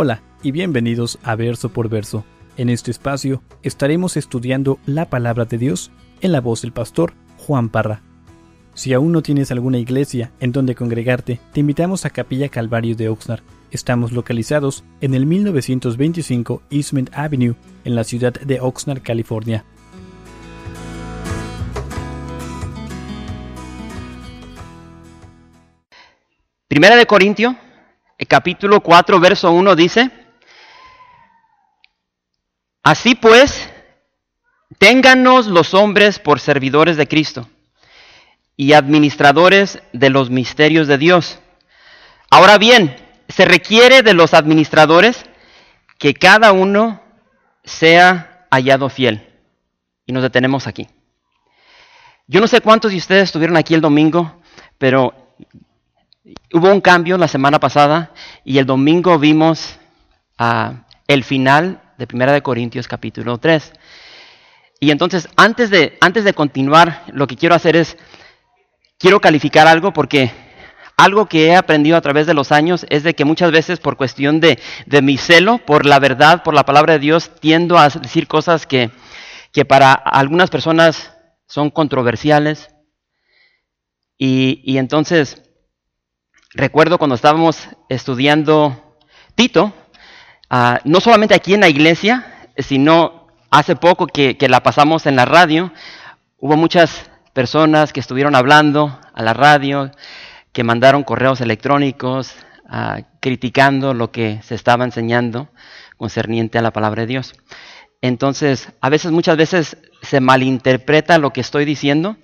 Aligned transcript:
Hola 0.00 0.22
y 0.44 0.52
bienvenidos 0.52 1.18
a 1.24 1.34
Verso 1.34 1.70
por 1.70 1.88
Verso. 1.88 2.24
En 2.56 2.68
este 2.68 2.92
espacio 2.92 3.42
estaremos 3.64 4.16
estudiando 4.16 4.78
la 4.86 5.10
palabra 5.10 5.44
de 5.44 5.58
Dios 5.58 5.90
en 6.20 6.30
la 6.30 6.40
voz 6.40 6.62
del 6.62 6.70
pastor 6.70 7.14
Juan 7.36 7.68
Parra. 7.68 8.00
Si 8.74 8.92
aún 8.92 9.10
no 9.10 9.22
tienes 9.22 9.50
alguna 9.50 9.78
iglesia 9.78 10.30
en 10.38 10.52
donde 10.52 10.76
congregarte, 10.76 11.40
te 11.52 11.58
invitamos 11.58 12.04
a 12.04 12.10
Capilla 12.10 12.48
Calvario 12.48 12.94
de 12.94 13.08
Oxnard. 13.08 13.42
Estamos 13.72 14.12
localizados 14.12 14.84
en 15.00 15.14
el 15.14 15.26
1925 15.26 16.62
Eastman 16.70 17.10
Avenue, 17.12 17.56
en 17.84 17.96
la 17.96 18.04
ciudad 18.04 18.34
de 18.34 18.60
Oxnard, 18.60 19.02
California. 19.02 19.64
Primera 26.68 26.94
de 26.94 27.06
Corintio, 27.06 27.56
capítulo 28.26 28.80
4, 28.80 29.20
verso 29.20 29.52
1 29.52 29.76
dice, 29.76 30.10
Así 32.82 33.14
pues, 33.14 33.68
ténganos 34.78 35.46
los 35.46 35.74
hombres 35.74 36.18
por 36.18 36.40
servidores 36.40 36.96
de 36.96 37.06
Cristo 37.06 37.48
y 38.56 38.72
administradores 38.72 39.82
de 39.92 40.10
los 40.10 40.30
misterios 40.30 40.88
de 40.88 40.98
Dios. 40.98 41.38
Ahora 42.30 42.58
bien, 42.58 42.96
se 43.28 43.44
requiere 43.44 44.02
de 44.02 44.14
los 44.14 44.34
administradores 44.34 45.24
que 45.98 46.14
cada 46.14 46.52
uno 46.52 47.02
sea 47.62 48.46
hallado 48.50 48.88
fiel. 48.88 49.28
Y 50.06 50.12
nos 50.12 50.22
detenemos 50.22 50.66
aquí. 50.66 50.88
Yo 52.26 52.40
no 52.40 52.46
sé 52.46 52.60
cuántos 52.60 52.92
de 52.92 52.98
ustedes 52.98 53.24
estuvieron 53.24 53.56
aquí 53.56 53.74
el 53.74 53.80
domingo, 53.80 54.40
pero 54.78 55.34
hubo 56.52 56.72
un 56.72 56.80
cambio 56.80 57.18
la 57.18 57.28
semana 57.28 57.58
pasada 57.58 58.12
y 58.44 58.58
el 58.58 58.66
domingo 58.66 59.18
vimos 59.18 59.78
ah, 60.38 60.84
el 61.06 61.24
final 61.24 61.82
de 61.96 62.06
Primera 62.06 62.32
de 62.32 62.42
Corintios 62.42 62.88
capítulo 62.88 63.38
3. 63.38 63.72
Y 64.80 64.90
entonces, 64.90 65.28
antes 65.36 65.70
de, 65.70 65.98
antes 66.00 66.24
de 66.24 66.34
continuar, 66.34 67.04
lo 67.12 67.26
que 67.26 67.36
quiero 67.36 67.54
hacer 67.54 67.76
es, 67.76 67.96
quiero 68.98 69.20
calificar 69.20 69.66
algo 69.66 69.92
porque 69.92 70.30
algo 70.96 71.26
que 71.26 71.46
he 71.46 71.56
aprendido 71.56 71.96
a 71.96 72.00
través 72.00 72.26
de 72.26 72.34
los 72.34 72.52
años 72.52 72.86
es 72.90 73.02
de 73.02 73.14
que 73.14 73.24
muchas 73.24 73.50
veces 73.50 73.80
por 73.80 73.96
cuestión 73.96 74.40
de, 74.40 74.58
mi 75.02 75.16
celo, 75.16 75.58
por 75.58 75.86
la 75.86 75.98
verdad, 75.98 76.42
por 76.42 76.54
la 76.54 76.64
palabra 76.64 76.94
de 76.94 76.98
Dios, 77.00 77.30
tiendo 77.40 77.78
a 77.78 77.88
decir 77.88 78.28
cosas 78.28 78.66
que, 78.66 78.90
que 79.52 79.64
para 79.64 79.92
algunas 79.92 80.50
personas 80.50 81.12
son 81.46 81.70
controversiales. 81.70 82.68
Y, 84.16 84.60
y 84.64 84.78
entonces, 84.78 85.47
recuerdo 86.58 86.98
cuando 86.98 87.14
estábamos 87.14 87.68
estudiando 87.88 88.96
Tito, 89.36 89.72
uh, 90.50 90.78
no 90.84 91.00
solamente 91.00 91.34
aquí 91.34 91.54
en 91.54 91.60
la 91.60 91.68
iglesia, 91.68 92.50
sino 92.58 93.28
hace 93.48 93.76
poco 93.76 94.08
que, 94.08 94.36
la 94.48 94.62
pasamos 94.64 95.06
en 95.06 95.14
la 95.14 95.24
radio, 95.24 95.72
hubo 96.38 96.56
muchas 96.56 97.08
personas 97.32 97.92
que 97.92 98.00
estuvieron 98.00 98.34
hablando 98.34 98.98
a 99.14 99.22
la 99.22 99.34
radio, 99.34 99.92
que 100.52 100.64
mandaron 100.64 101.04
correos 101.04 101.40
electrónicos 101.40 102.34
uh, 102.64 103.02
criticando 103.20 103.94
lo 103.94 104.10
que 104.10 104.40
se 104.42 104.56
estaba 104.56 104.84
enseñando 104.84 105.48
concerniente 105.96 106.58
a 106.58 106.62
la 106.62 106.72
palabra 106.72 107.02
de 107.02 107.06
Dios. 107.06 107.34
Entonces, 108.02 108.72
a 108.80 108.88
veces, 108.88 109.12
muchas 109.12 109.36
veces 109.36 109.76
se 110.02 110.20
malinterpreta 110.20 111.18
lo 111.18 111.32
que 111.32 111.40
estoy 111.40 111.64
diciendo 111.64 112.16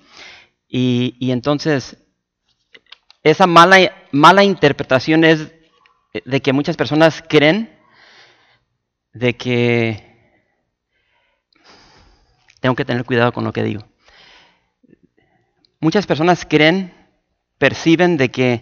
y 0.67 1.31
entonces 1.31 2.04
esa 3.25 3.47
mala, 3.47 3.91
mala 4.11 4.43
interpretación 4.43 5.23
es 5.23 5.51
de 6.25 6.41
que 6.41 6.53
muchas 6.53 6.77
personas 6.77 7.23
creen 7.27 7.75
de 9.13 9.35
que 9.35 10.39
tengo 12.59 12.75
que 12.75 12.85
tener 12.85 13.03
cuidado 13.03 13.33
con 13.33 13.43
lo 13.43 13.51
que 13.51 13.63
digo. 13.63 13.83
Muchas 15.79 16.05
personas 16.05 16.45
creen 16.47 16.93
perciben 17.57 18.15
de 18.17 18.29
que 18.29 18.61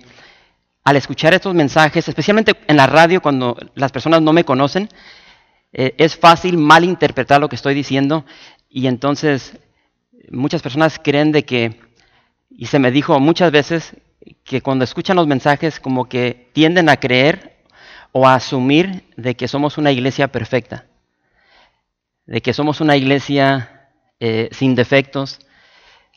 al 0.86 0.96
escuchar 0.96 1.34
estos 1.34 1.54
mensajes, 1.54 2.08
especialmente 2.08 2.54
en 2.68 2.78
la 2.78 2.88
radio 2.88 3.22
cuando 3.22 3.58
las 3.76 3.92
personas 3.92 4.22
no 4.22 4.32
me 4.32 4.46
conocen, 4.46 4.88
eh, 5.74 5.94
es 5.98 6.16
fácil 6.16 6.58
malinterpretar 6.58 7.42
lo 7.42 7.50
que 7.50 7.58
estoy 7.58 7.74
diciendo 7.74 8.26
y 8.70 8.88
entonces 8.88 9.60
muchas 10.32 10.62
personas 10.62 11.02
creen 11.04 11.34
de 11.34 11.44
que, 11.44 11.82
y 12.50 12.68
se 12.68 12.80
me 12.80 12.92
dijo 12.92 13.20
muchas 13.20 13.52
veces, 13.52 13.98
que 14.44 14.62
cuando 14.62 14.84
escuchan 14.84 15.16
los 15.16 15.28
mensajes 15.28 15.80
como 15.80 16.10
que 16.10 16.50
tienden 16.54 16.90
a 16.90 16.98
creer 16.98 17.64
o 18.12 18.28
a 18.28 18.36
asumir 18.36 19.04
de 19.18 19.36
que 19.36 19.48
somos 19.48 19.78
una 19.78 19.92
iglesia 19.92 20.28
perfecta, 20.30 20.86
de 22.26 22.42
que 22.42 22.54
somos 22.54 22.82
una 22.82 22.96
iglesia 22.96 23.90
eh, 24.20 24.50
sin 24.52 24.76
defectos, 24.76 25.40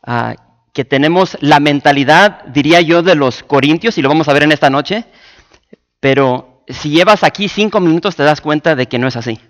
uh, 0.06 0.34
que 0.72 0.84
tenemos 0.84 1.38
la 1.40 1.58
mentalidad, 1.58 2.44
diría 2.44 2.80
yo, 2.82 3.02
de 3.02 3.14
los 3.14 3.42
corintios, 3.42 3.96
y 3.96 4.02
lo 4.02 4.10
vamos 4.10 4.28
a 4.28 4.34
ver 4.34 4.42
en 4.42 4.52
esta 4.52 4.68
noche, 4.68 5.06
pero 6.00 6.64
si 6.68 6.90
llevas 6.90 7.24
aquí 7.24 7.48
cinco 7.48 7.80
minutos 7.80 8.16
te 8.16 8.22
das 8.22 8.40
cuenta 8.40 8.74
de 8.74 8.86
que 8.86 8.98
no 8.98 9.08
es 9.08 9.16
así. 9.16 9.40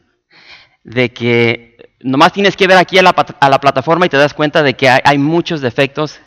De 0.85 1.13
que 1.13 1.77
nomás 2.01 2.33
tienes 2.33 2.57
que 2.57 2.67
ver 2.67 2.77
aquí 2.77 2.99
a 2.99 3.03
la, 3.03 3.11
a 3.11 3.51
la 3.51 3.61
plataforma 3.61 4.07
y 4.07 4.09
te 4.09 4.17
das 4.17 4.35
cuenta 4.35 4.63
de 4.63 4.75
que 4.75 4.89
hay, 4.89 5.19
muchos 5.19 5.61
defectos 5.61 6.21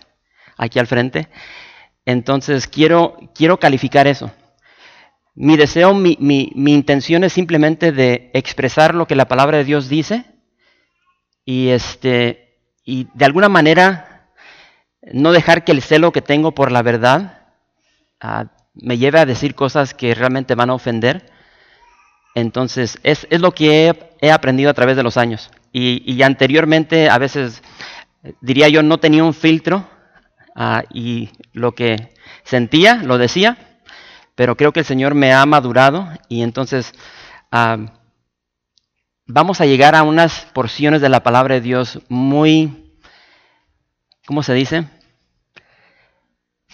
aquí 0.58 0.80
al 0.80 0.88
frente. 0.88 1.30
Entonces 2.06 2.68
quiero, 2.68 3.18
quiero 3.36 3.60
calificar 3.60 4.08
eso. 4.08 4.32
Mi 5.36 5.56
deseo, 5.58 5.94
mi, 5.94 6.18
mi, 6.20 6.52
mi 6.56 6.74
intención 6.74 7.24
es 7.24 7.34
simplemente 7.34 7.92
de 7.92 8.30
expresar 8.34 8.94
lo 8.94 9.08
que 9.08 9.16
la 9.16 9.28
palabra 9.28 9.58
de 9.58 9.64
Dios 9.64 9.88
dice 9.88 10.26
y, 11.46 11.70
este, 11.70 12.58
y 12.84 13.08
de 13.14 13.26
alguna 13.26 13.50
manera 13.50 14.30
no 15.14 15.32
dejar 15.32 15.64
que 15.64 15.72
el 15.72 15.82
celo 15.82 16.12
que 16.12 16.22
tengo 16.22 16.54
por 16.54 16.72
la 16.72 16.82
verdad 16.82 17.48
uh, 18.24 18.46
me 18.74 18.98
lleve 18.98 19.20
a 19.20 19.26
decir 19.26 19.56
cosas 19.56 19.94
que 19.94 20.14
realmente 20.14 20.56
van 20.56 20.70
a 20.70 20.74
ofender. 20.74 21.32
Entonces, 22.36 23.00
es, 23.04 23.28
es 23.30 23.42
lo 23.42 23.52
que 23.52 23.88
he, 23.88 24.12
he, 24.22 24.32
aprendido 24.32 24.70
a 24.70 24.74
través 24.74 24.96
de 24.96 25.04
los 25.04 25.18
años. 25.18 25.50
Y, 25.72 26.04
y, 26.06 26.22
anteriormente, 26.22 27.10
a 27.10 27.18
veces, 27.18 27.64
diría 28.42 28.70
yo, 28.70 28.84
no 28.84 29.00
tenía 29.00 29.24
un 29.24 29.34
filtro 29.34 29.90
uh, 30.60 30.82
y 30.94 31.30
lo 31.54 31.74
que 31.74 32.14
sentía, 32.44 32.98
lo 32.98 33.18
decía, 33.18 33.58
pero 34.36 34.56
creo 34.56 34.74
que 34.74 34.82
el 34.82 34.86
Señor 34.86 35.16
me 35.16 35.34
ha 35.34 35.44
madurado 35.48 36.08
y 36.28 36.44
entonces 36.44 36.94
uh, 37.52 37.88
vamos 39.26 39.62
a 39.62 39.66
llegar 39.66 39.96
a 39.96 40.04
unas 40.04 40.46
porciones 40.54 41.02
de 41.02 41.10
la 41.10 41.24
palabra 41.24 41.56
de 41.56 41.62
Dios 41.62 42.00
muy 42.08 42.86
¿cómo 44.30 44.44
se 44.44 44.54
dice? 44.54 44.86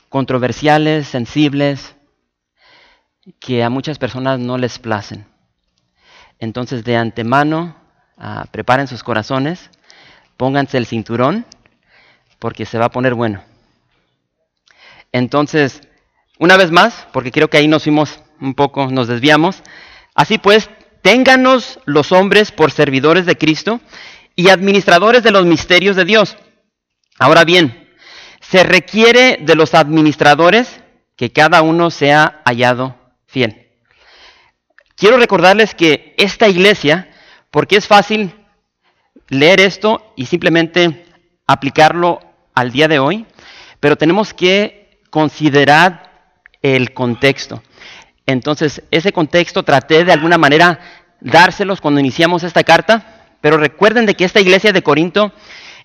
Controversiales, 0.09 1.07
sensibles, 1.07 1.95
que 3.39 3.63
a 3.63 3.69
muchas 3.69 3.97
personas 3.97 4.41
no 4.41 4.57
les 4.57 4.77
placen. 4.77 5.25
Entonces, 6.37 6.83
de 6.83 6.97
antemano, 6.97 7.77
uh, 8.17 8.45
preparen 8.51 8.89
sus 8.89 9.03
corazones, 9.03 9.69
pónganse 10.35 10.77
el 10.77 10.85
cinturón, 10.85 11.45
porque 12.39 12.65
se 12.65 12.77
va 12.77 12.87
a 12.87 12.91
poner 12.91 13.13
bueno. 13.13 13.41
Entonces, 15.15 15.81
una 16.39 16.57
vez 16.57 16.71
más, 16.71 17.07
porque 17.13 17.31
creo 17.31 17.49
que 17.49 17.57
ahí 17.57 17.67
nos 17.67 17.83
fuimos 17.83 18.19
un 18.41 18.53
poco, 18.53 18.87
nos 18.91 19.07
desviamos. 19.07 19.63
Así 20.13 20.37
pues, 20.37 20.69
ténganos 21.01 21.79
los 21.85 22.11
hombres 22.11 22.51
por 22.51 22.71
servidores 22.71 23.25
de 23.25 23.37
Cristo 23.37 23.79
y 24.35 24.49
administradores 24.49 25.23
de 25.23 25.31
los 25.31 25.45
misterios 25.45 25.95
de 25.95 26.03
Dios 26.03 26.35
Ahora 27.17 27.45
bien, 27.45 27.89
se 28.41 28.63
requiere 28.63 29.37
de 29.39 29.55
los 29.55 29.73
administradores 29.73 30.81
que 31.15 31.31
cada 31.31 31.61
uno 31.61 31.89
sea 31.89 32.41
hallado 32.43 32.95
fiel. 33.25 33.69
Quiero 34.97 35.17
recordarles 35.17 35.73
que 35.73 36.13
esta 36.17 36.49
iglesia, 36.49 37.09
porque 37.51 37.77
es 37.77 37.87
fácil 37.87 38.33
leer 39.29 39.61
esto 39.61 40.13
y 40.17 40.25
simplemente 40.25 41.05
aplicarlo 41.47 42.19
al 42.53 42.73
día 42.73 42.89
de 42.89 42.99
hoy, 42.99 43.25
pero 43.79 43.95
tenemos 43.95 44.33
que 44.33 44.84
considerar 45.15 46.11
el 46.61 46.93
contexto. 46.93 47.63
Entonces, 48.25 48.83
ese 48.91 49.13
contexto 49.13 49.63
traté 49.63 50.03
de 50.03 50.11
alguna 50.11 50.37
manera 50.37 50.77
dárselos 51.21 51.79
cuando 51.79 52.01
iniciamos 52.01 52.43
esta 52.43 52.65
carta, 52.65 53.23
pero 53.39 53.55
recuerden 53.55 54.05
de 54.05 54.15
que 54.15 54.25
esta 54.25 54.41
iglesia 54.41 54.73
de 54.73 54.83
Corinto 54.83 55.31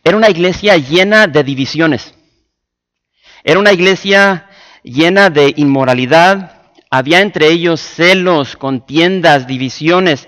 era 0.02 0.16
una 0.16 0.30
iglesia 0.30 0.76
llena 0.78 1.28
de 1.28 1.44
divisiones. 1.44 2.12
Era 3.44 3.60
una 3.60 3.72
iglesia 3.72 4.48
llena 4.82 5.30
de 5.30 5.54
inmoralidad. 5.56 6.72
Había 6.90 7.20
entre 7.20 7.46
ellos 7.50 7.80
celos, 7.80 8.56
contiendas, 8.56 9.46
divisiones. 9.46 10.26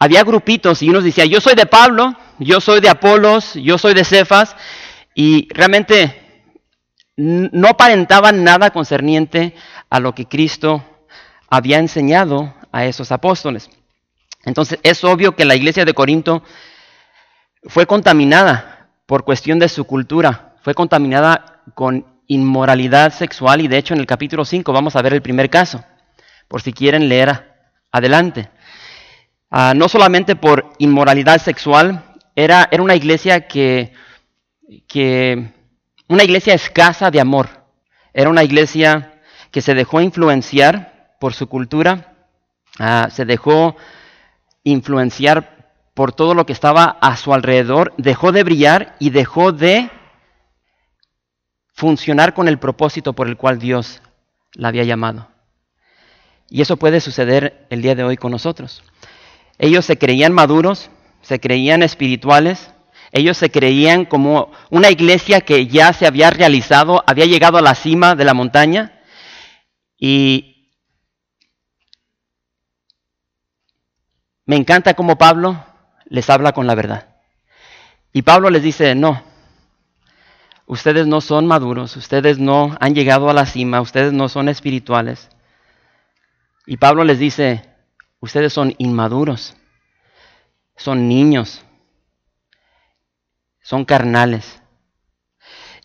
Había 0.00 0.24
grupitos 0.24 0.82
y 0.82 0.88
unos 0.88 1.04
decían, 1.04 1.28
yo 1.28 1.40
soy 1.40 1.54
de 1.54 1.66
Pablo, 1.66 2.16
yo 2.40 2.60
soy 2.60 2.80
de 2.80 2.88
Apolos, 2.88 3.54
yo 3.54 3.78
soy 3.78 3.94
de 3.94 4.04
Cefas. 4.04 4.56
Y 5.14 5.46
realmente 5.54 6.23
no 7.16 7.68
aparentaban 7.68 8.44
nada 8.44 8.70
concerniente 8.70 9.54
a 9.90 10.00
lo 10.00 10.14
que 10.14 10.26
Cristo 10.26 10.84
había 11.48 11.78
enseñado 11.78 12.54
a 12.72 12.86
esos 12.86 13.12
apóstoles. 13.12 13.70
Entonces 14.44 14.78
es 14.82 15.04
obvio 15.04 15.36
que 15.36 15.44
la 15.44 15.54
iglesia 15.54 15.84
de 15.84 15.94
Corinto 15.94 16.42
fue 17.64 17.86
contaminada 17.86 18.88
por 19.06 19.24
cuestión 19.24 19.58
de 19.58 19.68
su 19.68 19.84
cultura, 19.84 20.54
fue 20.62 20.74
contaminada 20.74 21.62
con 21.74 22.06
inmoralidad 22.26 23.12
sexual 23.12 23.60
y 23.60 23.68
de 23.68 23.78
hecho 23.78 23.94
en 23.94 24.00
el 24.00 24.06
capítulo 24.06 24.44
5 24.44 24.72
vamos 24.72 24.96
a 24.96 25.02
ver 25.02 25.14
el 25.14 25.22
primer 25.22 25.50
caso, 25.50 25.84
por 26.48 26.62
si 26.62 26.72
quieren 26.72 27.08
leer 27.08 27.52
adelante. 27.92 28.50
Ah, 29.50 29.72
no 29.76 29.88
solamente 29.88 30.36
por 30.36 30.72
inmoralidad 30.78 31.40
sexual, 31.40 32.16
era, 32.34 32.68
era 32.70 32.82
una 32.82 32.96
iglesia 32.96 33.46
que, 33.46 33.92
que, 34.88 35.52
una 36.08 36.24
iglesia 36.24 36.54
escasa 36.54 37.10
de 37.10 37.20
amor, 37.20 37.48
era 38.12 38.30
una 38.30 38.44
iglesia 38.44 39.20
que 39.50 39.62
se 39.62 39.74
dejó 39.74 40.00
influenciar 40.00 41.16
por 41.20 41.34
su 41.34 41.48
cultura, 41.48 42.14
ah, 42.78 43.08
se 43.10 43.24
dejó 43.24 43.76
influenciar 44.62 45.72
por 45.94 46.12
todo 46.12 46.34
lo 46.34 46.44
que 46.44 46.52
estaba 46.52 46.84
a 46.84 47.16
su 47.16 47.32
alrededor, 47.32 47.94
dejó 47.96 48.32
de 48.32 48.42
brillar 48.42 48.96
y 48.98 49.10
dejó 49.10 49.52
de 49.52 49.90
funcionar 51.72 52.34
con 52.34 52.48
el 52.48 52.58
propósito 52.58 53.12
por 53.12 53.28
el 53.28 53.36
cual 53.36 53.58
Dios 53.58 54.02
la 54.52 54.68
había 54.68 54.84
llamado. 54.84 55.28
Y 56.50 56.62
eso 56.62 56.76
puede 56.76 57.00
suceder 57.00 57.66
el 57.70 57.82
día 57.82 57.94
de 57.94 58.04
hoy 58.04 58.16
con 58.16 58.32
nosotros. 58.32 58.82
Ellos 59.58 59.84
se 59.84 59.98
creían 59.98 60.32
maduros, 60.32 60.90
se 61.22 61.40
creían 61.40 61.82
espirituales, 61.82 62.73
ellos 63.14 63.38
se 63.38 63.48
creían 63.48 64.06
como 64.06 64.50
una 64.70 64.90
iglesia 64.90 65.40
que 65.40 65.68
ya 65.68 65.92
se 65.92 66.04
había 66.04 66.30
realizado, 66.30 67.04
había 67.06 67.26
llegado 67.26 67.58
a 67.58 67.62
la 67.62 67.76
cima 67.76 68.16
de 68.16 68.24
la 68.24 68.34
montaña 68.34 69.00
y 69.96 70.72
me 74.44 74.56
encanta 74.56 74.94
cómo 74.94 75.16
Pablo 75.16 75.64
les 76.06 76.28
habla 76.28 76.50
con 76.50 76.66
la 76.66 76.74
verdad. 76.74 77.14
Y 78.12 78.22
Pablo 78.22 78.50
les 78.50 78.64
dice, 78.64 78.96
no, 78.96 79.22
ustedes 80.66 81.06
no 81.06 81.20
son 81.20 81.46
maduros, 81.46 81.96
ustedes 81.96 82.40
no 82.40 82.76
han 82.80 82.96
llegado 82.96 83.30
a 83.30 83.32
la 83.32 83.46
cima, 83.46 83.80
ustedes 83.80 84.12
no 84.12 84.28
son 84.28 84.48
espirituales. 84.48 85.28
Y 86.66 86.78
Pablo 86.78 87.04
les 87.04 87.20
dice, 87.20 87.62
ustedes 88.18 88.52
son 88.52 88.74
inmaduros, 88.78 89.54
son 90.74 91.06
niños, 91.06 91.64
son 93.64 93.86
carnales. 93.86 94.60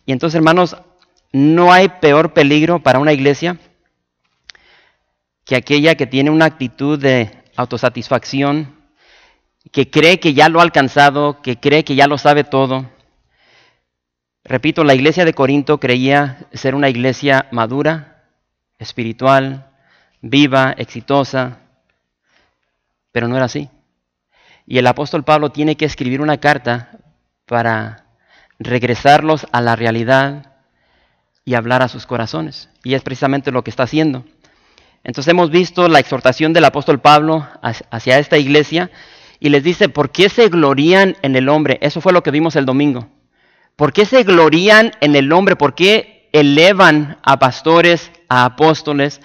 Y 0.04 0.12
entonces, 0.12 0.36
hermanos, 0.36 0.76
no 1.32 1.72
hay 1.72 1.88
peor 1.88 2.34
peligro 2.34 2.80
para 2.80 2.98
una 2.98 3.14
iglesia 3.14 3.58
que 5.44 5.56
aquella 5.56 5.94
que 5.94 6.06
tiene 6.06 6.30
una 6.30 6.44
actitud 6.44 6.98
de 6.98 7.42
autosatisfacción, 7.56 8.76
que 9.72 9.90
cree 9.90 10.20
que 10.20 10.34
ya 10.34 10.48
lo 10.48 10.60
ha 10.60 10.62
alcanzado, 10.62 11.40
que 11.40 11.58
cree 11.58 11.82
que 11.82 11.94
ya 11.94 12.06
lo 12.06 12.18
sabe 12.18 12.44
todo. 12.44 12.88
Repito, 14.44 14.84
la 14.84 14.94
iglesia 14.94 15.24
de 15.24 15.32
Corinto 15.34 15.80
creía 15.80 16.48
ser 16.52 16.74
una 16.74 16.90
iglesia 16.90 17.48
madura, 17.50 18.26
espiritual, 18.78 19.70
viva, 20.20 20.74
exitosa, 20.76 21.60
pero 23.10 23.26
no 23.26 23.36
era 23.36 23.46
así. 23.46 23.70
Y 24.66 24.76
el 24.78 24.86
apóstol 24.86 25.24
Pablo 25.24 25.50
tiene 25.50 25.76
que 25.76 25.86
escribir 25.86 26.20
una 26.20 26.38
carta 26.38 26.99
para 27.50 28.04
regresarlos 28.60 29.48
a 29.50 29.60
la 29.60 29.74
realidad 29.74 30.52
y 31.44 31.54
hablar 31.54 31.82
a 31.82 31.88
sus 31.88 32.06
corazones. 32.06 32.68
Y 32.84 32.94
es 32.94 33.02
precisamente 33.02 33.50
lo 33.50 33.64
que 33.64 33.70
está 33.70 33.82
haciendo. 33.82 34.24
Entonces 35.02 35.32
hemos 35.32 35.50
visto 35.50 35.88
la 35.88 35.98
exhortación 35.98 36.52
del 36.52 36.64
apóstol 36.64 37.00
Pablo 37.00 37.48
hacia 37.60 38.20
esta 38.20 38.38
iglesia 38.38 38.92
y 39.40 39.48
les 39.48 39.64
dice, 39.64 39.88
¿por 39.88 40.10
qué 40.10 40.28
se 40.28 40.48
glorían 40.48 41.16
en 41.22 41.34
el 41.34 41.48
hombre? 41.48 41.78
Eso 41.82 42.00
fue 42.00 42.12
lo 42.12 42.22
que 42.22 42.30
vimos 42.30 42.54
el 42.54 42.66
domingo. 42.66 43.08
¿Por 43.74 43.92
qué 43.92 44.04
se 44.04 44.22
glorían 44.22 44.92
en 45.00 45.16
el 45.16 45.32
hombre? 45.32 45.56
¿Por 45.56 45.74
qué 45.74 46.28
elevan 46.32 47.18
a 47.24 47.40
pastores, 47.40 48.12
a 48.28 48.44
apóstoles 48.44 49.20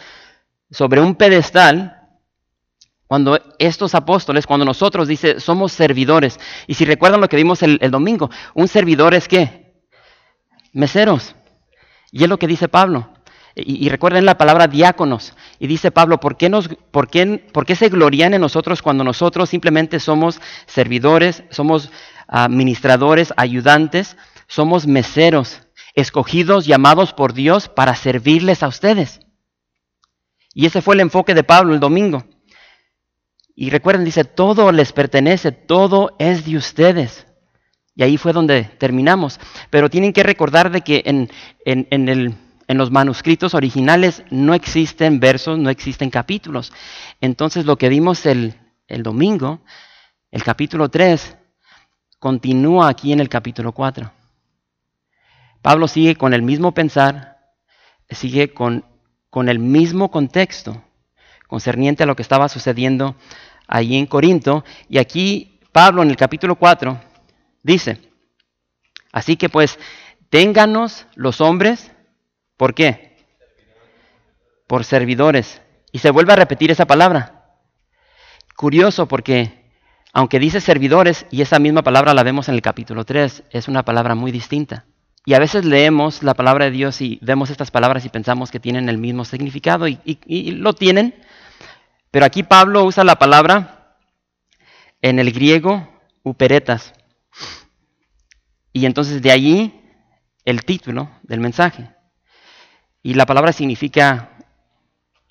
sobre 0.71 0.99
un 0.99 1.13
pedestal 1.13 1.94
cuando 3.07 3.39
estos 3.59 3.93
apóstoles, 3.93 4.47
cuando 4.47 4.65
nosotros, 4.65 5.07
dice, 5.07 5.39
somos 5.39 5.71
servidores. 5.71 6.39
Y 6.67 6.73
si 6.73 6.85
recuerdan 6.85 7.21
lo 7.21 7.29
que 7.29 7.37
vimos 7.37 7.61
el, 7.61 7.79
domingo, 7.91 8.29
un 8.55 8.67
servidor 8.67 9.13
es 9.13 9.27
qué? 9.27 9.83
Meseros. 10.73 11.35
Y 12.11 12.23
es 12.23 12.29
lo 12.29 12.39
que 12.39 12.47
dice 12.47 12.67
Pablo. 12.67 13.11
Y, 13.57 13.87
recuerden 13.87 14.25
la 14.25 14.37
palabra 14.37 14.67
diáconos. 14.67 15.33
Y 15.59 15.67
dice 15.67 15.91
Pablo, 15.91 16.19
¿por 16.19 16.35
qué, 16.35 16.49
nos, 16.49 16.67
por, 16.67 17.07
qué, 17.07 17.47
¿por 17.53 17.65
qué 17.65 17.75
se 17.75 17.89
glorían 17.89 18.33
en 18.33 18.41
nosotros 18.41 18.81
cuando 18.81 19.03
nosotros 19.03 19.49
simplemente 19.49 19.99
somos 19.99 20.41
servidores, 20.65 21.43
somos 21.51 21.91
administradores, 22.27 23.33
ayudantes, 23.37 24.17
somos 24.47 24.87
meseros, 24.87 25.61
escogidos, 25.93 26.65
llamados 26.65 27.13
por 27.13 27.33
Dios 27.33 27.69
para 27.69 27.95
servirles 27.95 28.61
a 28.63 28.67
ustedes? 28.67 29.21
Y 30.53 30.65
ese 30.65 30.81
fue 30.81 30.95
el 30.95 31.01
enfoque 31.01 31.33
de 31.33 31.43
Pablo 31.43 31.73
el 31.73 31.79
domingo. 31.79 32.25
Y 33.55 33.69
recuerden, 33.69 34.03
dice, 34.03 34.25
todo 34.25 34.71
les 34.73 34.91
pertenece, 34.91 35.53
todo 35.53 36.13
es 36.19 36.45
de 36.45 36.57
ustedes. 36.57 37.25
Y 37.95 38.03
ahí 38.03 38.17
fue 38.17 38.33
donde 38.33 38.63
terminamos. 38.63 39.39
Pero 39.69 39.89
tienen 39.89 40.11
que 40.11 40.23
recordar 40.23 40.71
de 40.71 40.81
que 40.81 41.03
en, 41.05 41.29
en, 41.63 42.77
los 42.77 42.91
manuscritos 42.91 43.53
originales 43.53 44.23
no 44.29 44.53
existen 44.53 45.21
versos, 45.21 45.57
no 45.57 45.69
existen 45.69 46.09
capítulos. 46.09 46.73
Entonces 47.21 47.65
lo 47.65 47.77
que 47.77 47.87
vimos 47.87 48.25
el, 48.25 48.55
el 48.87 49.03
domingo, 49.03 49.61
el 50.31 50.43
capítulo 50.43 50.89
3, 50.89 51.37
continúa 52.19 52.89
aquí 52.89 53.13
en 53.13 53.21
el 53.21 53.29
capítulo 53.29 53.71
4. 53.71 54.11
Pablo 55.61 55.87
sigue 55.87 56.17
con 56.17 56.33
el 56.33 56.41
mismo 56.41 56.73
pensar, 56.73 57.37
sigue 58.09 58.53
con, 58.53 58.83
con 59.29 59.47
el 59.47 59.59
mismo 59.59 60.11
contexto 60.11 60.83
concerniente 61.47 62.03
a 62.03 62.05
lo 62.05 62.15
que 62.15 62.21
estaba 62.21 62.49
sucediendo 62.49 63.15
allí 63.67 63.97
en 63.97 64.05
Corinto. 64.05 64.63
Y 64.89 64.97
aquí 64.97 65.59
Pablo 65.71 66.03
en 66.03 66.09
el 66.09 66.17
capítulo 66.17 66.55
4 66.55 66.99
dice, 67.63 67.99
así 69.11 69.35
que 69.35 69.49
pues, 69.49 69.79
ténganos 70.29 71.07
los 71.15 71.41
hombres, 71.41 71.91
¿por 72.57 72.73
qué? 72.73 73.17
Por 74.67 74.83
servidores. 74.83 75.61
Y 75.91 75.99
se 75.99 76.11
vuelve 76.11 76.33
a 76.33 76.37
repetir 76.37 76.71
esa 76.71 76.85
palabra. 76.85 77.57
Curioso 78.55 79.07
porque, 79.07 79.69
aunque 80.13 80.39
dice 80.39 80.61
servidores, 80.61 81.25
y 81.29 81.41
esa 81.41 81.59
misma 81.59 81.83
palabra 81.83 82.13
la 82.13 82.23
vemos 82.23 82.47
en 82.47 82.55
el 82.55 82.61
capítulo 82.61 83.05
3, 83.05 83.43
es 83.49 83.67
una 83.67 83.83
palabra 83.83 84.15
muy 84.15 84.31
distinta. 84.31 84.85
Y 85.25 85.33
a 85.33 85.39
veces 85.39 85.65
leemos 85.65 86.21
la 86.21 86.35
palabra 86.35 86.65
de 86.65 86.71
Dios 86.71 87.01
y 87.01 87.17
vemos 87.21 87.49
estas 87.49 87.71
palabras 87.71 88.05
y 88.05 88.09
pensamos 88.09 88.51
que 88.51 88.59
tienen 88.59 88.89
el 88.89 88.99
mismo 88.99 89.25
significado 89.25 89.87
y, 89.87 89.97
lo 90.51 90.73
tienen, 90.73 91.15
pero 92.11 92.25
aquí 92.25 92.43
Pablo 92.43 92.83
usa 92.83 93.03
la 93.03 93.15
palabra 93.15 93.97
en 95.01 95.17
el 95.17 95.31
griego 95.31 95.87
uperetas. 96.23 96.93
Y 98.71 98.85
entonces 98.85 99.21
de 99.21 99.31
allí 99.31 99.81
el 100.43 100.63
título 100.63 101.09
del 101.23 101.39
mensaje. 101.39 101.89
Y 103.01 103.15
la 103.15 103.25
palabra 103.25 103.51
significa 103.51 104.31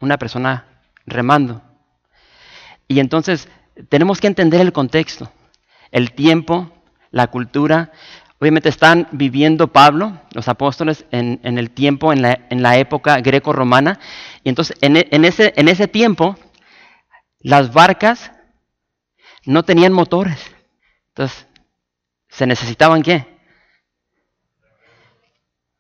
una 0.01 0.19
persona 0.19 0.67
remando. 1.07 1.63
Y 2.89 3.01
entonces 3.01 3.49
tenemos 3.89 4.21
que 4.21 4.27
entender 4.27 4.61
el 4.61 4.73
contexto, 4.73 5.33
el 5.91 6.13
tiempo, 6.13 6.71
la 7.11 7.29
cultura. 7.29 7.93
Obviamente 8.45 8.69
están 8.69 9.09
viviendo 9.11 9.73
Pablo, 9.73 10.21
los 10.33 10.49
apóstoles, 10.49 11.07
en, 11.13 11.41
el 11.43 11.71
tiempo, 11.71 12.13
en 12.13 12.21
la, 12.21 12.77
época 12.77 13.19
greco-romana. 13.23 13.99
Y 14.43 14.51
entonces 14.51 14.77
en, 14.83 14.99
en, 14.99 15.25
ese, 15.25 15.55
en 15.57 15.67
ese 15.67 15.89
tiempo 15.89 16.37
las 17.39 17.73
barcas 17.73 18.33
no 19.47 19.63
tenían 19.63 19.95
motores. 19.95 20.55
Entonces, 21.09 21.47
¿se 22.29 22.47
necesitaban 22.47 23.03
qué? 23.03 23.27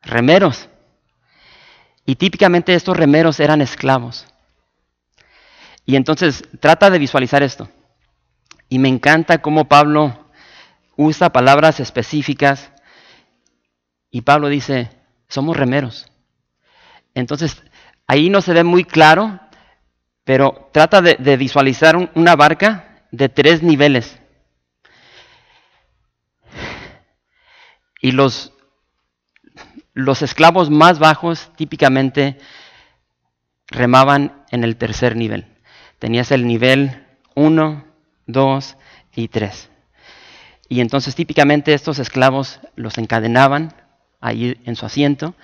Remeros. 0.01 0.71
Y 2.07 2.17
típicamente 2.17 2.73
estos 2.73 2.97
remeros 2.97 3.41
eran 3.41 3.61
esclavos. 3.61 4.27
Y 5.85 5.97
entonces 5.97 6.43
trata 6.61 6.89
de 6.89 6.99
visualizar 6.99 7.43
esto. 7.43 7.69
Y 8.71 8.79
me 8.79 8.89
encanta 8.89 9.43
cómo 9.43 9.67
Pablo 9.67 10.24
usa 10.97 11.33
palabras 11.33 11.81
específicas. 11.81 12.73
Y 14.11 14.23
Pablo 14.23 14.49
dice, 14.49 14.91
somos 15.29 15.57
remeros. 15.57 16.07
Entonces, 17.15 17.63
ahí 18.07 18.31
no 18.31 18.41
se 18.41 18.53
ve 18.53 18.65
muy 18.65 18.85
claro 18.85 19.41
pero 20.25 20.71
trata 20.73 21.03
de, 21.03 21.37
visualizar 21.37 21.97
una 22.15 22.35
barca 22.35 23.07
de 23.13 23.29
tres 23.29 23.63
niveles. 23.63 24.19
Y 28.01 28.13
los, 28.13 28.53
los 29.93 30.23
esclavos 30.23 30.71
más 30.71 30.99
bajos 30.99 31.53
típicamente 31.57 32.39
remaban 33.69 34.45
en 34.51 34.65
el 34.65 34.77
tercer 34.77 35.15
nivel. 35.15 35.47
Tenías 35.99 36.33
el 36.33 36.47
nivel 36.47 37.07
1, 37.35 37.85
2 38.27 38.77
y 39.15 39.29
3. 39.29 39.71
Y 40.69 40.81
entonces 40.81 41.15
típicamente 41.15 41.75
estos 41.75 41.99
esclavos 41.99 42.61
los 42.75 42.99
encadenaban 42.99 43.75
ahí 44.21 44.61
en 44.65 44.77
su 44.77 44.87
asiento 44.87 45.35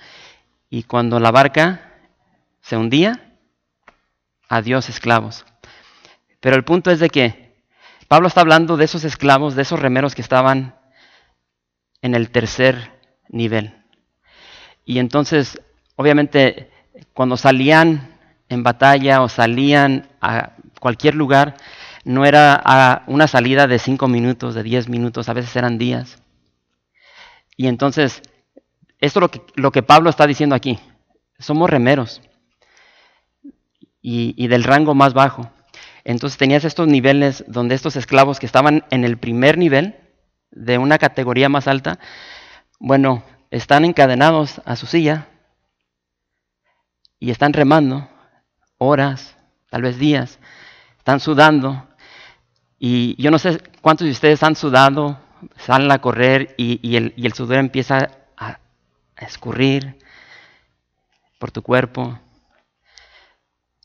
y 0.69 0.83
cuando 0.83 1.19
la 1.19 1.31
barca 1.31 1.91
se 2.61 2.77
hundía, 2.77 3.37
adiós 4.49 4.89
esclavos. 4.89 5.45
Pero 6.39 6.55
el 6.55 6.63
punto 6.63 6.91
es 6.91 6.99
de 6.99 7.09
que 7.09 7.63
Pablo 8.07 8.27
está 8.27 8.41
hablando 8.41 8.77
de 8.77 8.85
esos 8.85 9.03
esclavos, 9.03 9.55
de 9.55 9.61
esos 9.61 9.79
remeros 9.79 10.15
que 10.15 10.21
estaban 10.21 10.75
en 12.01 12.15
el 12.15 12.31
tercer 12.31 12.99
nivel. 13.29 13.85
Y 14.83 14.99
entonces, 14.99 15.61
obviamente, 15.95 16.71
cuando 17.13 17.37
salían 17.37 18.17
en 18.49 18.63
batalla 18.63 19.21
o 19.21 19.29
salían 19.29 20.09
a 20.19 20.53
cualquier 20.79 21.15
lugar, 21.15 21.55
no 22.03 22.25
era 22.25 23.03
una 23.07 23.27
salida 23.27 23.67
de 23.67 23.79
cinco 23.79 24.07
minutos, 24.07 24.55
de 24.55 24.63
diez 24.63 24.89
minutos, 24.89 25.29
a 25.29 25.33
veces 25.33 25.55
eran 25.55 25.77
días. 25.77 26.21
Y 27.57 27.67
entonces, 27.67 28.21
esto 28.99 29.19
es 29.19 29.21
lo 29.21 29.31
que, 29.31 29.41
lo 29.55 29.71
que 29.71 29.83
Pablo 29.83 30.09
está 30.09 30.25
diciendo 30.27 30.55
aquí. 30.55 30.79
Somos 31.39 31.69
remeros 31.69 32.21
y, 34.01 34.33
y 34.37 34.47
del 34.47 34.63
rango 34.63 34.95
más 34.95 35.13
bajo. 35.13 35.51
Entonces 36.03 36.37
tenías 36.37 36.65
estos 36.65 36.87
niveles 36.87 37.43
donde 37.47 37.75
estos 37.75 37.95
esclavos 37.95 38.39
que 38.39 38.45
estaban 38.45 38.83
en 38.89 39.03
el 39.03 39.17
primer 39.17 39.57
nivel 39.57 39.95
de 40.49 40.77
una 40.77 40.97
categoría 40.97 41.49
más 41.49 41.67
alta, 41.67 41.99
bueno, 42.79 43.23
están 43.51 43.85
encadenados 43.85 44.61
a 44.65 44.75
su 44.75 44.87
silla 44.87 45.27
y 47.19 47.29
están 47.29 47.53
remando 47.53 48.09
horas, 48.77 49.37
tal 49.69 49.83
vez 49.83 49.99
días, 49.99 50.39
están 50.97 51.19
sudando. 51.19 51.87
Y 52.83 53.15
yo 53.21 53.29
no 53.29 53.37
sé 53.37 53.61
cuántos 53.81 54.05
de 54.05 54.11
ustedes 54.11 54.41
han 54.41 54.55
sudado, 54.55 55.19
salen 55.55 55.91
a 55.91 56.01
correr 56.01 56.55
y, 56.57 56.95
el, 56.95 57.33
sudor 57.33 57.57
empieza 57.57 58.09
a, 58.35 58.57
a 59.15 59.25
escurrir 59.25 59.99
por 61.37 61.51
tu 61.51 61.61
cuerpo. 61.61 62.19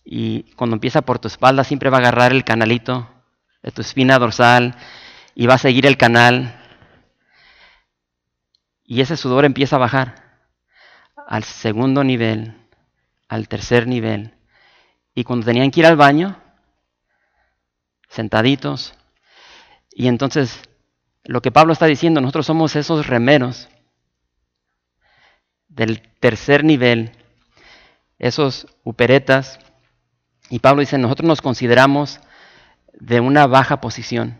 Y 0.03 0.45
cuando 0.55 0.77
empieza 0.77 1.03
por 1.03 1.19
tu 1.19 1.29
espalda 1.29 1.63
siempre 1.63 1.91
va 1.91 1.99
a 1.99 2.01
agarrar 2.01 2.33
el 2.33 2.43
canalito 2.43 3.07
de 3.63 3.71
tu 3.71 3.83
espina 3.83 4.19
dorsal 4.19 4.75
y 5.35 5.47
va 5.47 5.55
a 5.57 5.59
seguir 5.59 5.85
el 5.85 5.99
canal. 5.99 6.59
Y 8.83 9.03
ese 9.03 9.19
sudor 9.19 9.45
empieza 9.45 9.77
a 9.77 9.81
bajar 9.81 10.41
al 11.29 11.45
segundo 11.45 12.03
nivel, 12.03 12.57
al 13.29 13.47
tercer 13.47 13.87
nivel. 13.87 14.33
Y 15.15 15.25
cuando 15.25 15.45
tenían 15.45 15.71
que 15.71 15.81
ir 15.81 15.87
al 15.87 15.97
baño, 15.97 16.41
sentaditos, 18.17 18.95
y 19.91 20.09
entonces 20.09 20.61
lo 21.25 21.43
que 21.43 21.51
Pablo 21.53 21.73
está 21.73 21.87
diciendo, 21.87 22.21
nosotros 22.21 22.47
somos 22.47 22.77
esos 22.77 23.07
remeros 23.07 23.69
del 25.69 26.01
tercer 26.21 26.65
nivel, 26.65 27.13
esos 28.19 28.67
uperetas. 28.85 29.59
Y 30.49 30.61
Pablo 30.61 30.81
dice, 30.81 30.99
nosotros 30.99 31.27
nos 31.27 31.43
consideramos 31.43 32.21
de 32.95 33.21
una 33.21 33.47
baja 33.47 33.81
posición. 33.81 34.39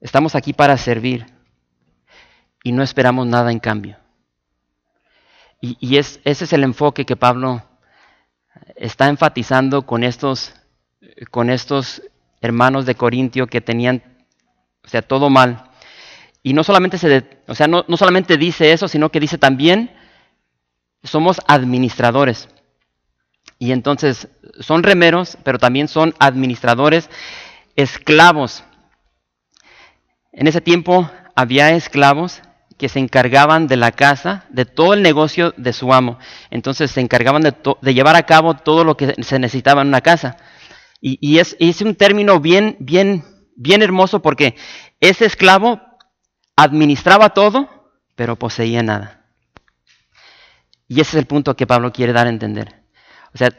Estamos 0.00 0.34
aquí 0.34 0.52
para 0.52 0.76
servir 0.76 1.26
y 2.62 2.72
no 2.72 2.82
esperamos 2.82 3.26
nada 3.26 3.52
en 3.52 3.60
cambio. 3.60 3.98
Y, 5.60 5.96
es, 5.96 6.20
ese 6.24 6.44
es 6.44 6.52
el 6.52 6.62
enfoque 6.62 7.06
que 7.06 7.16
Pablo 7.16 7.62
está 8.76 9.08
enfatizando 9.08 9.86
con 9.86 10.04
estos, 10.04 10.54
con 11.30 11.50
estos 11.50 12.02
hermanos 12.40 12.86
de 12.86 12.94
Corintio 12.94 13.46
que 13.46 13.60
tenían, 13.60 14.02
o 14.84 14.88
sea, 14.88 15.02
todo 15.02 15.30
mal. 15.30 15.70
Y 16.42 16.52
no 16.52 16.62
solamente, 16.64 16.98
se, 16.98 17.40
o 17.46 17.54
sea, 17.54 17.66
no, 17.66 17.84
no 17.88 17.96
solamente 17.96 18.36
dice 18.36 18.72
eso, 18.72 18.88
sino 18.88 19.10
que 19.10 19.20
dice 19.20 19.38
también, 19.38 19.90
somos 21.02 21.40
administradores. 21.46 22.48
Y 23.58 23.72
entonces 23.72 24.28
son 24.60 24.82
remeros, 24.82 25.38
pero 25.42 25.58
también 25.58 25.88
son 25.88 26.14
administradores, 26.18 27.08
esclavos. 27.76 28.64
En 30.32 30.46
ese 30.46 30.60
tiempo 30.60 31.10
había 31.34 31.70
esclavos 31.70 32.42
que 32.76 32.88
se 32.88 32.98
encargaban 32.98 33.68
de 33.68 33.76
la 33.76 33.92
casa, 33.92 34.44
de 34.50 34.64
todo 34.64 34.94
el 34.94 35.02
negocio 35.02 35.54
de 35.56 35.72
su 35.72 35.92
amo. 35.92 36.18
Entonces 36.50 36.90
se 36.90 37.00
encargaban 37.00 37.42
de, 37.42 37.94
llevar 37.94 38.16
a 38.16 38.26
cabo 38.26 38.54
todo 38.54 38.84
lo 38.84 38.96
que 38.96 39.14
se 39.22 39.38
necesitaba 39.38 39.82
en 39.82 39.88
una 39.88 40.00
casa. 40.00 40.36
Y, 41.06 41.38
es, 41.38 41.82
un 41.82 41.96
término 41.96 42.40
bien, 42.40 42.78
bien, 42.80 43.24
bien 43.56 43.82
hermoso 43.82 44.22
porque 44.22 44.56
ese 45.00 45.26
esclavo 45.26 45.82
administraba 46.56 47.34
todo, 47.34 47.92
pero 48.14 48.36
poseía 48.36 48.82
nada. 48.82 49.26
Y 50.88 51.02
ese 51.02 51.10
es 51.10 51.20
el 51.20 51.26
punto 51.26 51.56
que 51.56 51.66
Pablo 51.66 51.92
quiere 51.92 52.14
dar 52.14 52.26
a 52.26 52.30
entender. 52.30 52.84
O 53.34 53.36
sea, 53.36 53.50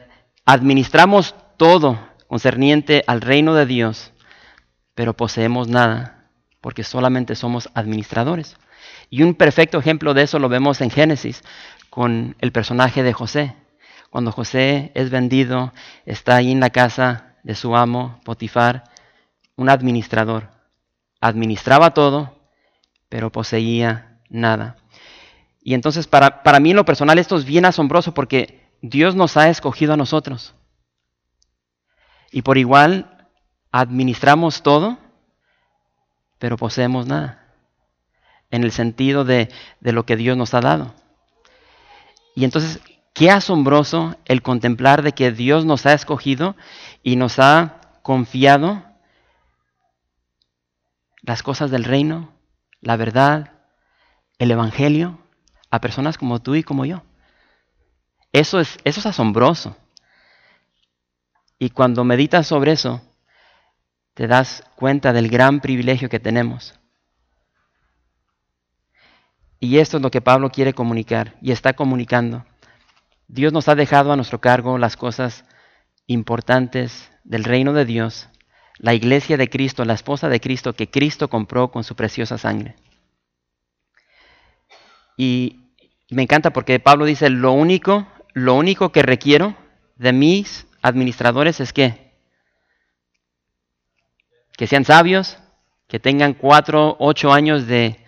administramos 0.43 1.35
todo 1.55 1.99
concerniente 2.25 3.03
al 3.05 3.21
reino 3.21 3.53
de 3.53 3.67
Dios, 3.67 4.11
pero 4.95 5.13
poseemos 5.13 5.67
nada, 5.67 6.31
porque 6.61 6.83
solamente 6.83 7.35
somos 7.35 7.69
administradores. 7.75 8.57
Y 9.11 9.21
un 9.21 9.35
perfecto 9.35 9.77
ejemplo 9.77 10.15
de 10.15 10.23
eso 10.23 10.39
lo 10.39 10.49
vemos 10.49 10.81
en 10.81 10.89
Génesis 10.89 11.43
con 11.91 12.35
el 12.39 12.51
personaje 12.51 13.03
de 13.03 13.13
José. 13.13 13.55
Cuando 14.09 14.31
José 14.31 14.91
es 14.95 15.11
vendido, 15.11 15.73
está 16.07 16.37
ahí 16.37 16.51
en 16.51 16.59
la 16.59 16.71
casa 16.71 17.33
de 17.45 17.55
su 17.55 17.75
amo, 17.75 18.19
Potifar, 18.25 18.83
un 19.55 19.69
administrador. 19.69 20.49
Administraba 21.21 21.93
todo, 21.93 22.35
pero 23.07 23.31
poseía 23.31 24.19
nada. 24.29 24.75
Y 25.61 25.75
entonces 25.75 26.07
para, 26.07 26.43
para 26.43 26.59
mí 26.59 26.71
en 26.71 26.75
lo 26.75 26.85
personal 26.85 27.17
esto 27.17 27.37
es 27.37 27.45
bien 27.45 27.65
asombroso 27.65 28.13
porque 28.13 28.67
Dios 28.81 29.15
nos 29.15 29.37
ha 29.37 29.49
escogido 29.49 29.93
a 29.93 29.97
nosotros. 29.97 30.55
Y 32.31 32.41
por 32.41 32.57
igual 32.57 33.29
administramos 33.71 34.61
todo, 34.63 34.97
pero 36.39 36.57
poseemos 36.57 37.05
nada 37.05 37.45
en 38.51 38.63
el 38.63 38.71
sentido 38.71 39.23
de, 39.23 39.49
lo 39.81 40.05
que 40.05 40.15
Dios 40.15 40.35
nos 40.35 40.53
ha 40.53 40.61
dado. 40.61 40.93
Y 42.35 42.43
entonces, 42.43 42.81
qué 43.13 43.31
asombroso 43.31 44.15
el 44.25 44.41
contemplar 44.41 45.01
de 45.01 45.13
que 45.13 45.31
Dios 45.31 45.65
nos 45.65 45.85
ha 45.85 45.93
escogido 45.93 46.55
y 47.05 47.17
nos 47.17 47.37
ha 47.37 47.81
confiado 48.01 48.83
las 51.21 51.43
cosas 51.43 51.69
del 51.69 51.83
reino, 51.83 52.33
la 52.81 52.97
verdad, 52.97 53.51
el 54.39 54.49
Evangelio, 54.49 55.19
a 55.69 55.79
personas 55.79 56.17
como 56.17 56.41
tú 56.41 56.55
y 56.55 56.63
como 56.63 56.83
yo. 56.83 57.03
Eso 58.33 58.59
es, 58.59 58.79
eso 58.83 58.99
es 59.01 59.05
asombroso. 59.05 59.77
Y 61.59 61.69
cuando 61.69 62.03
meditas 62.03 62.47
sobre 62.47 62.71
eso, 62.71 63.03
te 64.15 64.25
das 64.25 64.63
cuenta 64.75 65.13
del 65.13 65.29
gran 65.29 65.59
privilegio 65.59 66.09
que 66.09 66.19
tenemos. 66.19 66.73
Y 69.59 69.77
esto 69.77 69.97
es 69.97 70.03
lo 70.03 70.09
que 70.09 70.21
Pablo 70.21 70.49
quiere 70.49 70.73
comunicar 70.73 71.35
y 71.39 71.51
está 71.51 71.73
comunicando. 71.73 72.47
Dios 73.27 73.53
nos 73.53 73.69
ha 73.69 73.75
dejado 73.75 74.11
a 74.11 74.15
nuestro 74.15 74.41
cargo 74.41 74.79
las 74.79 74.97
cosas 74.97 75.45
importantes 76.07 77.11
del 77.23 77.43
reino 77.43 77.73
de 77.73 77.85
Dios, 77.85 78.29
la 78.77 78.93
iglesia 78.93 79.37
de 79.37 79.49
Cristo, 79.49 79.85
la 79.85 79.93
esposa 79.93 80.29
de 80.29 80.39
Cristo 80.39 80.73
que 80.73 80.89
Cristo 80.89 81.29
compró 81.29 81.71
con 81.71 81.83
su 81.83 81.95
preciosa 81.95 82.37
sangre. 82.37 82.75
Y 85.17 85.71
me 86.09 86.23
encanta 86.23 86.51
porque 86.51 86.79
Pablo 86.79 87.05
dice, 87.05 87.29
lo 87.29 87.53
único, 87.53 88.07
lo 88.33 88.53
único 88.55 88.91
que 88.91 89.01
requiero 89.01 89.55
de 89.95 90.13
mis 90.13 90.67
administradores 90.81 91.59
es 91.59 91.73
que 91.73 92.05
que 94.57 94.67
sean 94.67 94.85
sabios, 94.85 95.37
que 95.87 95.99
tengan 95.99 96.33
cuatro, 96.33 96.95
ocho 96.99 97.33
años 97.33 97.67
de 97.67 97.99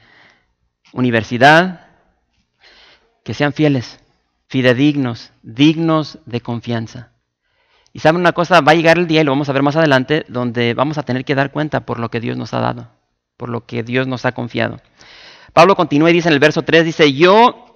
universidad, 0.93 1.87
que 3.23 3.33
sean 3.33 3.53
fieles, 3.53 3.99
fidedignos, 4.47 5.31
dignos 5.43 6.19
de 6.25 6.41
confianza. 6.41 7.11
Y 7.97 7.99
saben 7.99 8.21
una 8.21 8.33
cosa, 8.33 8.61
va 8.61 8.73
a 8.73 8.75
llegar 8.75 8.99
el 8.99 9.07
día, 9.07 9.21
y 9.21 9.23
lo 9.23 9.31
vamos 9.31 9.49
a 9.49 9.53
ver 9.53 9.63
más 9.63 9.75
adelante, 9.75 10.23
donde 10.27 10.75
vamos 10.75 10.99
a 10.99 11.01
tener 11.01 11.25
que 11.25 11.33
dar 11.33 11.51
cuenta 11.51 11.79
por 11.79 11.97
lo 11.97 12.09
que 12.11 12.19
Dios 12.19 12.37
nos 12.37 12.53
ha 12.53 12.59
dado, 12.59 12.91
por 13.37 13.49
lo 13.49 13.65
que 13.65 13.81
Dios 13.81 14.05
nos 14.05 14.23
ha 14.23 14.33
confiado. 14.33 14.79
Pablo 15.51 15.75
continúa 15.75 16.11
y 16.11 16.13
dice 16.13 16.27
en 16.27 16.35
el 16.35 16.39
verso 16.39 16.61
3, 16.61 16.85
dice, 16.85 17.11
yo 17.11 17.73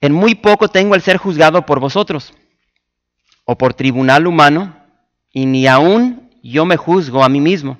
en 0.00 0.12
muy 0.12 0.34
poco 0.34 0.66
tengo 0.66 0.96
el 0.96 1.00
ser 1.00 1.18
juzgado 1.18 1.64
por 1.64 1.78
vosotros, 1.78 2.34
o 3.44 3.56
por 3.56 3.74
tribunal 3.74 4.26
humano, 4.26 4.74
y 5.30 5.46
ni 5.46 5.68
aún 5.68 6.28
yo 6.42 6.64
me 6.64 6.76
juzgo 6.76 7.22
a 7.22 7.28
mí 7.28 7.40
mismo. 7.40 7.78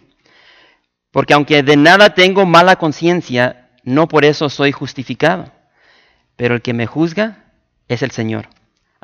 Porque 1.10 1.34
aunque 1.34 1.64
de 1.64 1.76
nada 1.76 2.14
tengo 2.14 2.46
mala 2.46 2.76
conciencia, 2.76 3.70
no 3.82 4.06
por 4.06 4.24
eso 4.24 4.48
soy 4.48 4.70
justificado, 4.70 5.50
pero 6.36 6.54
el 6.54 6.62
que 6.62 6.74
me 6.74 6.86
juzga 6.86 7.42
es 7.88 8.04
el 8.04 8.12
Señor. 8.12 8.46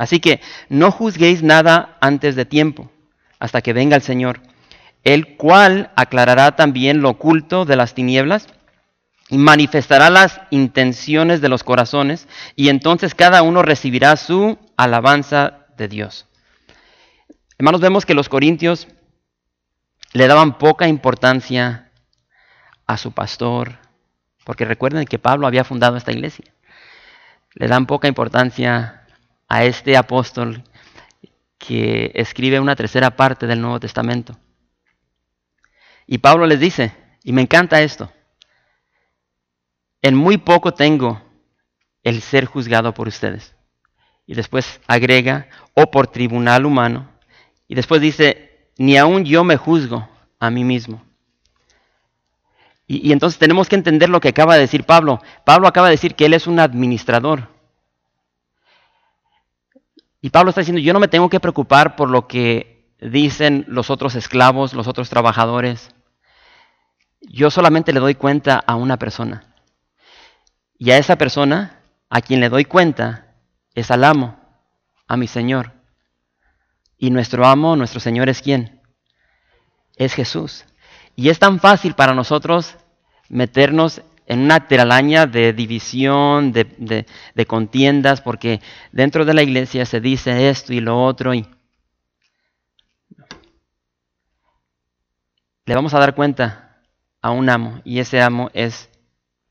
Así 0.01 0.19
que 0.19 0.41
no 0.71 0.91
juzguéis 0.91 1.43
nada 1.43 1.99
antes 2.01 2.35
de 2.35 2.47
tiempo, 2.47 2.91
hasta 3.39 3.61
que 3.61 3.75
venga 3.75 3.97
el 3.97 4.03
Señor, 4.03 4.41
el 5.05 5.37
cual 5.37 5.91
aclarará 5.95 6.57
también 6.57 7.03
lo 7.03 7.11
oculto 7.11 7.67
de 7.67 7.77
las 7.77 7.93
tinieblas 7.93 8.47
y 9.29 9.37
manifestará 9.37 10.09
las 10.09 10.41
intenciones 10.49 11.43
de 11.43 11.51
los 11.51 11.65
corazones, 11.65 12.29
y 12.57 12.71
entonces 12.71 13.15
cada 13.15 13.43
uno 13.43 13.61
recibirá 13.61 14.17
su 14.17 14.59
alabanza 14.79 15.67
de 15.77 15.89
Dios. 15.89 16.27
Hermanos, 17.59 17.83
vemos 17.83 18.07
que 18.07 18.15
los 18.15 18.31
corintios 18.31 18.89
le 20.15 20.29
daban 20.29 20.57
poca 20.57 20.89
importancia 20.89 21.91
a 22.87 22.97
su 22.97 23.13
pastor, 23.13 23.77
porque 24.47 24.65
recuerden 24.65 25.05
que 25.05 25.19
Pablo 25.19 25.47
había 25.47 25.65
fundado 25.65 25.99
esta 25.99 26.11
iglesia. 26.11 26.55
Le 27.53 27.69
dan 27.69 27.85
poca 27.85 28.09
importancia 28.09 29.00
a 29.51 29.65
este 29.65 29.97
apóstol 29.97 30.63
que 31.59 32.13
escribe 32.15 32.61
una 32.61 32.77
tercera 32.77 33.17
parte 33.17 33.49
del 33.49 33.61
Nuevo 33.61 33.81
Testamento. 33.81 34.39
Y 36.07 36.19
Pablo 36.19 36.47
les 36.47 36.61
dice, 36.61 36.95
y 37.25 37.33
me 37.33 37.43
encanta 37.43 37.83
esto, 37.83 38.11
en 40.03 40.15
muy 40.15 40.39
poco 40.39 40.73
tengo 40.73 41.21
el 42.05 42.23
ser 42.23 42.47
juzgado 42.47 42.95
por 42.95 43.09
ustedes. 43.09 43.57
Y 44.25 44.35
después 44.35 44.81
agrega, 44.87 45.49
o 45.75 45.91
por 45.91 46.07
tribunal 46.07 46.65
humano. 46.65 47.11
Y 47.67 47.75
después 47.75 48.01
dice, 48.01 48.71
ni 48.79 48.97
aun 48.97 49.25
yo 49.25 49.43
me 49.43 49.57
juzgo 49.57 50.09
a 50.39 50.49
mí 50.51 50.63
mismo. 50.63 51.05
Y, 52.87 53.09
y, 53.09 53.13
entonces 53.13 53.39
tenemos 53.39 53.69
que 53.69 53.75
entender 53.75 54.09
lo 54.09 54.21
que 54.21 54.29
acaba 54.29 54.55
de 54.55 54.61
decir 54.61 54.85
Pablo. 54.85 55.21
Pablo 55.45 55.67
acaba 55.67 55.89
de 55.89 55.95
decir 55.95 56.15
que 56.15 56.27
él 56.27 56.35
es 56.35 56.47
un 56.47 56.61
administrador. 56.61 57.60
Y 60.21 60.31
Pablo 60.31 60.51
está 60.51 60.61
diciendo, 60.61 60.81
yo 60.81 60.93
no 60.93 61.01
me 61.01 61.09
tengo 61.09 61.31
que 61.31 61.41
preocupar 61.41 61.97
por 61.97 62.11
lo 62.11 62.27
que 62.29 62.95
dicen 63.01 63.65
los 63.69 63.91
otros 63.91 64.15
esclavos, 64.15 64.75
los 64.75 64.87
otros 64.87 65.09
trabajadores. 65.09 65.95
Yo 67.23 67.51
solamente 67.51 67.93
le 67.93 68.01
doy 68.01 68.15
cuenta 68.15 68.63
a 68.67 68.77
una 68.77 68.99
persona. 68.99 69.55
Y 70.79 70.91
a 70.91 70.99
esa 70.99 71.17
persona, 71.17 71.81
a 72.09 72.21
quien 72.21 72.41
le 72.41 72.49
doy 72.49 72.65
cuenta, 72.65 73.35
es 73.75 73.91
al 73.91 74.05
amo, 74.05 74.39
a 75.07 75.17
mi 75.17 75.27
Señor. 75.27 75.73
Y 76.99 77.11
nuestro 77.11 77.47
amo, 77.47 77.77
nuestro 77.77 78.01
Señor 78.01 78.29
es 78.29 78.43
quién? 78.43 78.83
Es 79.97 80.15
Jesús. 80.15 80.65
Y 81.17 81.31
es 81.31 81.39
tan 81.39 81.61
fácil 81.61 81.95
para 81.95 82.15
nosotros 82.15 82.77
meternos 83.29 84.03
en 84.31 84.43
una 84.43 84.69
telaraña 84.69 85.27
de 85.27 85.53
división, 85.53 86.53
de, 86.53 87.05
de, 87.35 87.47
contiendas, 87.47 88.21
porque 88.21 88.61
dentro 88.93 89.25
de 89.25 89.35
la 89.35 89.43
iglesia 89.43 89.85
se 89.85 90.01
dice 90.01 90.49
esto 90.49 90.73
y 90.73 90.79
lo 90.79 91.03
otro. 91.03 91.35
Y 91.35 91.49
le 95.67 95.75
vamos 95.75 95.95
a 95.95 95.99
dar 95.99 96.15
cuenta 96.15 96.81
a 97.21 97.33
un 97.33 97.51
amo, 97.51 97.81
y 97.85 97.99
ese 97.99 98.23
amo 98.23 98.51
es 98.55 98.89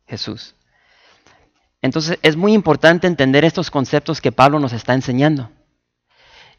Jesús. 0.08 0.56
Entonces 1.82 2.18
es 2.22 2.38
muy 2.38 2.54
importante 2.54 3.06
entender 3.06 3.44
estos 3.44 3.72
conceptos 3.72 4.22
que 4.22 4.32
Pablo 4.32 4.60
nos 4.60 4.72
está 4.72 4.94
enseñando. 4.94 5.52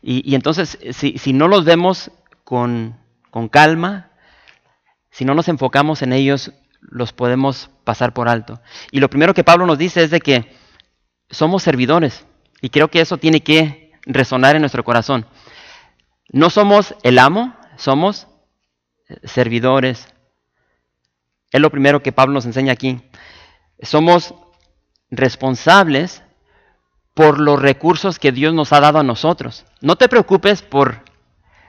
Y, 0.03 0.31
y 0.31 0.35
entonces, 0.35 0.79
si, 0.93 1.17
si, 1.17 1.33
no 1.33 1.49
los 1.49 1.65
vemos 1.65 2.11
con, 2.45 2.99
con, 3.31 3.49
calma, 3.49 4.11
si 5.11 5.25
no 5.25 5.35
nos 5.35 5.49
enfocamos 5.49 6.03
en 6.03 6.12
ellos, 6.12 6.53
los 6.83 7.15
podemos 7.15 7.71
pasar 7.91 8.15
por 8.15 8.29
alto. 8.29 8.61
Y 8.93 9.01
lo 9.01 9.11
primero 9.11 9.35
que 9.35 9.43
Pablo 9.43 9.67
nos 9.67 9.77
dice 9.77 10.05
es 10.05 10.11
de 10.11 10.21
que 10.21 10.55
somos 11.29 11.65
servidores. 11.65 12.25
Y 12.61 12.71
creo 12.71 12.87
que 12.87 13.01
eso 13.01 13.19
tiene 13.19 13.41
que 13.41 13.91
resonar 14.07 14.55
en 14.55 14.63
nuestro 14.63 14.85
corazón. 14.85 15.27
No 16.29 16.51
somos 16.51 16.95
el 17.03 17.19
amo, 17.19 17.57
somos 17.76 18.29
servidores. 19.25 20.07
Es 21.50 21.61
lo 21.61 21.71
primero 21.71 22.00
que 22.00 22.13
Pablo 22.13 22.35
nos 22.35 22.47
enseña 22.47 22.73
aquí. 22.73 23.03
Somos 23.83 24.35
responsables 25.11 26.23
por 27.15 27.41
los 27.41 27.61
recursos 27.61 28.21
que 28.21 28.31
Dios 28.31 28.55
nos 28.55 28.73
ha 28.73 28.79
dado 28.79 29.00
a 29.00 29.03
nosotros. 29.03 29.65
No 29.81 29.97
te 29.97 30.09
preocupes 30.09 30.63
por 30.63 31.03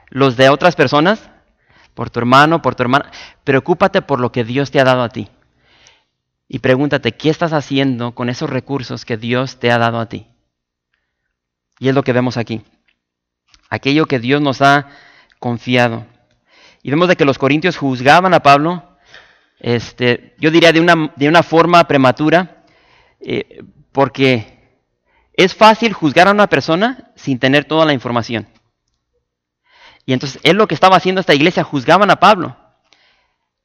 los 0.08 0.36
de 0.36 0.50
otras 0.50 0.76
personas, 0.76 1.30
por 1.94 2.10
tu 2.10 2.20
hermano, 2.20 2.62
por 2.62 2.76
tu 2.76 2.84
hermana. 2.84 3.10
Preocúpate 3.42 4.02
por 4.02 4.20
lo 4.20 4.30
que 4.30 4.44
Dios 4.44 4.70
te 4.70 4.78
ha 4.78 4.84
dado 4.84 5.02
a 5.02 5.08
ti. 5.08 5.28
Y 6.52 6.58
pregúntate, 6.58 7.12
¿qué 7.12 7.30
estás 7.30 7.54
haciendo 7.54 8.14
con 8.14 8.28
esos 8.28 8.50
recursos 8.50 9.06
que 9.06 9.16
Dios 9.16 9.58
te 9.58 9.72
ha 9.72 9.78
dado 9.78 9.98
a 9.98 10.10
ti? 10.10 10.26
Y 11.78 11.88
es 11.88 11.94
lo 11.94 12.04
que 12.04 12.12
vemos 12.12 12.36
aquí. 12.36 12.60
Aquello 13.70 14.04
que 14.04 14.18
Dios 14.18 14.42
nos 14.42 14.60
ha 14.60 14.90
confiado. 15.38 16.04
Y 16.82 16.90
vemos 16.90 17.08
de 17.08 17.16
que 17.16 17.24
los 17.24 17.38
corintios 17.38 17.78
juzgaban 17.78 18.34
a 18.34 18.40
Pablo, 18.40 18.98
este, 19.60 20.34
yo 20.38 20.50
diría 20.50 20.72
de 20.72 20.80
una, 20.80 21.14
de 21.16 21.26
una 21.26 21.42
forma 21.42 21.88
prematura, 21.88 22.64
eh, 23.18 23.64
porque 23.90 24.78
es 25.32 25.54
fácil 25.54 25.94
juzgar 25.94 26.28
a 26.28 26.32
una 26.32 26.48
persona 26.48 27.12
sin 27.16 27.38
tener 27.38 27.64
toda 27.64 27.86
la 27.86 27.94
información. 27.94 28.46
Y 30.04 30.12
entonces 30.12 30.38
es 30.42 30.52
lo 30.52 30.68
que 30.68 30.74
estaba 30.74 30.96
haciendo 30.96 31.22
esta 31.22 31.32
iglesia, 31.32 31.64
juzgaban 31.64 32.10
a 32.10 32.16
Pablo. 32.16 32.61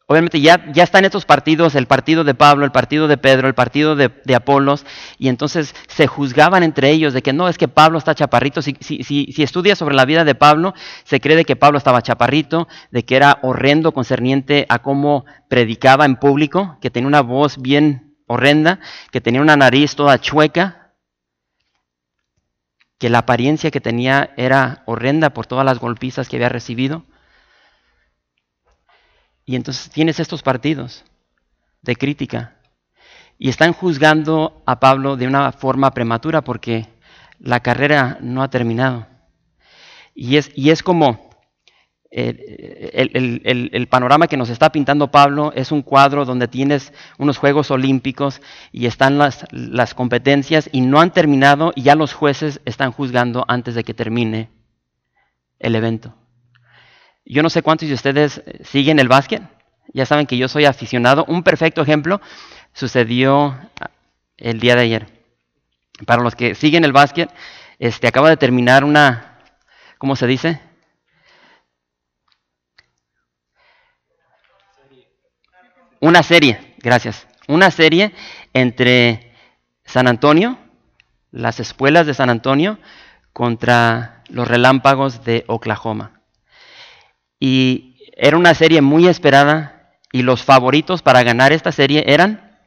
Obviamente 0.10 0.40
ya, 0.40 0.72
ya 0.72 0.84
están 0.84 1.04
estos 1.04 1.26
partidos, 1.26 1.76
el 1.76 1.86
partido 1.86 2.24
de 2.24 2.34
Pablo, 2.34 2.64
el 2.64 2.72
partido 2.72 3.10
de 3.10 3.18
Pedro, 3.18 3.50
el 3.50 3.54
partido 3.54 3.98
de, 3.98 4.10
de, 4.24 4.36
Apolos, 4.36 4.86
y 5.20 5.28
entonces 5.28 5.76
se 5.90 6.08
juzgaban 6.08 6.64
entre 6.64 6.92
ellos 6.92 7.12
de 7.14 7.22
que 7.22 7.34
no, 7.34 7.50
es 7.50 7.58
que 7.58 7.68
Pablo 7.68 7.98
está 7.98 8.16
chaparrito. 8.16 8.62
Si, 8.62 8.78
si, 8.80 9.04
si, 9.04 9.34
si 9.34 9.44
estudias 9.44 9.78
sobre 9.78 9.96
la 9.96 10.06
vida 10.06 10.24
de 10.24 10.34
Pablo, 10.34 10.74
se 11.04 11.20
cree 11.20 11.44
que 11.44 11.58
Pablo 11.58 11.78
estaba 11.78 12.02
chaparrito, 12.02 12.70
de 12.90 13.04
que 13.04 13.18
era 13.18 13.40
horrendo 13.42 13.92
concerniente 13.92 14.66
a 14.70 14.80
cómo 14.80 15.26
predicaba 15.50 16.06
en 16.06 16.16
público, 16.16 16.78
que 16.80 16.90
tenía 16.90 17.10
una 17.10 17.22
voz 17.22 17.62
bien 17.62 18.16
horrenda, 18.28 18.80
que 19.12 19.20
tenía 19.20 19.42
una 19.42 19.58
nariz 19.58 19.98
toda 19.98 20.22
chueca, 20.22 20.94
que 22.98 23.10
la 23.10 23.20
apariencia 23.20 23.72
que 23.72 23.82
tenía 23.82 24.34
era 24.38 24.84
horrenda 24.86 25.32
por 25.32 25.48
todas 25.48 25.66
las 25.66 25.80
golpizas 25.80 26.30
que 26.30 26.38
había 26.38 26.48
recibido. 26.48 27.04
Y 29.48 29.56
entonces 29.56 29.90
tienes 29.90 30.20
estos 30.20 30.44
partidos 30.44 31.06
de 31.82 31.96
crítica. 31.96 32.58
Y 33.40 33.48
están 33.48 33.72
juzgando 33.72 34.62
a 34.66 34.82
Pablo 34.82 35.16
de 35.16 35.26
una 35.26 35.54
forma 35.54 35.92
prematura 35.92 36.42
porque 36.44 36.90
la 37.40 37.62
carrera 37.62 38.18
no 38.20 38.44
ha 38.44 38.50
terminado. 38.50 39.08
Y 40.14 40.36
es, 40.36 40.52
y 40.54 40.72
es 40.72 40.84
como, 40.84 41.30
el, 42.12 43.10
el, 43.14 43.42
el, 43.46 43.70
el, 43.72 43.88
panorama 43.88 44.28
que 44.28 44.36
nos 44.36 44.50
está 44.50 44.70
pintando 44.70 45.12
Pablo 45.12 45.54
es 45.56 45.72
un 45.72 45.82
cuadro 45.82 46.26
donde 46.26 46.50
tienes 46.50 46.92
unos 47.18 47.38
Juegos 47.38 47.72
Olímpicos 47.72 48.42
y 48.74 48.86
están 48.86 49.18
las, 49.18 49.46
las, 49.52 49.94
competencias 49.94 50.70
y 50.74 50.82
no 50.82 51.00
han 51.00 51.14
terminado 51.14 51.72
y 51.74 51.84
ya 51.84 51.96
los 51.96 52.14
jueces 52.14 52.60
están 52.66 52.92
juzgando 52.92 53.46
antes 53.48 53.76
de 53.76 53.86
que 53.86 53.94
termine 53.94 54.50
el 55.60 55.76
evento. 55.76 56.16
Yo 57.30 57.44
no 57.44 57.50
sé 57.50 57.62
cuántos 57.62 57.90
de 57.90 57.94
ustedes 57.94 58.42
siguen 58.64 59.00
el 59.00 59.10
básquet, 59.10 59.44
ya 59.94 60.06
saben 60.06 60.28
que 60.28 60.38
yo 60.38 60.48
soy 60.48 60.66
aficionado. 60.66 61.26
Un 61.28 61.44
perfecto 61.44 61.82
ejemplo 61.82 62.22
sucedió 62.74 63.58
el 64.38 64.60
día 64.60 64.76
de 64.76 64.82
ayer. 64.82 65.08
Para 66.06 66.22
los 66.22 66.36
que 66.36 66.56
siguen 66.56 66.86
el 66.86 66.94
básquet, 66.94 67.30
este, 67.80 68.08
acaba 68.08 68.30
de 68.30 68.38
terminar 68.38 68.84
una, 68.84 69.40
¿cómo 69.98 70.16
se 70.16 70.28
dice? 70.28 70.62
una 76.00 76.22
serie, 76.24 76.76
gracias, 76.78 77.28
una 77.48 77.72
serie 77.72 78.14
entre 78.54 79.34
San 79.84 80.08
Antonio, 80.08 80.58
las 81.32 81.60
escuelas 81.60 82.06
de 82.06 82.14
San 82.14 82.30
Antonio, 82.30 82.78
contra 83.34 84.24
los 84.30 84.48
relámpagos 84.48 85.24
de 85.24 85.44
Oklahoma. 85.48 86.17
Y 87.40 87.98
era 88.16 88.38
una 88.38 88.54
serie 88.54 88.82
muy 88.82 89.08
esperada 89.08 89.94
y 90.12 90.24
los 90.24 90.44
favoritos 90.44 91.02
para 91.02 91.24
ganar 91.24 91.52
esta 91.52 91.72
serie 91.72 92.04
eran 92.08 92.58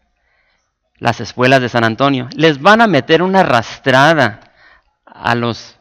las 0.99 1.21
escuelas 1.21 1.61
de 1.61 1.69
San 1.69 1.85
Antonio. 1.85 2.29
Les 2.35 2.61
van 2.61 2.81
a 2.81 2.87
meter 2.87 3.23
una 3.23 3.41
arrastrada 3.41 4.41
a 5.05 5.35
los 5.35 5.77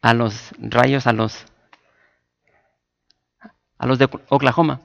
a 0.00 0.14
los 0.14 0.50
rayos 0.58 1.06
a 1.06 1.12
los 1.12 1.44
a 3.78 3.86
los 3.86 3.98
de 3.98 4.08
Oklahoma. 4.28 4.80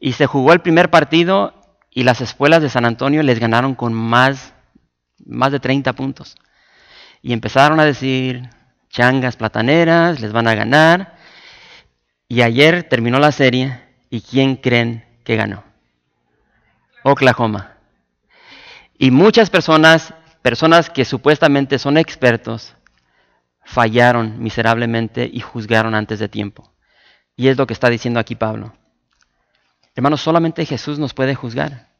Y 0.00 0.12
se 0.14 0.26
jugó 0.26 0.52
el 0.52 0.60
primer 0.60 0.90
partido 0.90 1.54
y 1.90 2.04
las 2.04 2.20
escuelas 2.20 2.62
de 2.62 2.70
San 2.70 2.84
Antonio 2.84 3.22
les 3.22 3.38
ganaron 3.38 3.74
con 3.74 3.92
más, 3.92 4.54
más 5.24 5.52
de 5.52 5.60
30 5.60 5.92
puntos. 5.92 6.34
Y 7.20 7.32
empezaron 7.32 7.78
a 7.78 7.84
decir, 7.84 8.48
changas 8.88 9.36
plataneras, 9.36 10.20
les 10.20 10.32
van 10.32 10.48
a 10.48 10.54
ganar. 10.54 11.16
Y 12.32 12.40
ayer 12.40 12.84
terminó 12.84 13.18
la 13.18 13.30
serie 13.30 13.78
y 14.08 14.22
¿quién 14.22 14.56
creen 14.56 15.04
que 15.22 15.36
ganó? 15.36 15.64
Oklahoma. 17.02 17.74
Y 18.96 19.10
muchas 19.10 19.50
personas, 19.50 20.14
personas 20.40 20.88
que 20.88 21.04
supuestamente 21.04 21.78
son 21.78 21.98
expertos, 21.98 22.74
fallaron 23.62 24.42
miserablemente 24.42 25.28
y 25.30 25.40
juzgaron 25.40 25.94
antes 25.94 26.20
de 26.20 26.30
tiempo. 26.30 26.72
Y 27.36 27.48
es 27.48 27.58
lo 27.58 27.66
que 27.66 27.74
está 27.74 27.90
diciendo 27.90 28.18
aquí 28.18 28.34
Pablo. 28.34 28.72
Hermanos, 29.94 30.22
solamente 30.22 30.64
Jesús 30.64 30.98
nos 30.98 31.12
puede 31.12 31.34
juzgar. 31.34 31.91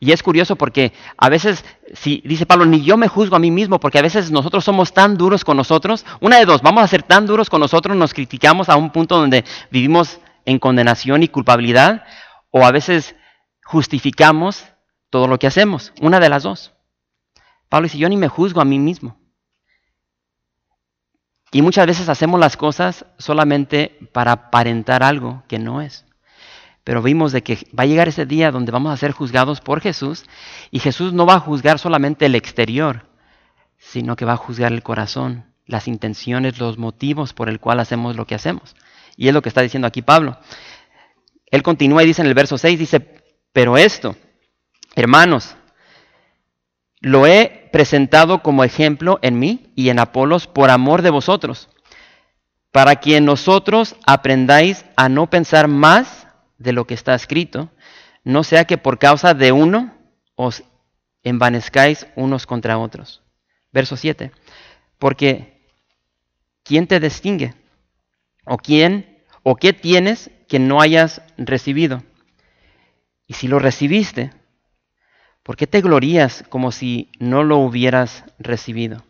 Y 0.00 0.12
es 0.12 0.22
curioso 0.22 0.56
porque 0.56 0.92
a 1.16 1.28
veces, 1.28 1.64
si 1.92 2.22
dice 2.24 2.46
Pablo, 2.46 2.66
ni 2.66 2.82
yo 2.82 2.96
me 2.96 3.08
juzgo 3.08 3.34
a 3.34 3.40
mí 3.40 3.50
mismo, 3.50 3.80
porque 3.80 3.98
a 3.98 4.02
veces 4.02 4.30
nosotros 4.30 4.64
somos 4.64 4.92
tan 4.92 5.16
duros 5.16 5.44
con 5.44 5.56
nosotros. 5.56 6.06
Una 6.20 6.38
de 6.38 6.44
dos, 6.44 6.62
vamos 6.62 6.84
a 6.84 6.88
ser 6.88 7.02
tan 7.02 7.26
duros 7.26 7.50
con 7.50 7.60
nosotros, 7.60 7.96
nos 7.96 8.14
criticamos 8.14 8.68
a 8.68 8.76
un 8.76 8.90
punto 8.90 9.16
donde 9.18 9.44
vivimos 9.70 10.20
en 10.44 10.58
condenación 10.60 11.22
y 11.22 11.28
culpabilidad, 11.28 12.04
o 12.50 12.64
a 12.64 12.70
veces 12.70 13.16
justificamos 13.64 14.64
todo 15.10 15.26
lo 15.26 15.38
que 15.38 15.48
hacemos. 15.48 15.92
Una 16.00 16.20
de 16.20 16.28
las 16.28 16.44
dos. 16.44 16.72
Pablo 17.68 17.86
dice, 17.86 17.98
yo 17.98 18.08
ni 18.08 18.16
me 18.16 18.28
juzgo 18.28 18.60
a 18.60 18.64
mí 18.64 18.78
mismo. 18.78 19.18
Y 21.50 21.62
muchas 21.62 21.86
veces 21.86 22.08
hacemos 22.08 22.38
las 22.38 22.56
cosas 22.56 23.06
solamente 23.18 23.98
para 24.12 24.32
aparentar 24.32 25.02
algo 25.02 25.42
que 25.48 25.58
no 25.58 25.80
es. 25.80 26.07
Pero 26.88 27.02
vimos 27.02 27.32
de 27.32 27.42
que 27.42 27.58
va 27.78 27.82
a 27.82 27.86
llegar 27.86 28.08
ese 28.08 28.24
día 28.24 28.50
donde 28.50 28.72
vamos 28.72 28.94
a 28.94 28.96
ser 28.96 29.12
juzgados 29.12 29.60
por 29.60 29.82
Jesús 29.82 30.24
y 30.70 30.78
Jesús 30.78 31.12
no 31.12 31.26
va 31.26 31.34
a 31.34 31.40
juzgar 31.40 31.78
solamente 31.78 32.24
el 32.24 32.34
exterior, 32.34 33.04
sino 33.76 34.16
que 34.16 34.24
va 34.24 34.32
a 34.32 34.36
juzgar 34.38 34.72
el 34.72 34.82
corazón, 34.82 35.52
las 35.66 35.86
intenciones, 35.86 36.58
los 36.58 36.78
motivos 36.78 37.34
por 37.34 37.50
el 37.50 37.60
cual 37.60 37.80
hacemos 37.80 38.16
lo 38.16 38.26
que 38.26 38.34
hacemos. 38.34 38.74
Y 39.18 39.28
es 39.28 39.34
lo 39.34 39.42
que 39.42 39.50
está 39.50 39.60
diciendo 39.60 39.86
aquí 39.86 40.00
Pablo. 40.00 40.38
Él 41.50 41.62
continúa 41.62 42.04
y 42.04 42.06
dice 42.06 42.22
en 42.22 42.28
el 42.28 42.32
verso 42.32 42.56
6, 42.56 42.78
dice, 42.78 43.22
pero 43.52 43.76
esto, 43.76 44.16
hermanos, 44.96 45.56
lo 47.02 47.26
he 47.26 47.68
presentado 47.70 48.42
como 48.42 48.64
ejemplo 48.64 49.18
en 49.20 49.38
mí 49.38 49.74
y 49.76 49.90
en 49.90 49.98
Apolos 49.98 50.46
por 50.46 50.70
amor 50.70 51.02
de 51.02 51.10
vosotros, 51.10 51.68
para 52.72 52.96
que 52.96 53.20
nosotros 53.20 53.94
aprendáis 54.06 54.86
a 54.96 55.10
no 55.10 55.28
pensar 55.28 55.68
más 55.68 56.17
de 56.58 56.72
lo 56.72 56.86
que 56.86 56.94
está 56.94 57.14
escrito, 57.14 57.70
no 58.24 58.44
sea 58.44 58.64
que 58.64 58.78
por 58.78 58.98
causa 58.98 59.34
de 59.34 59.52
uno 59.52 59.94
os 60.34 60.64
envanezcáis 61.22 62.06
unos 62.16 62.46
contra 62.46 62.78
otros. 62.78 63.22
Verso 63.72 63.96
7. 63.96 64.32
Porque 64.98 65.62
¿quién 66.64 66.86
te 66.86 67.00
distingue? 67.00 67.54
¿O 68.44 68.58
quién 68.58 69.22
o 69.42 69.56
qué 69.56 69.72
tienes 69.72 70.30
que 70.48 70.58
no 70.58 70.80
hayas 70.80 71.22
recibido? 71.36 72.02
Y 73.26 73.34
si 73.34 73.46
lo 73.46 73.58
recibiste, 73.58 74.32
¿por 75.42 75.56
qué 75.56 75.66
te 75.66 75.80
glorías 75.80 76.44
como 76.48 76.72
si 76.72 77.10
no 77.18 77.44
lo 77.44 77.58
hubieras 77.58 78.24
recibido? 78.38 79.04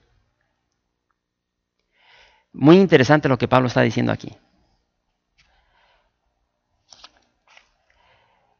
Muy 2.52 2.76
interesante 2.76 3.28
lo 3.28 3.38
que 3.38 3.48
Pablo 3.48 3.68
está 3.68 3.82
diciendo 3.82 4.12
aquí. 4.12 4.36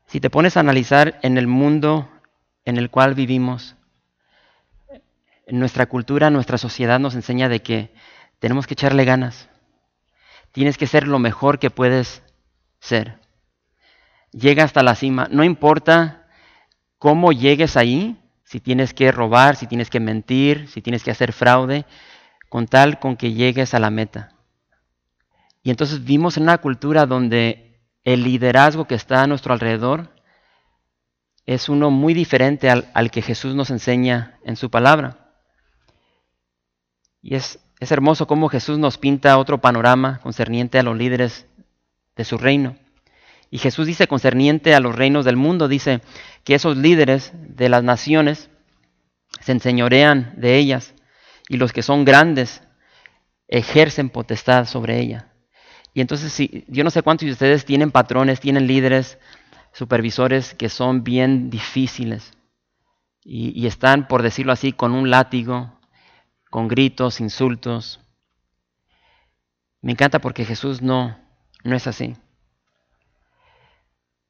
Si 0.09 0.21
te 0.21 0.31
pones 0.31 0.57
a 0.57 0.61
analizar 0.61 1.18
en 1.23 1.37
el 1.37 1.47
mundo 1.47 2.11
en 2.64 2.79
el 2.79 2.90
cual 2.90 3.14
vivimos, 3.14 3.77
nuestra 5.47 5.87
cultura, 5.87 6.31
nuestra 6.31 6.57
sociedad 6.57 6.99
nos 6.99 7.14
enseña 7.14 7.51
de 7.51 7.61
que 7.61 7.92
tenemos 8.38 8.66
que 8.66 8.73
echarle 8.73 9.05
ganas. 9.05 9.51
Tienes 10.53 10.79
que 10.79 10.87
ser 10.87 11.07
lo 11.07 11.18
mejor 11.18 11.59
que 11.59 11.71
puedes 11.71 12.23
ser. 12.81 13.21
Llega 14.33 14.64
hasta 14.64 14.83
la 14.83 14.94
cima. 14.94 15.29
No 15.31 15.44
importa 15.44 16.27
cómo 16.99 17.33
llegues 17.33 17.77
ahí, 17.77 18.18
si 18.44 18.61
tienes 18.61 18.94
que 18.94 19.12
robar, 19.12 19.57
si 19.57 19.66
tienes 19.66 19.90
que 19.90 20.01
mentir, 20.01 20.68
si 20.68 20.81
tienes 20.81 21.05
que 21.05 21.11
hacer 21.11 21.35
fraude, 21.35 21.85
con 22.49 22.66
tal 22.66 22.99
con 22.99 23.16
que 23.16 23.35
llegues 23.35 23.75
a 23.75 23.79
la 23.79 23.90
meta. 23.90 24.33
Y 25.62 25.68
entonces 25.68 26.01
vivimos 26.01 26.38
en 26.38 26.44
una 26.44 26.59
cultura 26.59 27.05
donde 27.05 27.67
el 28.12 28.25
liderazgo 28.25 28.87
que 28.87 28.94
está 28.94 29.23
a 29.23 29.27
nuestro 29.27 29.53
alrededor 29.53 30.09
es 31.44 31.68
uno 31.68 31.90
muy 31.90 32.14
diferente 32.14 32.71
al, 32.71 33.11
que 33.11 33.21
Jesús 33.21 33.55
nos 33.55 33.68
enseña 33.68 34.38
en 34.44 34.57
su 34.57 34.71
palabra. 34.71 35.35
Y 37.21 37.35
es, 37.35 37.59
es 37.81 37.92
hermoso 37.92 38.27
cómo 38.27 38.49
Jesús 38.49 38.79
nos 38.79 38.97
pinta 38.97 39.37
otro 39.37 39.61
panorama 39.61 40.21
concerniente 40.23 40.79
a 40.79 40.83
los 40.83 40.97
líderes 40.97 41.47
de 42.16 42.25
su 42.25 42.38
reino. 42.38 42.79
Y 43.51 43.59
Jesús 43.59 43.87
dice 43.87 44.09
concerniente 44.09 44.75
a 44.75 44.81
los 44.81 44.97
reinos 44.97 45.27
del 45.27 45.37
mundo, 45.37 45.68
dice 45.68 46.01
que 46.44 46.55
esos 46.55 46.79
líderes 46.79 47.33
de 47.35 47.68
las 47.68 47.83
naciones 47.83 48.49
se 49.40 49.53
enseñorean 49.53 50.33
de 50.38 50.57
ellas 50.57 50.94
y 51.47 51.59
los 51.59 51.75
que 51.75 51.83
son 51.83 52.07
grandes 52.07 52.62
ejercen 53.49 54.09
potestad 54.09 54.64
sobre 54.64 54.99
ella. 54.99 55.28
Y 55.99 56.01
entonces, 56.01 56.33
si, 56.33 56.65
yo 56.69 56.85
no 56.85 56.91
sé 56.91 57.03
cuántos 57.03 57.27
de 57.27 57.33
ustedes 57.33 57.65
tienen 57.65 57.91
patrones, 57.91 58.39
tienen 58.39 58.69
líderes, 58.69 59.19
supervisores 59.73 60.55
que 60.55 60.69
son 60.69 61.03
bien 61.03 61.51
difíciles 61.51 62.35
y, 63.25 63.51
y 63.61 63.67
están, 63.67 64.07
por 64.07 64.23
decirlo 64.23 64.53
así, 64.53 64.73
con 64.73 64.93
un 64.93 65.11
látigo, 65.11 65.77
con 66.51 66.69
gritos, 66.69 67.19
insultos. 67.19 67.99
Me 69.83 69.91
encanta 69.91 70.21
porque 70.21 70.45
Jesús 70.45 70.83
no, 70.83 71.19
no 71.65 71.75
es 71.75 71.89
así. 71.89 72.15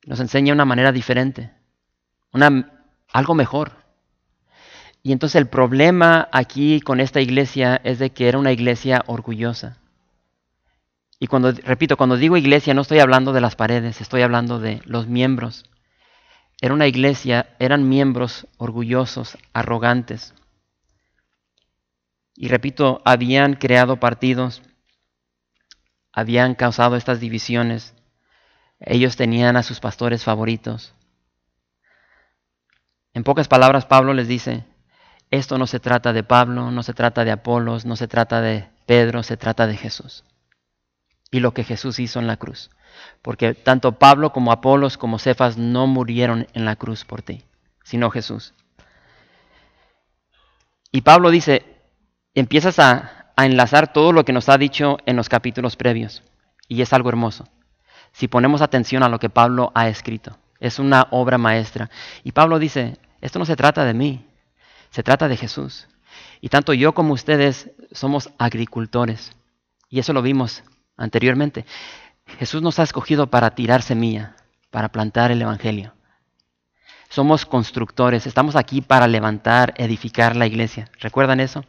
Nos 0.07 0.21
enseña 0.21 0.55
una 0.55 0.65
manera 0.65 0.91
diferente, 0.91 1.51
una, 2.33 2.81
algo 3.13 3.35
mejor. 3.35 3.73
Y 5.03 5.13
entonces 5.13 5.37
el 5.37 5.49
problema 5.49 6.31
aquí 6.33 6.81
con 6.81 7.01
esta 7.01 7.21
iglesia 7.21 7.79
es 7.85 7.99
de 7.99 8.09
que 8.09 8.27
era 8.27 8.39
una 8.39 8.53
iglesia 8.53 9.05
orgullosa. 9.07 9.78
Y 11.21 11.27
cuando, 11.27 11.53
repito, 11.53 11.97
cuando 11.97 12.17
digo 12.17 12.37
iglesia 12.37 12.75
no 12.75 12.83
estoy 12.83 13.01
hablando 13.01 13.33
de 13.33 13.41
las 13.41 13.57
paredes, 13.57 14.01
estoy 14.01 14.23
hablando 14.23 14.61
de 14.61 14.81
los 14.85 15.09
miembros. 15.09 15.65
Era 16.61 16.75
una 16.75 16.87
iglesia, 16.87 17.57
eran 17.59 17.89
miembros 17.89 18.47
orgullosos, 18.57 19.37
arrogantes. 19.53 20.35
Y 22.37 22.49
repito, 22.49 23.03
habían 23.05 23.55
creado 23.55 23.99
partidos, 23.99 24.63
habían 26.13 26.55
causado 26.55 26.95
estas 26.97 27.19
divisiones. 27.19 27.95
Ellos 28.79 29.17
tenían 29.17 29.57
a 29.57 29.65
sus 29.65 29.81
pastores 29.81 30.23
favoritos. 30.23 30.95
En 33.13 33.25
pocas 33.25 33.49
palabras, 33.49 33.87
Pablo 33.87 34.15
les 34.15 34.29
dice, 34.29 34.65
esto 35.33 35.59
no 35.59 35.67
se 35.67 35.81
trata 35.81 36.13
de 36.13 36.23
Pablo, 36.23 36.71
no 36.71 36.85
se 36.85 36.95
trata 36.95 37.25
de 37.25 37.33
Apolos, 37.33 37.85
no 37.85 37.97
se 37.97 38.07
trata 38.07 38.41
de 38.41 38.69
Pedro, 38.87 39.25
se 39.25 39.37
trata 39.37 39.67
de 39.67 39.77
Jesús 39.77 40.25
y 41.31 41.41
lo 41.41 41.53
que 41.53 41.65
Jesús 41.65 41.99
hizo 41.99 42.19
en 42.19 42.27
la 42.27 42.37
cruz. 42.37 42.71
Porque 43.23 43.55
tanto 43.55 43.93
Pablo 43.93 44.33
como 44.33 44.53
Apolos 44.53 44.97
como 44.97 45.19
Cefas 45.19 45.59
no 45.59 45.87
murieron 45.87 46.47
en 46.55 46.65
la 46.65 46.77
cruz 46.77 47.05
por 47.05 47.23
ti, 47.23 47.45
sino 47.85 48.11
Jesús. 48.11 48.55
Y 50.91 51.03
Pablo 51.03 51.31
dice, 51.31 51.65
empiezas 52.35 52.79
a, 52.79 53.33
a 53.37 53.47
enlazar 53.47 53.93
todo 53.93 54.13
lo 54.13 54.25
que 54.25 54.33
nos 54.33 54.49
ha 54.49 54.59
dicho 54.59 54.99
en 55.07 55.17
los 55.17 55.29
capítulos 55.29 55.77
previos. 55.77 56.23
Y 56.67 56.83
es 56.83 56.93
algo 56.93 57.09
hermoso. 57.09 57.49
Si 58.13 58.27
ponemos 58.29 58.63
atención 58.63 59.03
a 59.03 59.09
lo 59.09 59.19
que 59.19 59.31
Pablo 59.31 59.71
ha 59.75 59.89
escrito. 59.89 60.39
Es 60.61 60.79
una 60.79 61.07
obra 61.11 61.39
maestra. 61.39 61.91
Y 62.25 62.33
Pablo 62.33 62.59
dice, 62.59 62.97
esto 63.21 63.39
no 63.39 63.45
se 63.45 63.57
trata 63.57 63.85
de 63.85 63.95
mí, 63.95 64.27
se 64.91 65.03
trata 65.03 65.29
de 65.29 65.37
Jesús. 65.37 65.89
Y 66.41 66.49
tanto 66.49 66.73
yo 66.73 66.95
como 66.95 67.13
ustedes 67.13 67.71
somos 67.93 68.31
agricultores. 68.39 69.33
Y 69.89 69.99
eso 69.99 70.13
lo 70.13 70.23
vimos 70.23 70.65
anteriormente. 70.99 71.65
Jesús 72.39 72.61
nos 72.61 72.79
ha 72.79 72.83
escogido 72.83 73.29
para 73.29 73.51
tirar 73.51 73.83
semilla, 73.83 74.37
para 74.71 74.91
plantar 74.91 75.31
el 75.31 75.41
Evangelio. 75.41 75.95
Somos 77.09 77.47
constructores, 77.47 78.27
estamos 78.27 78.55
aquí 78.55 78.83
para 78.83 79.07
levantar, 79.07 79.73
edificar 79.79 80.37
la 80.37 80.47
iglesia. 80.47 80.91
¿Recuerdan 81.01 81.41
eso? 81.41 81.65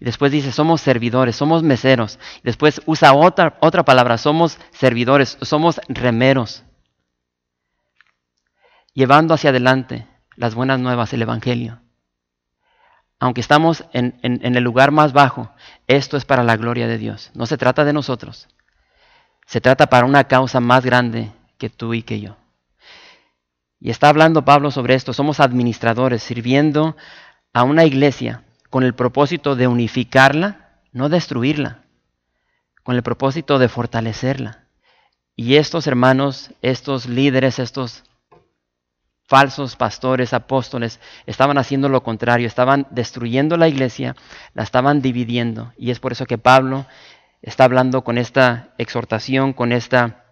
Y 0.00 0.06
después 0.06 0.32
dice, 0.32 0.52
somos 0.52 0.80
servidores, 0.80 1.36
somos 1.36 1.62
meseros. 1.62 2.18
Después 2.42 2.80
usa 2.86 3.12
otra, 3.12 3.58
otra 3.60 3.84
palabra, 3.84 4.16
somos 4.16 4.58
servidores, 4.70 5.36
somos 5.42 5.78
remeros. 5.88 6.64
Llevando 8.94 9.34
hacia 9.34 9.50
adelante 9.50 10.06
las 10.36 10.54
buenas 10.54 10.80
nuevas, 10.80 11.12
el 11.12 11.20
Evangelio. 11.20 11.82
Aunque 13.18 13.42
estamos 13.42 13.84
en, 13.92 14.18
en 14.22 14.56
el 14.56 14.64
lugar 14.64 14.92
más 14.92 15.12
bajo, 15.12 15.52
esto 15.86 16.16
es 16.16 16.24
para 16.24 16.42
la 16.42 16.56
gloria 16.56 16.88
de 16.88 16.96
Dios. 16.96 17.30
No 17.34 17.44
se 17.44 17.58
trata 17.58 17.84
de 17.84 17.92
nosotros, 17.92 18.48
se 19.50 19.60
trata 19.60 19.88
para 19.88 20.06
una 20.06 20.28
causa 20.28 20.60
más 20.60 20.84
grande 20.84 21.32
que 21.58 21.68
tú 21.68 21.92
y 21.92 22.02
que 22.02 22.20
yo. 22.20 22.36
Y 23.80 23.90
está 23.90 24.08
hablando 24.08 24.44
Pablo 24.44 24.70
sobre 24.70 24.94
esto. 24.94 25.12
Somos 25.12 25.40
administradores 25.40 26.22
sirviendo 26.22 26.96
a 27.52 27.64
una 27.64 27.84
iglesia 27.84 28.44
con 28.70 28.84
el 28.84 28.94
propósito 28.94 29.56
de 29.56 29.66
unificarla, 29.66 30.68
no 30.92 31.08
destruirla, 31.08 31.80
con 32.84 32.94
el 32.94 33.02
propósito 33.02 33.58
de 33.58 33.68
fortalecerla. 33.68 34.66
Y 35.34 35.56
estos 35.56 35.88
hermanos, 35.88 36.52
estos 36.62 37.06
líderes, 37.06 37.58
estos 37.58 38.04
falsos 39.24 39.74
pastores, 39.74 40.32
apóstoles, 40.32 41.00
estaban 41.26 41.58
haciendo 41.58 41.88
lo 41.88 42.04
contrario, 42.04 42.46
estaban 42.46 42.86
destruyendo 42.92 43.56
la 43.56 43.66
iglesia, 43.66 44.14
la 44.54 44.62
estaban 44.62 45.02
dividiendo. 45.02 45.72
Y 45.76 45.90
es 45.90 45.98
por 45.98 46.12
eso 46.12 46.24
que 46.24 46.38
Pablo 46.38 46.86
está 47.42 47.64
hablando 47.64 48.04
con 48.04 48.18
esta 48.18 48.74
exhortación, 48.78 49.52
con 49.52 49.72
esta 49.72 50.24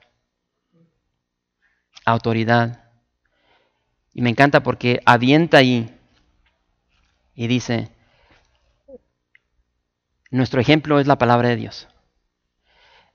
autoridad. 2.04 2.84
Y 4.12 4.22
me 4.22 4.30
encanta 4.30 4.62
porque 4.62 5.00
avienta 5.04 5.58
ahí 5.58 5.94
y 7.34 7.46
dice, 7.46 7.90
nuestro 10.30 10.60
ejemplo 10.60 11.00
es 11.00 11.06
la 11.06 11.18
palabra 11.18 11.48
de 11.48 11.56
Dios. 11.56 11.88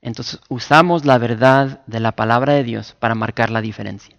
Entonces 0.00 0.40
usamos 0.48 1.04
la 1.04 1.18
verdad 1.18 1.84
de 1.86 2.00
la 2.00 2.12
palabra 2.12 2.54
de 2.54 2.64
Dios 2.64 2.94
para 2.98 3.14
marcar 3.14 3.50
la 3.50 3.60
diferencia. 3.60 4.16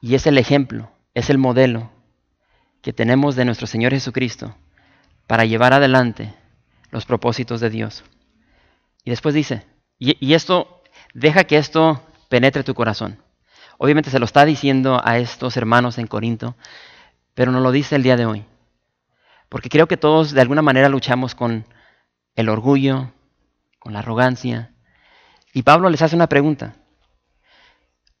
Y 0.00 0.14
es 0.14 0.26
el 0.26 0.38
ejemplo, 0.38 0.90
es 1.14 1.30
el 1.30 1.38
modelo 1.38 1.90
que 2.82 2.92
tenemos 2.92 3.36
de 3.36 3.44
nuestro 3.44 3.66
Señor 3.66 3.92
Jesucristo 3.92 4.56
para 5.26 5.44
llevar 5.44 5.72
adelante 5.72 6.34
los 6.90 7.06
propósitos 7.06 7.60
de 7.60 7.70
Dios. 7.70 8.04
Y 9.04 9.10
después 9.10 9.34
dice, 9.34 9.66
y, 9.98 10.34
esto, 10.34 10.82
deja 11.14 11.44
que 11.44 11.58
esto 11.58 12.02
penetre 12.28 12.64
tu 12.64 12.74
corazón. 12.74 13.22
Obviamente 13.78 14.10
se 14.10 14.18
lo 14.18 14.24
está 14.24 14.44
diciendo 14.44 15.00
a 15.02 15.18
estos 15.18 15.56
hermanos 15.56 15.98
en 15.98 16.06
Corinto, 16.06 16.56
pero 17.34 17.52
no 17.52 17.60
lo 17.60 17.72
dice 17.72 17.96
el 17.96 18.02
día 18.02 18.16
de 18.16 18.26
hoy. 18.26 18.44
Porque 19.48 19.68
creo 19.68 19.88
que 19.88 19.96
todos 19.96 20.32
de 20.32 20.40
alguna 20.40 20.62
manera 20.62 20.88
luchamos 20.88 21.34
con 21.34 21.66
el 22.34 22.48
orgullo, 22.48 23.12
con 23.78 23.92
la 23.92 24.00
arrogancia. 24.00 24.72
Y 25.52 25.62
Pablo 25.62 25.90
les 25.90 26.02
hace 26.02 26.16
una 26.16 26.28
pregunta 26.28 26.76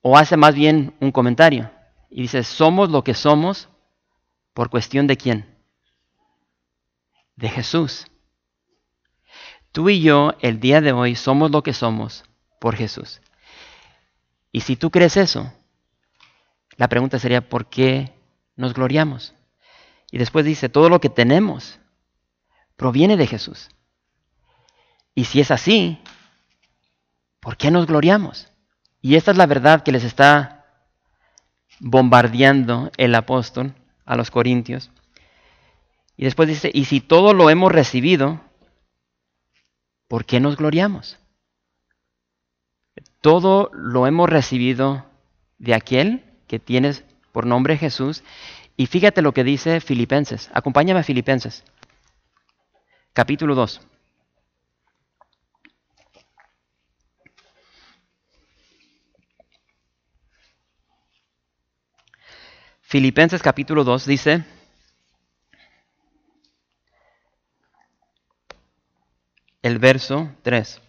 o 0.02 0.16
hace 0.16 0.36
más 0.36 0.54
bien 0.54 0.94
un 1.00 1.12
comentario 1.12 1.70
y 2.10 2.22
dice, 2.22 2.42
somos 2.42 2.90
lo 2.90 3.04
que 3.04 3.14
somos 3.14 3.68
por 4.52 4.70
cuestión 4.70 5.06
de 5.06 5.16
quién? 5.16 5.46
De 7.36 7.48
Jesús. 7.48 8.09
Tú 9.72 9.88
y 9.88 10.00
yo 10.00 10.34
el 10.40 10.60
día 10.60 10.80
de 10.80 10.92
hoy 10.92 11.14
somos 11.14 11.50
lo 11.50 11.62
que 11.62 11.72
somos 11.72 12.24
por 12.58 12.76
Jesús. 12.76 13.20
Y 14.52 14.60
si 14.60 14.76
tú 14.76 14.90
crees 14.90 15.16
eso, 15.16 15.52
la 16.76 16.88
pregunta 16.88 17.18
sería, 17.18 17.48
¿por 17.48 17.66
qué 17.66 18.12
nos 18.56 18.74
gloriamos? 18.74 19.34
Y 20.10 20.18
después 20.18 20.44
dice, 20.44 20.68
todo 20.68 20.88
lo 20.88 21.00
que 21.00 21.08
tenemos 21.08 21.78
proviene 22.76 23.16
de 23.16 23.26
Jesús. 23.26 23.68
Y 25.14 25.24
si 25.24 25.40
es 25.40 25.50
así, 25.50 26.00
¿por 27.38 27.56
qué 27.56 27.70
nos 27.70 27.86
gloriamos? 27.86 28.48
Y 29.00 29.14
esta 29.14 29.30
es 29.30 29.36
la 29.36 29.46
verdad 29.46 29.82
que 29.82 29.92
les 29.92 30.04
está 30.04 30.66
bombardeando 31.78 32.90
el 32.96 33.14
apóstol 33.14 33.74
a 34.04 34.16
los 34.16 34.30
corintios. 34.30 34.90
Y 36.16 36.24
después 36.24 36.48
dice, 36.48 36.70
y 36.72 36.86
si 36.86 37.00
todo 37.00 37.32
lo 37.32 37.50
hemos 37.50 37.72
recibido, 37.72 38.40
¿por 40.10 40.24
qué 40.24 40.40
nos 40.40 40.56
gloriamos? 40.56 41.20
Todo 43.20 43.70
lo 43.72 44.08
hemos 44.08 44.28
recibido 44.28 45.06
de 45.58 45.72
aquel 45.72 46.24
que 46.48 46.58
tienes 46.58 47.04
por 47.30 47.46
nombre 47.46 47.78
Jesús. 47.78 48.24
Y 48.76 48.86
fíjate 48.86 49.22
lo 49.22 49.32
que 49.32 49.44
dice 49.44 49.80
Filipenses. 49.80 50.50
Acompáñame 50.52 50.98
a 50.98 51.04
Filipenses. 51.04 51.62
Capítulo 53.12 53.54
2. 53.54 53.86
Filipenses 62.80 63.42
capítulo 63.42 63.84
2 63.84 64.06
dice, 64.06 64.44
el 69.62 69.78
verso 69.78 70.34
3. 70.42 70.80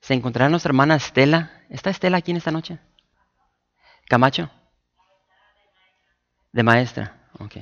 ¿Se 0.00 0.14
encontrará 0.14 0.48
nuestra 0.48 0.70
hermana 0.70 0.96
Estela? 0.96 1.64
¿Está 1.68 1.90
Estela 1.90 2.18
aquí 2.18 2.32
en 2.32 2.36
esta 2.38 2.50
noche? 2.50 2.78
¿Camacho? 4.08 4.50
De 6.52 6.62
maestra, 6.62 7.28
ok 7.38 7.56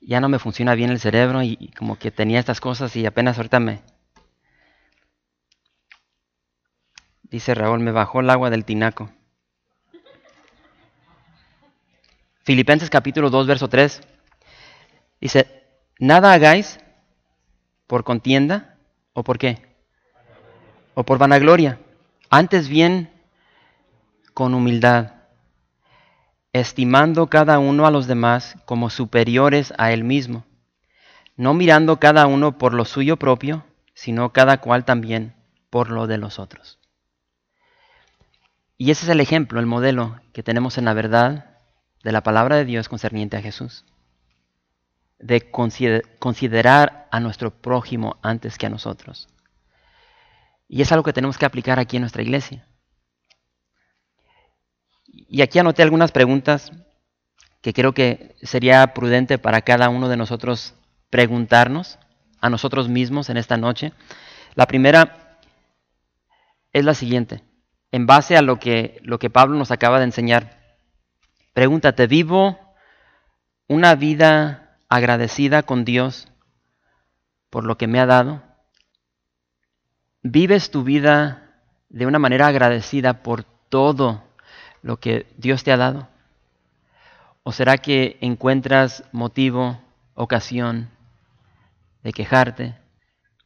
ya 0.00 0.20
no 0.20 0.28
me 0.28 0.38
funciona 0.38 0.74
bien 0.74 0.90
el 0.90 0.98
cerebro 0.98 1.42
y, 1.42 1.72
como 1.78 1.98
que 1.98 2.10
tenía 2.10 2.40
estas 2.40 2.60
cosas 2.60 2.94
y 2.96 3.06
apenas 3.06 3.36
ahorita 3.36 3.60
me... 3.60 3.82
Dice 7.22 7.54
Raúl, 7.54 7.78
me 7.78 7.92
bajó 7.92 8.20
el 8.20 8.30
agua 8.30 8.50
del 8.50 8.64
tinaco. 8.64 9.12
Filipenses 12.42 12.88
capítulo 12.88 13.30
2, 13.30 13.46
verso 13.46 13.68
3. 13.68 14.00
Dice, 15.20 15.64
nada 15.98 16.32
hagáis 16.32 16.80
por 17.86 18.02
contienda 18.04 18.76
o 19.12 19.22
por 19.22 19.38
qué? 19.38 19.76
O 20.94 21.04
por 21.04 21.18
vanagloria. 21.18 21.78
Antes 22.30 22.68
bien 22.68 23.10
con 24.32 24.54
humildad 24.54 25.12
estimando 26.52 27.28
cada 27.28 27.58
uno 27.58 27.86
a 27.86 27.90
los 27.90 28.06
demás 28.06 28.56
como 28.64 28.90
superiores 28.90 29.72
a 29.78 29.92
él 29.92 30.02
mismo, 30.02 30.44
no 31.36 31.54
mirando 31.54 32.00
cada 32.00 32.26
uno 32.26 32.58
por 32.58 32.74
lo 32.74 32.84
suyo 32.84 33.18
propio, 33.18 33.64
sino 33.94 34.32
cada 34.32 34.60
cual 34.60 34.84
también 34.84 35.34
por 35.68 35.90
lo 35.90 36.06
de 36.06 36.18
los 36.18 36.38
otros. 36.38 36.78
Y 38.76 38.90
ese 38.90 39.04
es 39.04 39.10
el 39.10 39.20
ejemplo, 39.20 39.60
el 39.60 39.66
modelo 39.66 40.20
que 40.32 40.42
tenemos 40.42 40.78
en 40.78 40.86
la 40.86 40.94
verdad 40.94 41.49
de 42.02 42.12
la 42.12 42.22
palabra 42.22 42.56
de 42.56 42.64
Dios 42.64 42.88
concerniente 42.88 43.36
a 43.36 43.42
Jesús. 43.42 43.84
De 45.18 45.50
considerar 45.50 47.08
a 47.10 47.20
nuestro 47.20 47.50
prójimo 47.50 48.18
antes 48.22 48.56
que 48.56 48.66
a 48.66 48.70
nosotros. 48.70 49.28
Y 50.68 50.82
es 50.82 50.92
algo 50.92 51.04
que 51.04 51.12
tenemos 51.12 51.36
que 51.36 51.46
aplicar 51.46 51.78
aquí 51.78 51.96
en 51.96 52.02
nuestra 52.02 52.22
iglesia. 52.22 52.66
Y 55.06 55.42
aquí 55.42 55.58
anoté 55.58 55.82
algunas 55.82 56.12
preguntas 56.12 56.72
que 57.60 57.72
creo 57.72 57.92
que 57.92 58.36
sería 58.42 58.94
prudente 58.94 59.38
para 59.38 59.62
cada 59.62 59.88
uno 59.88 60.08
de 60.08 60.16
nosotros 60.16 60.74
preguntarnos 61.10 61.98
a 62.40 62.48
nosotros 62.48 62.88
mismos 62.88 63.28
en 63.28 63.36
esta 63.36 63.56
noche. 63.56 63.92
La 64.54 64.66
primera 64.66 65.38
es 66.72 66.84
la 66.84 66.94
siguiente, 66.94 67.42
en 67.92 68.06
base 68.06 68.36
a 68.36 68.42
lo 68.42 68.58
que, 68.58 69.00
lo 69.02 69.18
que 69.18 69.30
Pablo 69.30 69.58
nos 69.58 69.70
acaba 69.70 69.98
de 69.98 70.04
enseñar. 70.04 70.59
Pregúntate, 71.52 72.06
¿vivo 72.06 72.58
una 73.66 73.94
vida 73.96 74.76
agradecida 74.88 75.62
con 75.62 75.84
Dios 75.84 76.28
por 77.50 77.64
lo 77.64 77.76
que 77.76 77.88
me 77.88 77.98
ha 77.98 78.06
dado? 78.06 78.42
¿Vives 80.22 80.70
tu 80.70 80.84
vida 80.84 81.56
de 81.88 82.06
una 82.06 82.18
manera 82.18 82.46
agradecida 82.46 83.22
por 83.22 83.44
todo 83.68 84.22
lo 84.82 84.98
que 84.98 85.26
Dios 85.38 85.64
te 85.64 85.72
ha 85.72 85.76
dado? 85.76 86.08
¿O 87.42 87.52
será 87.52 87.78
que 87.78 88.18
encuentras 88.20 89.02
motivo, 89.10 89.82
ocasión 90.14 90.90
de 92.04 92.12
quejarte? 92.12 92.76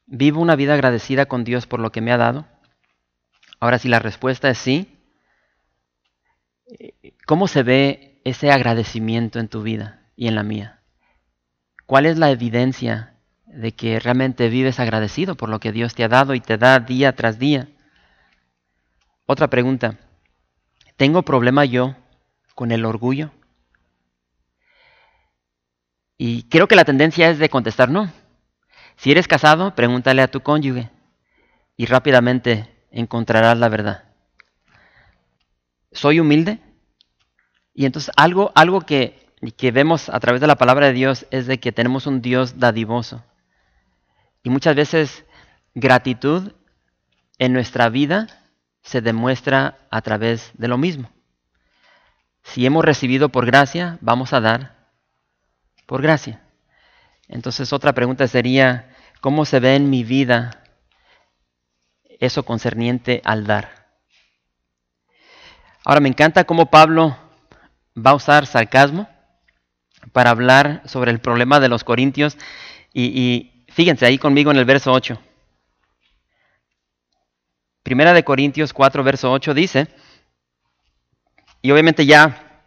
¿Vivo 0.06 0.42
una 0.42 0.56
vida 0.56 0.74
agradecida 0.74 1.24
con 1.24 1.44
Dios 1.44 1.66
por 1.66 1.80
lo 1.80 1.90
que 1.90 2.02
me 2.02 2.12
ha 2.12 2.18
dado? 2.18 2.44
Ahora, 3.60 3.78
si 3.78 3.88
la 3.88 3.98
respuesta 3.98 4.50
es 4.50 4.58
sí, 4.58 4.93
¿cómo 7.26 7.48
se 7.48 7.62
ve 7.62 8.20
ese 8.24 8.50
agradecimiento 8.50 9.38
en 9.38 9.48
tu 9.48 9.62
vida 9.62 10.00
y 10.16 10.28
en 10.28 10.34
la 10.34 10.42
mía? 10.42 10.80
¿Cuál 11.86 12.06
es 12.06 12.18
la 12.18 12.30
evidencia 12.30 13.14
de 13.46 13.72
que 13.72 14.00
realmente 14.00 14.48
vives 14.48 14.80
agradecido 14.80 15.36
por 15.36 15.48
lo 15.48 15.60
que 15.60 15.72
Dios 15.72 15.94
te 15.94 16.04
ha 16.04 16.08
dado 16.08 16.34
y 16.34 16.40
te 16.40 16.56
da 16.56 16.80
día 16.80 17.14
tras 17.14 17.38
día? 17.38 17.68
Otra 19.26 19.48
pregunta. 19.48 19.98
¿Tengo 20.96 21.22
problema 21.22 21.64
yo 21.64 21.96
con 22.54 22.70
el 22.70 22.84
orgullo? 22.84 23.32
Y 26.16 26.44
creo 26.44 26.68
que 26.68 26.76
la 26.76 26.84
tendencia 26.84 27.28
es 27.28 27.38
de 27.38 27.48
contestar 27.48 27.90
no. 27.90 28.10
Si 28.96 29.10
eres 29.10 29.26
casado, 29.26 29.74
pregúntale 29.74 30.22
a 30.22 30.28
tu 30.28 30.40
cónyuge 30.40 30.90
y 31.76 31.86
rápidamente 31.86 32.70
encontrarás 32.90 33.58
la 33.58 33.68
verdad. 33.68 34.03
¿Soy 35.94 36.20
humilde? 36.20 36.58
Y 37.72 37.86
entonces 37.86 38.12
algo, 38.16 38.52
algo 38.54 38.82
que, 38.82 39.26
que 39.56 39.70
vemos 39.70 40.08
a 40.10 40.20
través 40.20 40.40
de 40.40 40.46
la 40.46 40.56
palabra 40.56 40.86
de 40.86 40.92
Dios 40.92 41.26
es 41.30 41.46
de 41.46 41.58
que 41.58 41.72
tenemos 41.72 42.06
un 42.06 42.20
Dios 42.20 42.58
dadivoso. 42.58 43.24
Y 44.42 44.50
muchas 44.50 44.76
veces 44.76 45.24
gratitud 45.74 46.52
en 47.38 47.52
nuestra 47.52 47.88
vida 47.88 48.26
se 48.82 49.00
demuestra 49.00 49.78
a 49.90 50.02
través 50.02 50.52
de 50.54 50.68
lo 50.68 50.76
mismo. 50.76 51.10
Si 52.42 52.66
hemos 52.66 52.84
recibido 52.84 53.30
por 53.30 53.46
gracia, 53.46 53.96
vamos 54.02 54.34
a 54.34 54.40
dar 54.40 54.90
por 55.86 56.02
gracia. 56.02 56.42
Entonces 57.28 57.72
otra 57.72 57.94
pregunta 57.94 58.28
sería, 58.28 58.94
cómo 59.20 59.46
se 59.46 59.58
ve 59.58 59.74
en 59.74 59.88
mi 59.88 60.04
vida 60.04 60.62
eso 62.20 62.44
concerniente 62.44 63.22
al 63.24 63.46
dar. 63.46 63.83
Ahora 65.84 66.00
me 66.00 66.08
encanta 66.08 66.44
cómo 66.44 66.70
Pablo 66.70 67.16
va 67.96 68.10
a 68.10 68.14
usar 68.14 68.46
sarcasmo 68.46 69.08
para 70.12 70.30
hablar 70.30 70.82
sobre 70.86 71.10
el 71.10 71.20
problema 71.20 71.60
de 71.60 71.68
los 71.68 71.84
corintios 71.84 72.36
y, 72.92 73.04
y 73.04 73.64
fíjense 73.72 74.06
ahí 74.06 74.18
conmigo 74.18 74.50
en 74.50 74.56
el 74.56 74.64
verso 74.64 74.92
8. 74.92 75.20
Primera 77.84 78.14
de 78.14 78.24
Corintios 78.24 78.72
4, 78.72 79.04
verso 79.04 79.30
8 79.30 79.52
dice, 79.52 79.88
y 81.60 81.70
obviamente 81.70 82.06
ya 82.06 82.62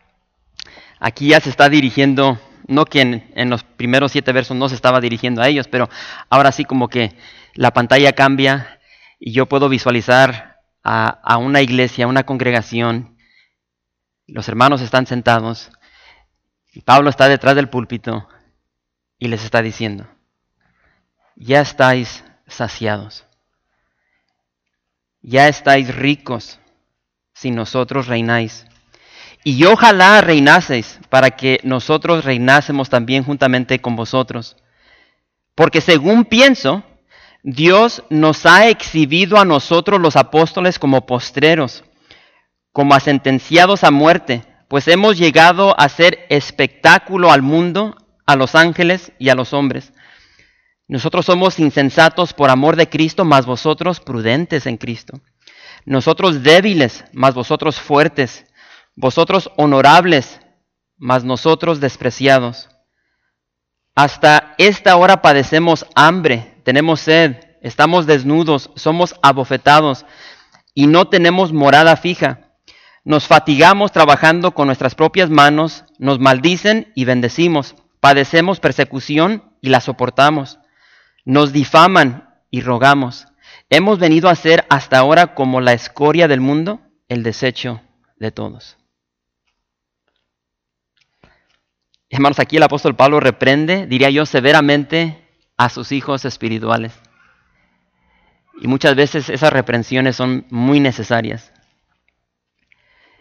aquí 0.99 1.29
ya 1.29 1.39
se 1.39 1.49
está 1.49 1.69
dirigiendo, 1.69 2.39
no 2.67 2.85
que 2.85 3.01
en, 3.01 3.49
los 3.49 3.63
primeros 3.63 4.11
siete 4.11 4.31
versos 4.31 4.55
no 4.55 4.69
se 4.69 4.75
estaba 4.75 5.01
dirigiendo 5.01 5.41
a 5.41 5.47
ellos, 5.47 5.67
pero 5.67 5.89
ahora 6.29 6.51
sí 6.51 6.65
como 6.65 6.87
que 6.87 7.15
la 7.55 7.71
pantalla 7.71 8.13
cambia 8.13 8.79
y 9.19 9.31
yo 9.31 9.47
puedo 9.47 9.69
visualizar 9.69 10.46
a, 10.87 11.37
una 11.37 11.61
iglesia, 11.61 12.05
a 12.05 12.07
una 12.07 12.23
congregación, 12.23 13.17
los 14.25 14.47
hermanos 14.47 14.81
están 14.81 15.05
sentados 15.07 15.71
y 16.73 16.81
Pablo 16.81 17.09
está 17.09 17.27
detrás 17.27 17.55
del 17.55 17.69
púlpito 17.69 18.27
y 19.17 19.27
les 19.27 19.43
está 19.43 19.61
diciendo, 19.61 20.07
ya 21.35 21.61
estáis 21.61 22.23
saciados 22.47 23.27
ya 25.27 25.49
estáis 25.49 25.93
ricos 25.93 26.59
si 27.33 27.51
nosotros 27.51 28.07
reináis. 28.07 28.65
Y 29.43 29.65
ojalá 29.65 30.21
reinaseis 30.21 30.99
para 31.09 31.31
que 31.31 31.59
nosotros 31.63 32.23
reinásemos 32.23 32.89
también 32.89 33.23
juntamente 33.23 33.79
con 33.79 33.95
vosotros. 33.95 34.55
Porque 35.53 35.81
según 35.81 36.25
pienso, 36.25 36.83
Dios 37.49 38.03
nos 38.09 38.45
ha 38.45 38.67
exhibido 38.67 39.37
a 39.37 39.45
nosotros 39.45 40.01
los 40.01 40.17
apóstoles 40.17 40.79
como 40.79 41.05
postreros, 41.05 41.85
como 42.73 42.93
a 42.93 42.99
sentenciados 42.99 43.85
a 43.85 43.89
muerte, 43.89 44.43
pues 44.67 44.89
hemos 44.89 45.17
llegado 45.17 45.73
a 45.79 45.87
ser 45.87 46.25
espectáculo 46.27 47.31
al 47.31 47.41
mundo, 47.41 47.95
a 48.25 48.35
los 48.35 48.53
ángeles 48.53 49.13
y 49.17 49.29
a 49.29 49.35
los 49.35 49.53
hombres. 49.53 49.93
Nosotros 50.89 51.25
somos 51.25 51.57
insensatos 51.57 52.33
por 52.33 52.49
amor 52.49 52.75
de 52.75 52.89
Cristo, 52.89 53.23
mas 53.23 53.45
vosotros 53.45 54.01
prudentes 54.01 54.65
en 54.65 54.75
Cristo. 54.75 55.21
Nosotros 55.85 56.43
débiles, 56.43 57.05
mas 57.13 57.33
vosotros 57.33 57.79
fuertes. 57.79 58.45
Vosotros 58.93 59.51
honorables, 59.55 60.41
mas 60.97 61.23
nosotros 61.23 61.79
despreciados. 61.79 62.67
Hasta 63.95 64.53
esta 64.57 64.97
hora 64.97 65.21
padecemos 65.21 65.85
hambre, 65.95 66.56
tenemos 66.67 66.99
sed, 66.99 67.37
estamos 67.61 68.07
desnudos, 68.07 68.71
somos 68.75 69.15
abofetados 69.21 70.05
y 70.73 70.87
no 70.87 71.07
tenemos 71.07 71.53
morada 71.53 71.95
fija. 71.95 72.51
Nos 73.05 73.25
fatigamos 73.25 73.93
trabajando 73.93 74.51
con 74.51 74.65
nuestras 74.67 74.93
propias 74.93 75.29
manos, 75.29 75.85
nos 75.97 76.19
maldicen 76.19 76.91
y 76.93 77.05
bendecimos. 77.05 77.75
Padecemos 78.01 78.59
persecución 78.59 79.53
y 79.61 79.69
la 79.69 79.79
soportamos 79.79 80.59
nos 81.23 81.51
difaman 81.51 82.29
y 82.51 82.61
rogamos. 82.61 83.27
Hemos 83.69 83.99
venido 83.99 84.29
a 84.29 84.35
ser 84.35 84.65
hasta 84.69 84.97
ahora 84.97 85.35
como 85.35 85.59
la 85.59 85.73
escoria 85.73 86.29
del 86.29 86.39
mundo, 86.39 86.81
el 87.07 87.21
desecho 87.21 87.81
de 88.17 88.31
todos. 88.31 88.77
Hermanos, 92.09 92.39
aquí 92.39 92.55
el 92.55 92.63
apóstol 92.63 92.95
Pablo 92.95 93.19
reprende, 93.19 93.87
diría 93.87 94.09
yo, 94.09 94.25
severamente 94.25 95.26
a 95.57 95.69
sus 95.69 95.91
hijos 95.91 96.23
espirituales. 96.23 96.93
Y 98.61 98.67
muchas 98.67 98.95
veces 98.95 99.29
esas 99.29 99.51
reprensiones 99.51 100.15
son 100.15 100.45
muy 100.49 100.79
necesarias. 100.79 101.51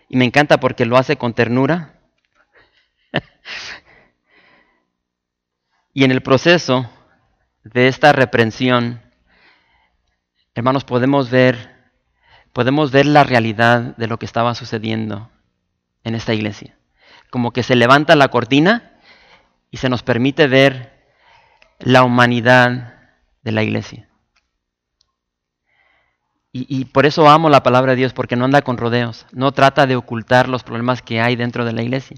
Y 0.08 0.16
me 0.16 0.24
encanta 0.24 0.60
porque 0.60 0.86
lo 0.86 0.96
hace 0.96 1.16
con 1.16 1.34
ternura. 1.34 1.94
y 5.92 6.04
en 6.04 6.10
el 6.10 6.22
proceso 6.22 6.88
de 7.64 7.88
esta 7.88 8.12
reprensión, 8.12 9.02
hermanos, 10.54 10.84
podemos 10.84 11.30
ver, 11.30 11.90
podemos 12.52 12.92
ver 12.92 13.06
la 13.06 13.24
realidad 13.24 13.96
de 13.96 14.06
lo 14.06 14.18
que 14.18 14.26
estaba 14.26 14.54
sucediendo 14.54 15.30
en 16.04 16.14
esta 16.14 16.32
iglesia. 16.32 16.78
Como 17.30 17.52
que 17.52 17.62
se 17.62 17.76
levanta 17.76 18.14
la 18.14 18.28
cortina 18.28 18.92
y 19.70 19.78
se 19.78 19.88
nos 19.88 20.02
permite 20.02 20.46
ver 20.46 20.95
la 21.78 22.02
humanidad 22.04 22.94
de 23.42 23.52
la 23.52 23.62
iglesia. 23.62 24.08
Y, 26.58 26.86
por 26.86 27.04
eso 27.04 27.28
amo 27.28 27.50
la 27.50 27.62
palabra 27.62 27.92
de 27.92 27.96
Dios, 27.96 28.14
porque 28.14 28.34
no 28.34 28.46
anda 28.46 28.62
con 28.62 28.78
rodeos, 28.78 29.26
no 29.30 29.52
trata 29.52 29.86
de 29.86 29.94
ocultar 29.94 30.48
los 30.48 30.62
problemas 30.62 31.02
que 31.02 31.20
hay 31.20 31.36
dentro 31.36 31.66
de 31.66 31.74
la 31.74 31.82
iglesia. 31.82 32.16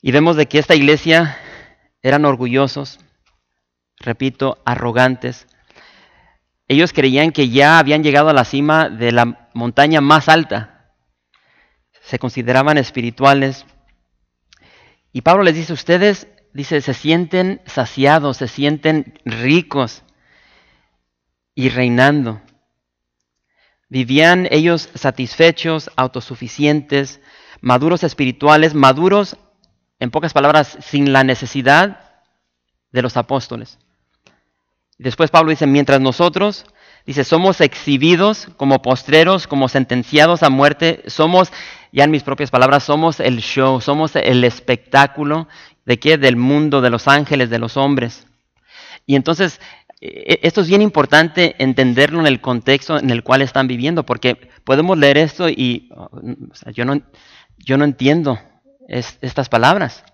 Y 0.00 0.12
vemos 0.12 0.36
de 0.36 0.46
que 0.46 0.58
esta 0.58 0.74
iglesia 0.74 1.36
eran 2.00 2.24
orgullosos, 2.24 3.00
repito, 3.98 4.62
arrogantes. 4.64 5.46
Ellos 6.68 6.94
creían 6.94 7.32
que 7.32 7.50
ya 7.50 7.78
habían 7.78 8.02
llegado 8.02 8.30
a 8.30 8.34
la 8.34 8.44
cima 8.44 8.88
de 8.88 9.12
la 9.12 9.50
montaña 9.52 10.00
más 10.00 10.30
alta. 10.30 10.94
Se 12.00 12.18
consideraban 12.18 12.78
espirituales. 12.78 13.66
Y 15.12 15.20
Pablo 15.20 15.42
les 15.42 15.54
dice, 15.54 15.74
ustedes, 15.74 16.28
dice, 16.56 16.80
se 16.80 16.94
sienten 16.94 17.60
saciados, 17.66 18.38
se 18.38 18.48
sienten 18.48 19.20
ricos 19.26 20.02
y 21.54 21.68
reinando. 21.68 22.40
Vivían 23.90 24.48
ellos 24.50 24.88
satisfechos, 24.94 25.90
autosuficientes, 25.96 27.20
maduros 27.60 28.02
espirituales, 28.04 28.72
maduros, 28.72 29.36
en 30.00 30.10
pocas 30.10 30.32
palabras, 30.32 30.78
sin 30.80 31.12
la 31.12 31.24
necesidad 31.24 32.22
de 32.90 33.02
los 33.02 33.18
apóstoles. 33.18 33.78
Después 34.96 35.30
Pablo 35.30 35.50
dice, 35.50 35.66
mientras 35.66 36.00
nosotros, 36.00 36.64
dice, 37.04 37.24
somos 37.24 37.60
exhibidos 37.60 38.48
como 38.56 38.80
postreros, 38.80 39.46
como 39.46 39.68
sentenciados 39.68 40.42
a 40.42 40.48
muerte, 40.48 41.02
somos, 41.06 41.52
ya 41.92 42.04
en 42.04 42.10
mis 42.10 42.22
propias 42.22 42.50
palabras, 42.50 42.82
somos 42.84 43.20
el 43.20 43.40
show, 43.40 43.82
somos 43.82 44.16
el 44.16 44.42
espectáculo 44.42 45.48
de 45.86 45.98
qué? 45.98 46.18
Del 46.18 46.36
mundo, 46.36 46.82
de 46.82 46.90
los 46.90 47.08
ángeles, 47.08 47.48
de 47.48 47.58
los 47.58 47.76
hombres. 47.76 48.26
Y 49.06 49.16
entonces, 49.16 49.60
e, 50.00 50.40
esto 50.42 50.60
es 50.60 50.68
bien 50.68 50.82
importante 50.82 51.56
entenderlo 51.58 52.20
en 52.20 52.26
el 52.26 52.40
contexto 52.40 52.98
en 52.98 53.10
el 53.10 53.22
cual 53.22 53.40
están 53.40 53.68
viviendo, 53.68 54.04
porque 54.04 54.50
podemos 54.64 54.98
leer 54.98 55.16
esto 55.16 55.48
y 55.48 55.88
yo, 56.74 56.84
no, 56.84 57.00
yo 57.56 57.78
no 57.78 57.84
entiendo 57.84 58.38
estas 58.88 59.48
palabras. 59.48 60.04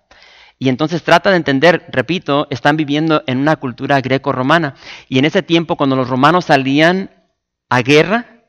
Y 0.59 0.69
entonces 0.69 1.03
trata 1.03 1.31
de 1.31 1.37
entender, 1.37 1.87
repito, 1.89 2.47
están 2.49 2.77
viviendo 2.77 3.25
en 3.27 3.39
una 3.39 3.57
cultura 3.57 4.01
greco-romana. 4.01 4.77
Y 5.09 5.19
en 5.19 5.25
ese 5.25 5.43
tiempo, 5.43 5.77
cuando 5.77 5.97
los 5.97 6.09
romanos 6.09 6.45
salían 6.45 7.11
a 7.69 7.83
guerra, 7.83 8.45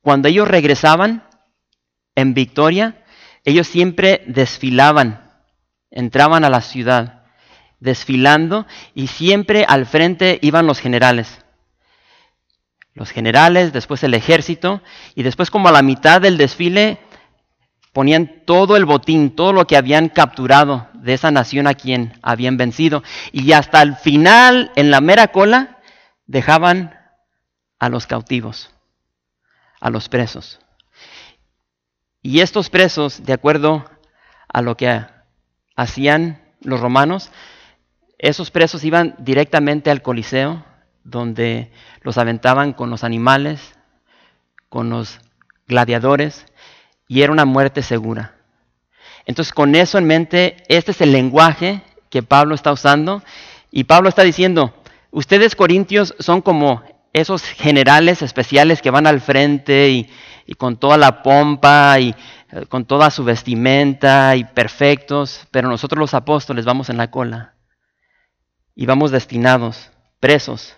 cuando 0.00 0.26
ellos 0.26 0.48
regresaban 0.48 1.22
en 2.16 2.34
victoria, 2.34 3.04
ellos 3.44 3.68
siempre 3.68 4.24
desfilaban, 4.26 5.25
entraban 5.90 6.44
a 6.44 6.50
la 6.50 6.60
ciudad, 6.60 7.24
desfilando, 7.80 8.66
y 8.94 9.06
siempre 9.08 9.64
al 9.66 9.86
frente 9.86 10.38
iban 10.42 10.66
los 10.66 10.80
generales. 10.80 11.44
Los 12.94 13.10
generales, 13.10 13.72
después 13.72 14.02
el 14.04 14.14
ejército, 14.14 14.82
y 15.14 15.22
después 15.22 15.50
como 15.50 15.68
a 15.68 15.72
la 15.72 15.82
mitad 15.82 16.20
del 16.20 16.38
desfile 16.38 16.98
ponían 17.92 18.42
todo 18.44 18.76
el 18.76 18.84
botín, 18.84 19.34
todo 19.34 19.52
lo 19.52 19.66
que 19.66 19.76
habían 19.76 20.08
capturado 20.08 20.88
de 20.94 21.14
esa 21.14 21.30
nación 21.30 21.66
a 21.66 21.74
quien 21.74 22.18
habían 22.22 22.56
vencido. 22.56 23.02
Y 23.32 23.52
hasta 23.52 23.80
el 23.82 23.96
final, 23.96 24.70
en 24.76 24.90
la 24.90 25.00
mera 25.00 25.28
cola, 25.28 25.78
dejaban 26.26 26.98
a 27.78 27.88
los 27.88 28.06
cautivos, 28.06 28.70
a 29.80 29.90
los 29.90 30.08
presos. 30.08 30.58
Y 32.22 32.40
estos 32.40 32.70
presos, 32.70 33.24
de 33.24 33.32
acuerdo 33.32 33.88
a 34.48 34.60
lo 34.60 34.76
que 34.76 35.06
hacían 35.76 36.42
los 36.62 36.80
romanos, 36.80 37.30
esos 38.18 38.50
presos 38.50 38.82
iban 38.84 39.14
directamente 39.18 39.90
al 39.90 40.02
Coliseo, 40.02 40.64
donde 41.04 41.70
los 42.02 42.18
aventaban 42.18 42.72
con 42.72 42.90
los 42.90 43.04
animales, 43.04 43.78
con 44.68 44.90
los 44.90 45.20
gladiadores, 45.68 46.46
y 47.06 47.22
era 47.22 47.32
una 47.32 47.44
muerte 47.44 47.82
segura. 47.82 48.34
Entonces, 49.26 49.52
con 49.52 49.74
eso 49.74 49.98
en 49.98 50.06
mente, 50.06 50.56
este 50.68 50.92
es 50.92 51.00
el 51.00 51.12
lenguaje 51.12 51.82
que 52.10 52.22
Pablo 52.22 52.54
está 52.54 52.72
usando. 52.72 53.22
Y 53.70 53.84
Pablo 53.84 54.08
está 54.08 54.22
diciendo, 54.22 54.74
ustedes 55.10 55.56
corintios 55.56 56.14
son 56.18 56.40
como 56.40 56.82
esos 57.12 57.42
generales 57.42 58.22
especiales 58.22 58.80
que 58.82 58.90
van 58.90 59.06
al 59.06 59.20
frente 59.20 59.90
y, 59.90 60.08
con 60.58 60.76
toda 60.76 60.96
la 60.96 61.22
pompa 61.24 61.98
y 61.98 62.14
con 62.68 62.86
toda 62.86 63.10
su 63.10 63.24
vestimenta 63.24 64.34
y 64.36 64.44
perfectos, 64.44 65.46
pero 65.50 65.68
nosotros 65.68 65.98
los 65.98 66.14
apóstoles 66.14 66.64
vamos 66.64 66.88
en 66.88 66.96
la 66.96 67.10
cola. 67.10 67.54
y 68.78 68.84
vamos 68.84 69.10
destinados, 69.10 69.90
presos, 70.20 70.76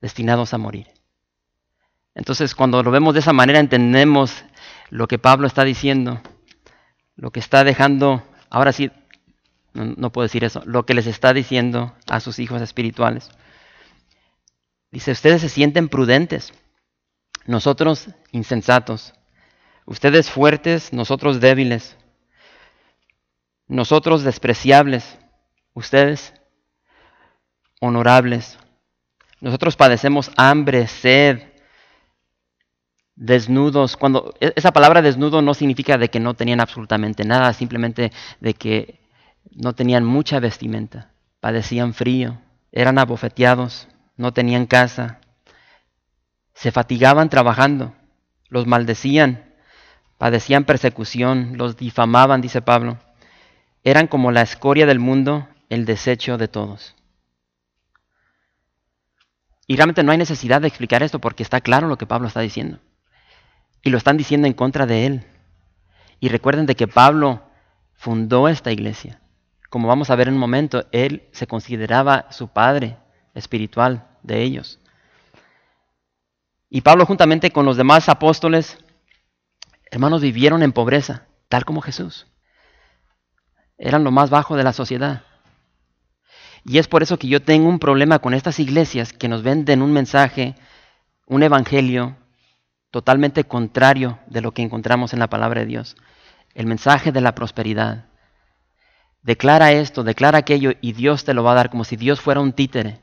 destinados 0.00 0.54
a 0.54 0.58
morir. 0.58 0.88
Entonces, 2.14 2.54
cuando 2.54 2.82
lo 2.82 2.90
vemos 2.90 3.14
de 3.14 3.20
esa 3.20 3.32
manera, 3.32 3.60
entendemos 3.60 4.44
lo 4.90 5.06
que 5.06 5.18
Pablo 5.18 5.46
está 5.46 5.64
diciendo, 5.64 6.20
lo 7.16 7.30
que 7.30 7.40
está 7.40 7.64
dejando, 7.64 8.22
ahora 8.50 8.72
sí, 8.72 8.90
no, 9.72 10.10
puedo 10.10 10.24
decir 10.24 10.44
eso, 10.44 10.62
lo 10.66 10.84
que 10.84 10.94
les 10.94 11.06
está 11.06 11.32
diciendo 11.32 11.94
a 12.08 12.20
sus 12.20 12.38
hijos 12.38 12.60
espirituales. 12.60 13.30
Dice, 14.90 15.12
ustedes 15.12 15.40
se 15.40 15.48
sienten 15.48 15.88
prudentes, 15.88 16.52
nosotros 17.46 18.08
insensatos, 18.32 19.14
ustedes 19.92 20.30
fuertes, 20.30 20.90
nosotros 20.94 21.38
débiles, 21.38 21.98
nosotros 23.68 24.24
despreciables, 24.24 25.18
ustedes 25.74 26.32
honorables. 27.78 28.58
Nosotros 29.40 29.76
padecemos 29.76 30.30
hambre, 30.38 30.86
sed, 30.86 31.42
desnudos. 33.16 33.98
Cuando 33.98 34.34
e, 34.40 34.54
esa 34.56 34.72
palabra 34.72 35.02
desnudo 35.02 35.42
no 35.42 35.52
significa 35.52 35.98
de 35.98 36.08
que 36.08 36.20
no 36.20 36.32
tenían 36.32 36.60
absolutamente 36.60 37.24
nada, 37.24 37.52
simplemente 37.52 38.12
de 38.40 38.54
que 38.54 38.98
no 39.50 39.74
tenían 39.74 40.04
mucha 40.04 40.40
vestimenta, 40.40 41.10
padecían 41.40 41.92
frío, 41.92 42.40
eran 42.70 42.98
abofeteados, 42.98 43.88
no 44.16 44.32
tenían 44.32 44.64
casa, 44.64 45.20
se 46.54 46.72
fatigaban 46.72 47.28
trabajando, 47.28 47.94
los 48.48 48.66
maldecían, 48.66 49.51
padecían 50.22 50.62
persecución, 50.62 51.54
los 51.56 51.76
difamaban, 51.76 52.40
dice 52.40 52.62
Pablo. 52.62 52.96
Eran 53.82 54.06
como 54.06 54.30
la 54.30 54.42
escoria 54.42 54.86
del 54.86 55.00
mundo, 55.00 55.48
el 55.68 55.84
desecho 55.84 56.38
de 56.38 56.46
todos. 56.46 56.94
Y 59.66 59.74
realmente 59.74 60.04
no 60.04 60.12
hay 60.12 60.18
necesidad 60.18 60.60
de 60.60 60.68
explicar 60.68 61.02
esto 61.02 61.18
porque 61.18 61.42
está 61.42 61.60
claro 61.60 61.88
lo 61.88 61.98
que 61.98 62.06
Pablo 62.06 62.28
está 62.28 62.38
diciendo. 62.38 62.78
Y 63.82 63.90
lo 63.90 63.98
están 63.98 64.16
diciendo 64.16 64.46
en 64.46 64.52
contra 64.52 64.86
de 64.86 65.06
él. 65.06 65.26
Y 66.20 66.28
recuerden 66.28 66.66
de 66.66 66.76
que 66.76 66.86
Pablo 66.86 67.42
fundó 67.94 68.46
esta 68.46 68.70
iglesia. 68.70 69.20
Como 69.70 69.88
vamos 69.88 70.08
a 70.10 70.14
ver 70.14 70.28
en 70.28 70.34
un 70.34 70.40
momento, 70.40 70.86
él 70.92 71.24
se 71.32 71.48
consideraba 71.48 72.30
su 72.30 72.46
padre 72.46 72.96
espiritual 73.34 74.06
de 74.22 74.40
ellos. 74.42 74.78
Y 76.70 76.82
Pablo 76.82 77.06
juntamente 77.06 77.50
con 77.50 77.66
los 77.66 77.76
demás 77.76 78.08
apóstoles, 78.08 78.78
hermanos, 79.92 80.22
vivieron 80.22 80.62
en 80.62 80.72
pobreza, 80.72 81.26
tal 81.48 81.66
como 81.66 81.82
Jesús. 81.82 82.26
Eran 83.76 84.04
lo 84.04 84.10
más 84.10 84.30
bajo 84.30 84.56
de 84.56 84.64
la 84.64 84.72
sociedad. 84.72 85.22
Y 86.64 86.78
es 86.78 86.88
por 86.88 87.02
eso 87.02 87.18
que 87.18 87.28
yo 87.28 87.42
tengo 87.42 87.68
un 87.68 87.78
problema 87.78 88.18
con 88.18 88.32
estas 88.32 88.58
iglesias 88.58 89.12
que 89.12 89.28
nos 89.28 89.42
venden 89.42 89.82
un 89.82 89.92
mensaje, 89.92 90.54
un 91.26 91.42
evangelio 91.42 92.16
totalmente 92.90 93.44
contrario 93.44 94.18
de 94.26 94.40
lo 94.40 94.52
que 94.52 94.62
encontramos 94.62 95.12
en 95.12 95.18
la 95.18 95.28
palabra 95.28 95.60
de 95.60 95.66
Dios. 95.66 95.96
El 96.54 96.66
mensaje 96.66 97.12
de 97.12 97.20
la 97.20 97.34
prosperidad. 97.34 98.06
Declara 99.22 99.72
esto, 99.72 100.04
declara 100.04 100.38
aquello 100.38 100.72
y 100.80 100.92
Dios 100.92 101.24
te 101.24 101.34
lo 101.34 101.44
va 101.44 101.52
a 101.52 101.56
dar 101.56 101.70
como 101.70 101.84
si 101.84 101.96
Dios 101.96 102.18
fuera 102.18 102.40
un 102.40 102.54
títere. 102.54 103.00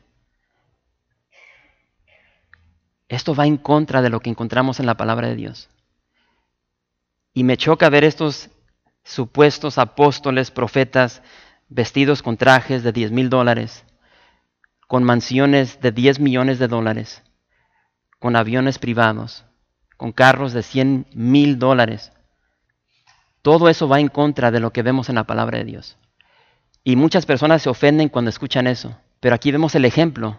Esto 3.07 3.35
va 3.35 3.45
en 3.45 3.57
contra 3.57 4.01
de 4.01 4.09
lo 4.09 4.21
que 4.21 4.31
encontramos 4.31 4.79
en 4.79 4.87
la 4.87 4.97
palabra 4.97 5.27
de 5.27 5.35
Dios. 5.35 5.69
Y 7.39 7.45
me 7.45 7.55
choca 7.55 7.89
ver 7.89 8.03
estos 8.03 8.49
supuestos 9.05 9.77
apóstoles, 9.77 10.51
profetas, 10.51 11.21
vestidos 11.69 12.21
con 12.21 12.35
trajes 12.35 12.83
de 12.83 12.91
10 12.91 13.13
mil 13.13 13.29
dólares, 13.29 13.85
con 14.89 15.05
mansiones 15.05 15.79
de 15.79 15.93
10 15.93 16.19
millones 16.19 16.59
de 16.59 16.67
dólares, 16.67 17.23
con 18.19 18.35
aviones 18.35 18.77
privados, 18.77 19.45
con 19.95 20.11
carros 20.11 20.51
de 20.51 20.63
100 20.63 21.07
mil 21.13 21.59
dólares. 21.59 22.11
Todo 23.41 23.69
eso 23.69 23.87
va 23.87 24.01
en 24.01 24.09
contra 24.09 24.51
de 24.51 24.59
lo 24.59 24.73
que 24.73 24.83
vemos 24.83 25.07
en 25.07 25.15
la 25.15 25.23
palabra 25.23 25.59
de 25.59 25.63
Dios. 25.63 25.97
Y 26.83 26.97
muchas 26.97 27.25
personas 27.25 27.61
se 27.61 27.69
ofenden 27.69 28.09
cuando 28.09 28.27
escuchan 28.27 28.67
eso. 28.67 28.97
Pero 29.21 29.33
aquí 29.33 29.53
vemos 29.53 29.75
el 29.75 29.85
ejemplo 29.85 30.37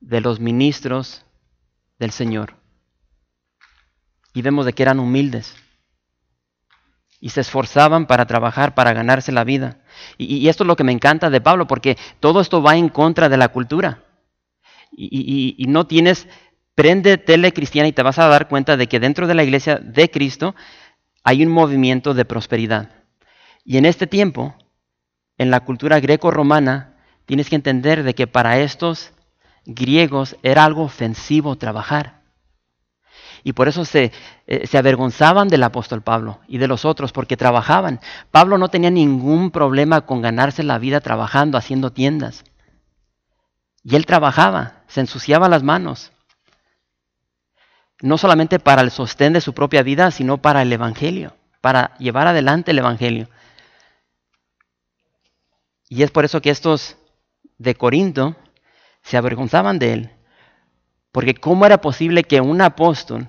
de 0.00 0.20
los 0.20 0.40
ministros 0.40 1.24
del 2.00 2.10
Señor. 2.10 2.56
Y 4.32 4.42
vemos 4.42 4.66
de 4.66 4.72
que 4.72 4.82
eran 4.82 4.98
humildes 4.98 5.54
y 7.24 7.30
se 7.30 7.40
esforzaban 7.40 8.04
para 8.04 8.26
trabajar, 8.26 8.74
para 8.74 8.92
ganarse 8.92 9.32
la 9.32 9.44
vida. 9.44 9.78
Y, 10.18 10.46
esto 10.48 10.62
es 10.62 10.68
lo 10.68 10.76
que 10.76 10.84
me 10.84 10.92
encanta 10.92 11.30
de 11.30 11.40
Pablo, 11.40 11.66
porque 11.66 11.96
todo 12.20 12.42
esto 12.42 12.60
va 12.60 12.76
en 12.76 12.90
contra 12.90 13.30
de 13.30 13.38
la 13.38 13.48
cultura. 13.48 14.02
Y, 14.92 15.64
no 15.66 15.86
tienes, 15.86 16.28
prende 16.74 17.16
tele 17.16 17.54
cristiana 17.54 17.88
y 17.88 17.92
te 17.92 18.02
vas 18.02 18.18
a 18.18 18.28
dar 18.28 18.46
cuenta 18.46 18.76
de 18.76 18.88
que 18.88 19.00
dentro 19.00 19.26
de 19.26 19.34
la 19.34 19.42
iglesia 19.42 19.76
de 19.76 20.10
Cristo 20.10 20.54
hay 21.22 21.42
un 21.42 21.50
movimiento 21.50 22.12
de 22.12 22.26
prosperidad. 22.26 22.90
Y 23.64 23.78
en 23.78 23.86
este 23.86 24.06
tiempo, 24.06 24.54
en 25.38 25.50
la 25.50 25.60
cultura 25.60 26.00
greco-romana, 26.00 26.98
tienes 27.24 27.48
que 27.48 27.56
entender 27.56 28.02
de 28.02 28.14
que 28.14 28.26
para 28.26 28.58
estos 28.58 29.12
griegos 29.64 30.36
era 30.42 30.66
algo 30.66 30.82
ofensivo 30.82 31.56
trabajar. 31.56 32.20
Y 33.46 33.52
por 33.52 33.68
eso 33.68 33.84
se, 33.84 34.10
eh, 34.46 34.66
se, 34.66 34.78
avergonzaban 34.78 35.48
del 35.48 35.62
apóstol 35.62 36.00
Pablo 36.00 36.40
y 36.48 36.56
de 36.56 36.66
los 36.66 36.86
otros, 36.86 37.12
porque 37.12 37.36
trabajaban. 37.36 38.00
Pablo 38.30 38.56
no 38.56 38.68
tenía 38.68 38.90
ningún 38.90 39.50
problema 39.50 40.00
con 40.00 40.22
ganarse 40.22 40.62
la 40.62 40.78
vida 40.78 41.02
trabajando, 41.02 41.58
haciendo 41.58 41.92
tiendas. 41.92 42.44
Y 43.82 43.96
él 43.96 44.06
trabajaba, 44.06 44.82
se 44.88 45.00
ensuciaba 45.00 45.50
las 45.50 45.62
manos. 45.62 46.10
No 48.00 48.16
solamente 48.16 48.58
para 48.58 48.80
el 48.80 48.90
sostén 48.90 49.34
de 49.34 49.42
su 49.42 49.52
propia 49.52 49.82
vida, 49.82 50.10
sino 50.10 50.38
para 50.38 50.62
el 50.62 50.72
Evangelio, 50.72 51.36
para 51.60 51.94
llevar 51.98 52.26
adelante 52.26 52.70
el 52.70 52.78
Evangelio. 52.78 53.28
Y 55.90 56.02
es 56.02 56.10
por 56.10 56.24
eso 56.24 56.40
que 56.40 56.48
estos 56.48 56.96
de 57.58 57.74
Corinto 57.74 58.36
se 59.02 59.18
avergonzaban 59.18 59.78
de 59.78 59.92
él. 59.92 60.10
Porque 61.12 61.34
¿cómo 61.34 61.66
era 61.66 61.82
posible 61.82 62.24
que 62.24 62.40
un 62.40 62.62
apóstol 62.62 63.28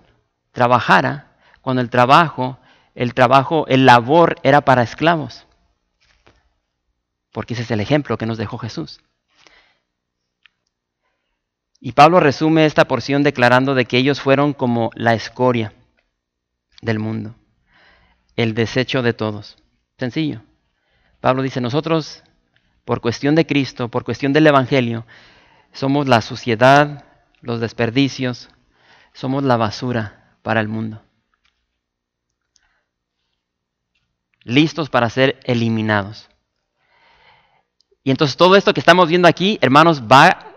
trabajara 0.55 1.27
cuando 1.61 1.81
el 1.81 1.91
trabajo, 1.91 2.57
el 2.95 3.13
trabajo, 3.13 3.67
el 3.67 3.85
labor 3.85 4.37
era 4.41 4.61
para 4.61 4.81
esclavos. 4.81 5.45
Porque 7.31 7.53
ese 7.53 7.63
es 7.63 7.71
el 7.71 7.81
ejemplo 7.81 8.17
que 8.17 8.25
nos 8.25 8.39
dejó 8.39 8.57
Jesús. 8.57 9.01
Y 11.79 11.91
Pablo 11.91 12.19
resume 12.19 12.65
esta 12.65 12.85
porción 12.85 13.21
declarando 13.21 13.75
de 13.75 13.85
que 13.85 13.97
ellos 13.97 14.21
fueron 14.21 14.53
como 14.53 14.89
la 14.95 15.13
escoria 15.13 15.73
del 16.81 16.97
mundo, 16.97 17.35
el 18.35 18.55
desecho 18.55 19.03
de 19.03 19.13
todos. 19.13 19.57
Sencillo. 19.99 20.41
Pablo 21.19 21.43
dice, 21.43 21.61
nosotros, 21.61 22.23
por 22.85 23.01
cuestión 23.01 23.35
de 23.35 23.45
Cristo, 23.45 23.89
por 23.89 24.05
cuestión 24.05 24.31
del 24.31 24.47
Evangelio, 24.47 25.05
somos 25.73 26.07
la 26.07 26.21
suciedad, 26.21 27.03
los 27.41 27.59
desperdicios, 27.59 28.49
somos 29.13 29.43
la 29.43 29.57
basura 29.57 30.24
para 30.45 30.61
el 30.61 30.67
mundo. 30.67 31.01
Listos 34.43 34.91
para 34.91 35.09
ser 35.09 35.39
eliminados. 35.43 36.29
Y 38.03 38.11
entonces 38.11 38.37
todo 38.37 38.55
esto 38.55 38.71
que 38.71 38.79
estamos 38.79 39.09
viendo 39.09 39.27
aquí, 39.27 39.57
hermanos, 39.59 40.03
va, 40.03 40.53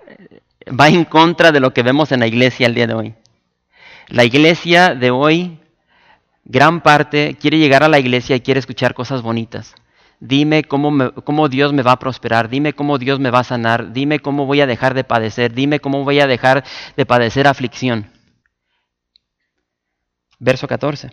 va 0.79 0.89
en 0.89 1.07
contra 1.07 1.53
de 1.53 1.61
lo 1.61 1.73
que 1.73 1.83
vemos 1.83 2.13
en 2.13 2.21
la 2.21 2.27
iglesia 2.27 2.67
el 2.67 2.75
día 2.75 2.87
de 2.87 2.93
hoy. 2.93 3.15
La 4.09 4.27
iglesia 4.27 4.95
de 4.95 5.11
hoy, 5.11 5.59
gran 6.45 6.83
parte, 6.83 7.39
quiere 7.41 7.57
llegar 7.57 7.83
a 7.83 7.89
la 7.89 7.99
iglesia 7.99 8.37
y 8.37 8.43
quiere 8.43 8.61
escuchar 8.61 8.93
cosas 8.93 9.23
bonitas. 9.23 9.75
Dime 10.21 10.65
cómo, 10.65 11.13
cómo, 11.25 11.49
Dios 11.49 11.73
me 11.73 11.83
va 11.83 11.93
a 11.93 11.99
prosperar, 11.99 12.51
dime 12.51 12.75
cómo 12.75 12.99
Dios 12.99 13.21
me 13.21 13.31
va 13.31 13.39
a 13.39 13.45
sanar, 13.45 13.95
dime 13.95 14.21
cómo 14.21 14.45
voy 14.45 14.61
a 14.61 14.67
dejar 14.67 14.93
de 14.93 15.05
padecer, 15.05 15.55
dime 15.55 15.81
cómo 15.81 16.05
voy 16.05 16.21
a 16.21 16.27
dejar 16.27 16.63
de 16.95 17.07
padecer 17.07 17.47
aflicción. 17.47 18.18
Verso 20.39 20.69
14. 20.69 21.11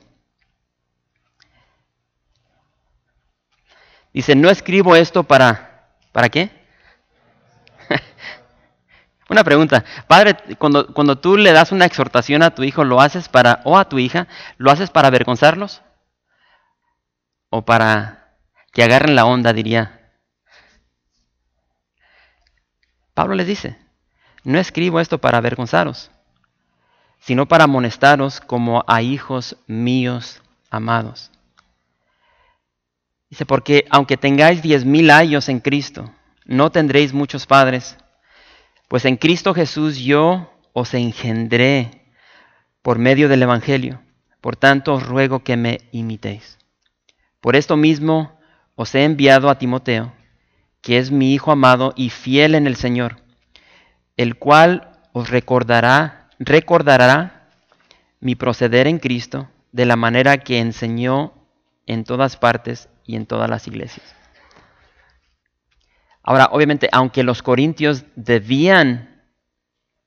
Dice, 4.14 4.36
no 4.36 4.50
escribo 4.50 4.96
esto 4.96 5.24
para... 5.24 5.90
¿Para 6.12 6.30
qué? 6.30 6.50
una 9.30 9.44
pregunta. 9.44 9.84
Padre, 10.08 10.38
cuando, 10.58 10.94
cuando 10.94 11.18
tú 11.20 11.36
le 11.36 11.52
das 11.52 11.74
una 11.74 11.86
exhortación 11.86 12.42
a 12.42 12.56
tu 12.56 12.64
hijo, 12.64 12.86
¿lo 12.86 13.02
haces 13.02 13.28
para... 13.28 13.62
o 13.66 13.78
a 13.78 13.90
tu 13.90 14.00
hija, 14.00 14.28
¿lo 14.58 14.72
haces 14.72 14.90
para 14.90 15.10
avergonzarlos? 15.10 15.82
¿O 17.50 17.66
para 17.66 18.38
que 18.72 18.84
agarren 18.84 19.16
la 19.16 19.26
onda, 19.26 19.52
diría? 19.52 20.06
Pablo 23.14 23.36
les 23.36 23.48
dice, 23.48 23.78
no 24.44 24.60
escribo 24.60 25.00
esto 25.00 25.20
para 25.20 25.38
avergonzaros, 25.40 26.12
sino 27.26 27.48
para 27.48 27.64
amonestaros 27.64 28.40
como 28.40 28.84
a 28.88 29.02
hijos 29.02 29.58
míos 29.66 30.44
amados. 30.70 31.32
Dice, 33.32 33.48
porque 33.48 33.86
aunque 33.90 34.16
tengáis 34.16 34.62
diez 34.62 34.86
mil 34.86 35.10
años 35.10 35.50
en 35.50 35.60
Cristo, 35.60 36.12
no 36.46 36.72
tendréis 36.72 37.14
muchos 37.14 37.48
padres, 37.48 37.98
pues 38.88 39.06
en 39.06 39.18
Cristo 39.18 39.56
Jesús 39.56 39.98
yo 39.98 40.54
os 40.74 40.94
engendré 40.94 42.06
por 42.84 43.00
medio 43.00 43.28
del 43.28 43.42
Evangelio. 43.42 44.02
Por 44.40 44.56
tanto 44.56 44.94
os 44.94 45.04
ruego 45.04 45.40
que 45.44 45.58
me 45.58 45.80
imitéis. 45.92 46.60
Por 47.42 47.56
esto 47.56 47.76
mismo 47.78 48.38
os 48.76 48.94
he 48.94 49.04
enviado 49.04 49.50
a 49.50 49.58
Timoteo, 49.58 50.14
que 50.82 51.00
es 51.00 51.10
mi 51.10 51.34
Hijo 51.34 51.52
amado 51.52 51.94
y 51.96 52.12
fiel 52.12 52.54
en 52.54 52.68
el 52.68 52.76
Señor, 52.76 53.24
el 54.16 54.38
cual 54.38 55.00
os 55.14 55.32
recordará, 55.32 56.25
recordará 56.40 57.50
mi 58.20 58.36
proceder 58.36 58.88
en 58.88 59.00
Cristo 59.00 59.50
de 59.72 59.86
la 59.86 59.96
manera 59.96 60.38
que 60.38 60.60
enseñó 60.60 61.34
en 61.86 62.04
todas 62.04 62.38
partes 62.38 62.90
y 63.06 63.16
en 63.16 63.26
todas 63.26 63.50
las 63.50 63.68
iglesias. 63.68 64.16
Ahora, 66.24 66.50
obviamente, 66.52 66.90
aunque 66.92 67.24
los 67.24 67.44
corintios 67.44 68.06
debían 68.16 69.22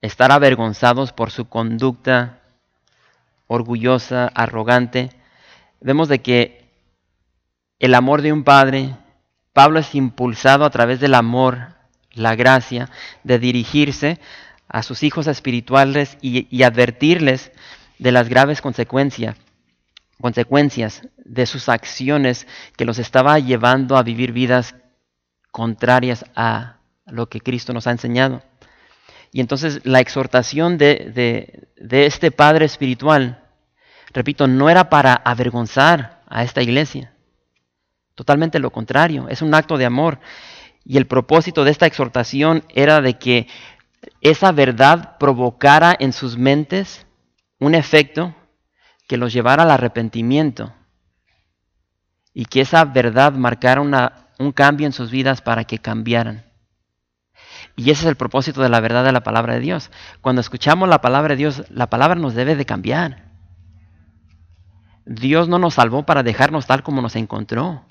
estar 0.00 0.32
avergonzados 0.32 1.12
por 1.12 1.30
su 1.30 1.48
conducta 1.48 2.40
orgullosa, 3.46 4.30
arrogante, 4.34 5.10
vemos 5.80 6.08
de 6.08 6.20
que 6.20 6.72
el 7.78 7.94
amor 7.94 8.22
de 8.22 8.32
un 8.32 8.42
padre, 8.42 8.96
Pablo 9.52 9.78
es 9.78 9.94
impulsado 9.94 10.64
a 10.64 10.70
través 10.70 10.98
del 10.98 11.14
amor, 11.14 11.74
la 12.12 12.34
gracia, 12.34 12.90
de 13.22 13.38
dirigirse 13.38 14.20
a 14.68 14.82
sus 14.82 15.02
hijos 15.02 15.26
espirituales 15.26 16.18
y, 16.20 16.62
advertirles 16.62 17.52
de 17.98 18.12
las 18.12 18.28
graves 18.28 18.60
consecuencias, 18.60 19.36
consecuencias 20.20 21.02
de 21.16 21.46
sus 21.46 21.68
acciones 21.68 22.46
que 22.76 22.84
los 22.84 22.98
estaba 22.98 23.38
llevando 23.38 23.96
a 23.96 24.02
vivir 24.02 24.32
vidas 24.32 24.76
contrarias 25.50 26.24
a 26.36 26.76
lo 27.06 27.28
que 27.28 27.40
Cristo 27.40 27.72
nos 27.72 27.86
ha 27.86 27.92
enseñado. 27.92 28.42
Y 29.32 29.40
entonces 29.40 29.80
la 29.84 30.00
exhortación 30.00 30.78
de, 30.78 31.68
este 31.90 32.30
Padre 32.30 32.66
Espiritual, 32.66 33.44
repito, 34.12 34.46
no 34.46 34.70
era 34.70 34.90
para 34.90 35.14
avergonzar 35.14 36.22
a 36.28 36.44
esta 36.44 36.62
iglesia. 36.62 37.12
Totalmente 38.14 38.58
lo 38.58 38.70
contrario, 38.70 39.28
es 39.28 39.42
un 39.42 39.54
acto 39.54 39.78
de 39.78 39.86
amor. 39.86 40.20
Y 40.84 40.96
el 40.96 41.06
propósito 41.06 41.64
de 41.64 41.70
esta 41.70 41.86
exhortación 41.86 42.64
era 42.74 43.00
de 43.00 43.18
que 43.18 43.46
esa 44.20 44.52
verdad 44.52 45.18
provocara 45.18 45.96
en 45.98 46.12
sus 46.12 46.36
mentes 46.36 47.06
un 47.58 47.74
efecto 47.74 48.34
que 49.08 49.16
los 49.16 49.32
llevara 49.32 49.62
al 49.62 49.70
arrepentimiento 49.70 50.74
y 52.34 52.44
que 52.44 52.60
esa 52.60 52.84
verdad 52.84 53.32
marcara 53.32 53.80
una 53.80 54.28
un 54.38 54.52
cambio 54.52 54.86
en 54.86 54.92
sus 54.92 55.10
vidas 55.10 55.42
para 55.42 55.64
que 55.64 55.78
cambiaran. 55.78 56.44
Y 57.76 57.90
ese 57.90 58.02
es 58.02 58.06
el 58.06 58.16
propósito 58.16 58.62
de 58.62 58.68
la 58.68 58.80
verdad 58.80 59.04
de 59.04 59.12
la 59.12 59.22
palabra 59.22 59.54
de 59.54 59.60
Dios. 59.60 59.90
Cuando 60.20 60.40
escuchamos 60.40 60.88
la 60.88 61.00
palabra 61.00 61.34
de 61.34 61.38
Dios, 61.38 61.64
la 61.70 61.88
palabra 61.88 62.14
nos 62.14 62.34
debe 62.34 62.56
de 62.56 62.64
cambiar. 62.64 63.28
Dios 65.04 65.48
no 65.48 65.58
nos 65.58 65.74
salvó 65.74 66.04
para 66.04 66.22
dejarnos 66.22 66.66
tal 66.66 66.82
como 66.82 67.02
nos 67.02 67.16
encontró. 67.16 67.84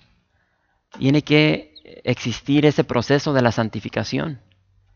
Tiene 0.97 1.21
que 1.21 1.73
existir 2.03 2.65
ese 2.65 2.83
proceso 2.83 3.33
de 3.33 3.41
la 3.41 3.51
santificación. 3.51 4.41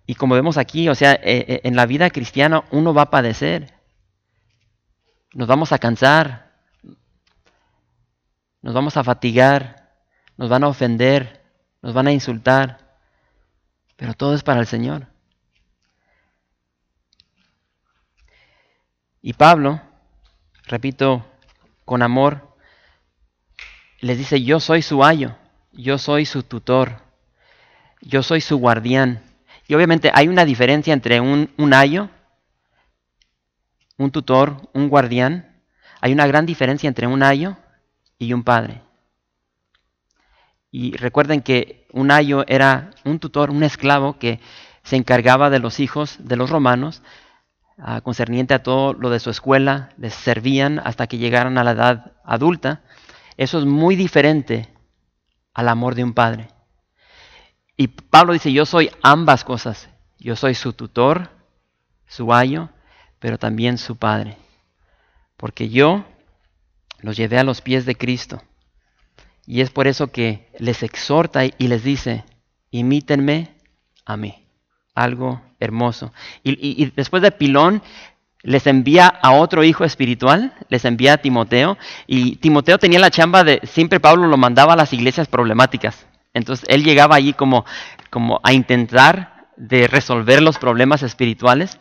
Y 0.05 0.15
como 0.15 0.35
vemos 0.35 0.57
aquí, 0.57 0.89
o 0.89 0.95
sea, 0.95 1.13
eh, 1.13 1.45
eh, 1.47 1.61
en 1.63 1.75
la 1.75 1.85
vida 1.85 2.09
cristiana 2.09 2.63
uno 2.71 2.93
va 2.93 3.03
a 3.03 3.09
padecer. 3.09 3.73
Nos 5.33 5.47
vamos 5.47 5.71
a 5.71 5.79
cansar. 5.79 6.51
Nos 8.61 8.73
vamos 8.73 8.97
a 8.97 9.03
fatigar. 9.03 9.91
Nos 10.37 10.49
van 10.49 10.63
a 10.63 10.67
ofender 10.67 11.41
nos 11.81 11.93
van 11.93 12.07
a 12.07 12.11
insultar, 12.11 12.77
pero 13.95 14.13
todo 14.13 14.35
es 14.35 14.43
para 14.43 14.59
el 14.59 14.67
Señor. 14.67 15.07
Y 19.21 19.33
Pablo, 19.33 19.81
repito, 20.65 21.25
con 21.85 22.01
amor, 22.01 22.55
les 23.99 24.17
dice, 24.17 24.43
yo 24.43 24.59
soy 24.59 24.81
su 24.81 25.03
ayo, 25.03 25.37
yo 25.71 25.97
soy 25.97 26.25
su 26.25 26.43
tutor, 26.43 27.01
yo 28.01 28.23
soy 28.23 28.41
su 28.41 28.57
guardián. 28.57 29.23
Y 29.71 29.73
obviamente 29.73 30.11
hay 30.13 30.27
una 30.27 30.43
diferencia 30.43 30.93
entre 30.93 31.21
un, 31.21 31.73
ayo, 31.73 32.09
un 33.97 34.11
tutor, 34.11 34.69
un 34.73 34.89
guardián. 34.89 35.63
Hay 36.01 36.11
una 36.11 36.27
gran 36.27 36.45
diferencia 36.45 36.89
entre 36.89 37.07
un 37.07 37.23
ayo 37.23 37.55
y 38.17 38.33
un 38.33 38.43
padre. 38.43 38.81
Y 40.71 40.97
recuerden 40.97 41.41
que 41.41 41.87
un 41.93 42.11
ayo 42.11 42.43
era 42.49 42.91
un 43.05 43.19
tutor, 43.19 43.49
un 43.49 43.63
esclavo 43.63 44.19
que 44.19 44.41
se 44.83 44.97
encargaba 44.97 45.49
de 45.49 45.59
los 45.59 45.79
hijos 45.79 46.17
de 46.19 46.35
los 46.35 46.49
romanos, 46.49 47.01
ah, 47.77 48.01
concerniente 48.01 48.53
a 48.53 48.63
todo 48.63 48.91
lo 48.91 49.09
de 49.09 49.21
su 49.21 49.29
escuela, 49.29 49.91
les 49.97 50.13
servían 50.13 50.79
hasta 50.83 51.07
que 51.07 51.17
llegaran 51.17 51.57
a 51.57 51.63
la 51.63 51.71
edad 51.71 52.11
adulta. 52.25 52.81
Eso 53.37 53.57
es 53.57 53.63
muy 53.63 53.95
diferente 53.95 54.67
al 55.53 55.69
amor 55.69 55.95
de 55.95 56.03
un 56.03 56.11
padre. 56.11 56.49
Y 57.81 57.87
Pablo 57.87 58.33
dice, 58.33 58.53
yo 58.53 58.67
soy 58.67 58.91
ambas 59.01 59.43
cosas. 59.43 59.89
Yo 60.19 60.35
soy 60.35 60.53
su 60.53 60.73
tutor, 60.73 61.31
su 62.05 62.31
ayo, 62.31 62.69
pero 63.17 63.39
también 63.39 63.79
su 63.79 63.95
padre. 63.95 64.37
Porque 65.35 65.69
yo 65.69 66.05
los 66.99 67.17
llevé 67.17 67.39
a 67.39 67.43
los 67.43 67.61
pies 67.61 67.87
de 67.87 67.95
Cristo 67.95 68.39
y 69.47 69.61
es 69.61 69.71
por 69.71 69.87
eso 69.87 70.11
que 70.11 70.47
les 70.59 70.83
exhorta 70.83 71.43
y 71.45 71.67
les 71.67 71.83
dice, 71.83 72.23
imítenme 72.69 73.55
a 74.05 74.15
mí. 74.15 74.47
Algo 74.93 75.41
hermoso. 75.59 76.13
Y, 76.43 76.85
después 76.95 77.23
de 77.23 77.31
Pilón, 77.31 77.81
les 78.43 78.67
envía 78.67 79.07
a 79.07 79.31
otro 79.31 79.63
hijo 79.63 79.85
espiritual, 79.85 80.53
les 80.69 80.85
envía 80.85 81.13
a 81.13 81.17
Timoteo. 81.17 81.79
Y 82.05 82.35
Timoteo 82.35 82.77
tenía 82.77 82.99
la 82.99 83.09
chamba 83.09 83.43
de, 83.43 83.59
siempre 83.63 83.99
Pablo 83.99 84.27
lo 84.27 84.37
mandaba 84.37 84.73
a 84.73 84.75
las 84.77 84.93
iglesias 84.93 85.27
problemáticas. 85.27 86.05
Entonces 86.33 86.65
él 86.69 86.83
llegaba 86.83 87.15
allí 87.15 87.33
como, 87.33 87.65
como 88.09 88.39
a 88.43 88.53
intentar 88.53 89.49
de 89.57 89.87
resolver 89.87 90.41
los 90.41 90.57
problemas 90.57 91.03
espirituales. 91.03 91.77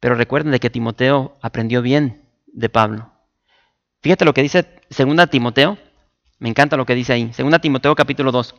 Pero 0.00 0.14
recuerden 0.14 0.52
de 0.52 0.60
que 0.60 0.70
Timoteo 0.70 1.36
aprendió 1.40 1.82
bien 1.82 2.22
de 2.46 2.68
Pablo. 2.68 3.12
Fíjate 4.02 4.24
lo 4.24 4.34
que 4.34 4.42
dice 4.42 4.80
2 4.90 5.30
Timoteo 5.30 5.78
me 6.42 6.48
encanta 6.48 6.76
lo 6.76 6.84
que 6.84 6.96
dice 6.96 7.12
ahí. 7.12 7.32
Segunda 7.32 7.60
Timoteo 7.60 7.94
capítulo 7.94 8.32
2. 8.32 8.56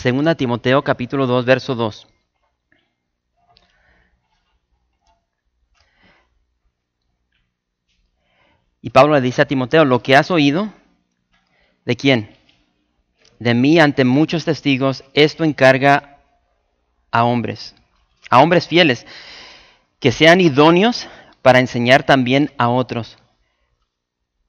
Segunda 0.00 0.34
Timoteo 0.34 0.82
capítulo 0.82 1.26
2, 1.26 1.44
verso 1.44 1.74
2. 1.74 2.06
Y 8.80 8.88
Pablo 8.88 9.12
le 9.12 9.20
dice 9.20 9.42
a 9.42 9.44
Timoteo, 9.44 9.84
lo 9.84 10.02
que 10.02 10.16
has 10.16 10.30
oído, 10.30 10.72
¿de 11.84 11.96
quién? 11.96 12.34
De 13.40 13.52
mí 13.52 13.78
ante 13.78 14.06
muchos 14.06 14.46
testigos, 14.46 15.04
esto 15.12 15.44
encarga 15.44 16.16
a 17.10 17.24
hombres, 17.24 17.74
a 18.30 18.40
hombres 18.40 18.68
fieles, 18.68 19.06
que 19.98 20.12
sean 20.12 20.40
idóneos 20.40 21.08
para 21.42 21.58
enseñar 21.58 22.04
también 22.04 22.52
a 22.56 22.70
otros. 22.70 23.18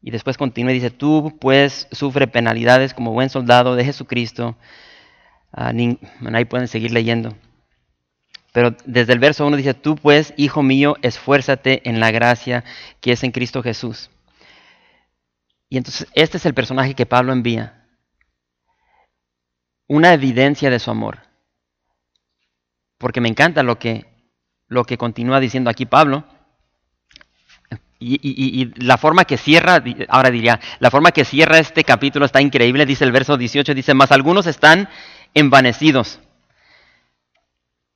Y 0.01 0.11
después 0.11 0.37
continúa 0.37 0.71
y 0.71 0.75
dice, 0.75 0.91
tú 0.91 1.37
pues 1.41 1.89
sufre 1.91 2.27
penalidades 2.27 2.93
como 2.93 3.11
buen 3.11 3.29
soldado 3.29 3.75
de 3.75 3.83
Jesucristo. 3.83 4.55
Ah, 5.53 5.73
ahí 6.33 6.45
pueden 6.45 6.67
seguir 6.67 6.91
leyendo. 6.91 7.35
Pero 8.53 8.75
desde 8.85 9.13
el 9.13 9.19
verso 9.19 9.45
1 9.45 9.57
dice, 9.57 9.73
tú 9.73 9.95
pues, 9.95 10.33
hijo 10.37 10.61
mío, 10.61 10.97
esfuérzate 11.01 11.87
en 11.89 11.99
la 11.99 12.11
gracia 12.11 12.63
que 12.99 13.13
es 13.13 13.23
en 13.23 13.31
Cristo 13.31 13.63
Jesús. 13.63 14.09
Y 15.69 15.77
entonces 15.77 16.07
este 16.13 16.37
es 16.37 16.45
el 16.45 16.53
personaje 16.53 16.95
que 16.95 17.05
Pablo 17.05 17.31
envía. 17.31 17.85
Una 19.87 20.13
evidencia 20.13 20.69
de 20.69 20.79
su 20.79 20.91
amor. 20.91 21.19
Porque 22.97 23.21
me 23.21 23.29
encanta 23.29 23.63
lo 23.63 23.79
que, 23.79 24.05
lo 24.67 24.83
que 24.83 24.97
continúa 24.97 25.39
diciendo 25.39 25.69
aquí 25.69 25.85
Pablo. 25.85 26.25
Y, 28.03 28.73
la 28.83 28.97
forma 28.97 29.25
que 29.25 29.37
cierra, 29.37 29.83
ahora 30.09 30.31
diría, 30.31 30.59
la 30.79 30.89
forma 30.89 31.11
que 31.11 31.23
cierra 31.23 31.59
este 31.59 31.83
capítulo 31.83 32.25
está 32.25 32.41
increíble, 32.41 32.87
dice 32.87 33.03
el 33.03 33.11
verso 33.11 33.37
18, 33.37 33.75
dice, 33.75 33.93
más 33.93 34.11
algunos 34.11 34.47
están 34.47 34.89
envanecidos, 35.33 36.19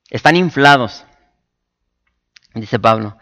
están 0.09 0.35
inflados, 0.35 1.03
dice 2.53 2.79
Pablo. 2.79 3.17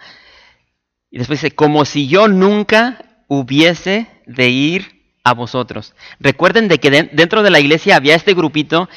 Y 1.10 1.18
después 1.18 1.42
dice, 1.42 1.56
como 1.56 1.86
si 1.86 2.08
yo 2.08 2.28
nunca 2.28 3.26
hubiese 3.28 4.08
de 4.26 4.50
ir 4.50 5.04
a 5.24 5.34
vosotros. 5.34 5.94
Recuerden 6.20 6.68
de 6.68 6.80
que 6.80 6.92
dentro 6.92 7.44
de 7.44 7.50
la 7.50 7.60
iglesia 7.60 7.96
había 7.96 8.16
este 8.16 8.34
grupito 8.34 8.90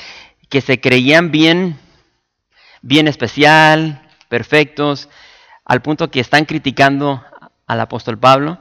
que 0.49 0.61
se 0.61 0.81
creían 0.81 1.31
bien, 1.31 1.79
bien 2.83 3.09
especial, 3.09 4.09
perfectos, 4.29 5.09
al 5.65 5.83
punto 5.83 6.11
que 6.11 6.21
están 6.21 6.45
criticando 6.45 7.25
al 7.67 7.81
apóstol 7.81 8.19
Pablo 8.19 8.59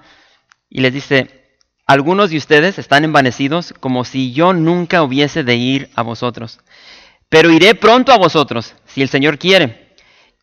y 0.70 0.82
les 0.82 0.93
dice, 0.93 1.45
algunos 1.86 2.32
de 2.32 2.38
ustedes 2.38 2.80
están 2.80 3.04
envanecidos 3.04 3.74
como 3.80 4.06
si 4.06 4.34
yo 4.34 4.54
nunca 4.54 5.04
hubiese 5.04 5.44
de 5.44 5.56
ir 5.56 5.90
a 5.96 6.02
vosotros, 6.02 6.60
pero 7.30 7.52
iré 7.52 7.76
pronto 7.76 8.12
a 8.12 8.18
vosotros, 8.18 8.76
si 8.86 9.02
el 9.02 9.10
Señor 9.10 9.38
quiere, 9.38 9.96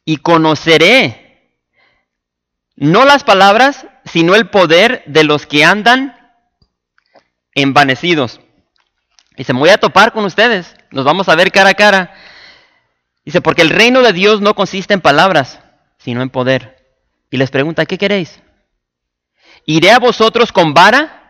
y 0.05 0.19
conoceré 0.19 1.23
no 2.77 3.05
las 3.05 3.23
palabras, 3.25 3.87
sino 4.05 4.35
el 4.35 4.49
poder 4.49 5.03
de 5.07 5.25
los 5.25 5.47
que 5.47 5.65
andan 5.65 6.17
envanecidos. 7.55 8.41
Se 9.37 9.53
me 9.53 9.59
voy 9.59 9.71
a 9.71 9.79
topar 9.79 10.13
con 10.13 10.25
ustedes, 10.25 10.75
nos 10.91 11.05
vamos 11.05 11.29
a 11.29 11.35
ver 11.35 11.53
cara 11.53 11.71
a 11.71 11.75
cara. 11.75 12.15
Dice, 13.25 13.41
porque 13.41 13.63
el 13.63 13.71
reino 13.71 14.03
de 14.03 14.13
Dios 14.13 14.41
no 14.41 14.55
consiste 14.55 14.95
en 14.95 15.01
palabras, 15.01 15.61
sino 15.99 16.23
en 16.23 16.31
poder. 16.31 16.97
Y 17.31 17.37
les 17.37 17.51
pregunta, 17.51 17.87
¿qué 17.87 17.99
queréis? 17.99 18.43
¿Iré 19.65 19.91
a 19.91 19.99
vosotros 19.99 20.51
con 20.51 20.75
vara 20.75 21.22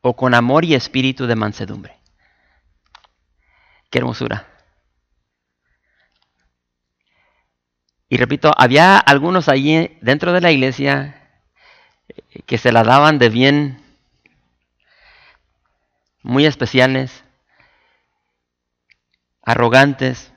o 0.00 0.16
con 0.16 0.34
amor 0.34 0.64
y 0.64 0.74
espíritu 0.74 1.26
de 1.26 1.36
mansedumbre? 1.36 1.98
Qué 3.90 3.98
hermosura. 3.98 4.46
Y 8.08 8.16
repito, 8.16 8.52
había 8.56 8.98
algunos 8.98 9.48
allí 9.48 9.96
dentro 10.00 10.32
de 10.32 10.40
la 10.40 10.50
iglesia 10.50 11.16
que 12.44 12.58
se 12.58 12.72
la 12.72 12.82
daban 12.82 13.18
de 13.18 13.28
bien, 13.28 13.84
muy 16.22 16.44
especiales, 16.44 17.22
arrogantes, 19.42 20.32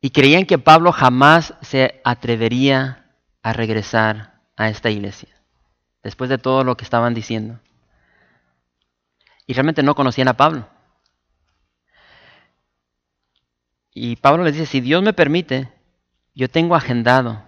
y 0.00 0.10
creían 0.10 0.46
que 0.46 0.58
Pablo 0.58 0.90
jamás 0.90 1.54
se 1.60 2.00
atrevería 2.04 3.12
a 3.42 3.52
regresar 3.52 4.40
a 4.56 4.70
esta 4.70 4.88
iglesia, 4.88 5.35
después 6.06 6.30
de 6.30 6.38
todo 6.38 6.62
lo 6.62 6.76
que 6.76 6.84
estaban 6.84 7.14
diciendo. 7.14 7.58
Y 9.44 9.54
realmente 9.54 9.82
no 9.82 9.96
conocían 9.96 10.28
a 10.28 10.36
Pablo. 10.36 10.68
Y 13.92 14.14
Pablo 14.14 14.44
les 14.44 14.54
dice, 14.54 14.66
si 14.66 14.80
Dios 14.80 15.02
me 15.02 15.12
permite, 15.12 15.68
yo 16.32 16.48
tengo 16.48 16.76
agendado 16.76 17.42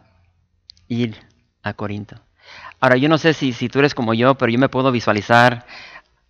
ir 0.89 1.25
a 1.63 1.73
Corinto. 1.75 2.21
Ahora, 2.81 2.97
yo 2.97 3.09
no 3.09 3.17
sé 3.17 3.33
si, 3.33 3.53
si 3.53 3.69
tú 3.69 3.79
eres 3.79 3.95
como 3.95 4.13
yo, 4.13 4.35
pero 4.35 4.51
yo 4.51 4.59
me 4.59 4.69
puedo 4.69 4.91
visualizar 4.91 5.65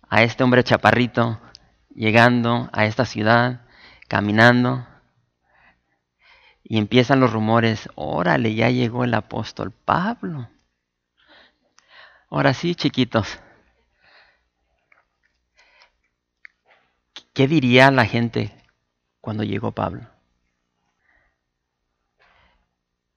a 0.07 0.21
este 0.21 0.43
hombre 0.43 0.63
chaparrito 0.63 1.41
llegando 1.95 2.69
a 2.73 2.85
esta 2.85 3.05
ciudad, 3.05 3.61
caminando, 4.07 4.85
y 6.63 6.77
empiezan 6.77 7.21
los 7.21 7.33
rumores, 7.33 7.89
órale, 7.95 8.53
ya 8.53 8.69
llegó 8.69 9.03
el 9.03 9.15
apóstol 9.15 9.71
Pablo. 9.71 10.47
Ahora 12.29 12.53
sí, 12.53 12.75
chiquitos. 12.75 13.39
¿Qué 17.33 17.47
diría 17.47 17.89
la 17.89 18.05
gente 18.05 18.55
cuando 19.21 19.43
llegó 19.43 19.71
Pablo? 19.71 20.07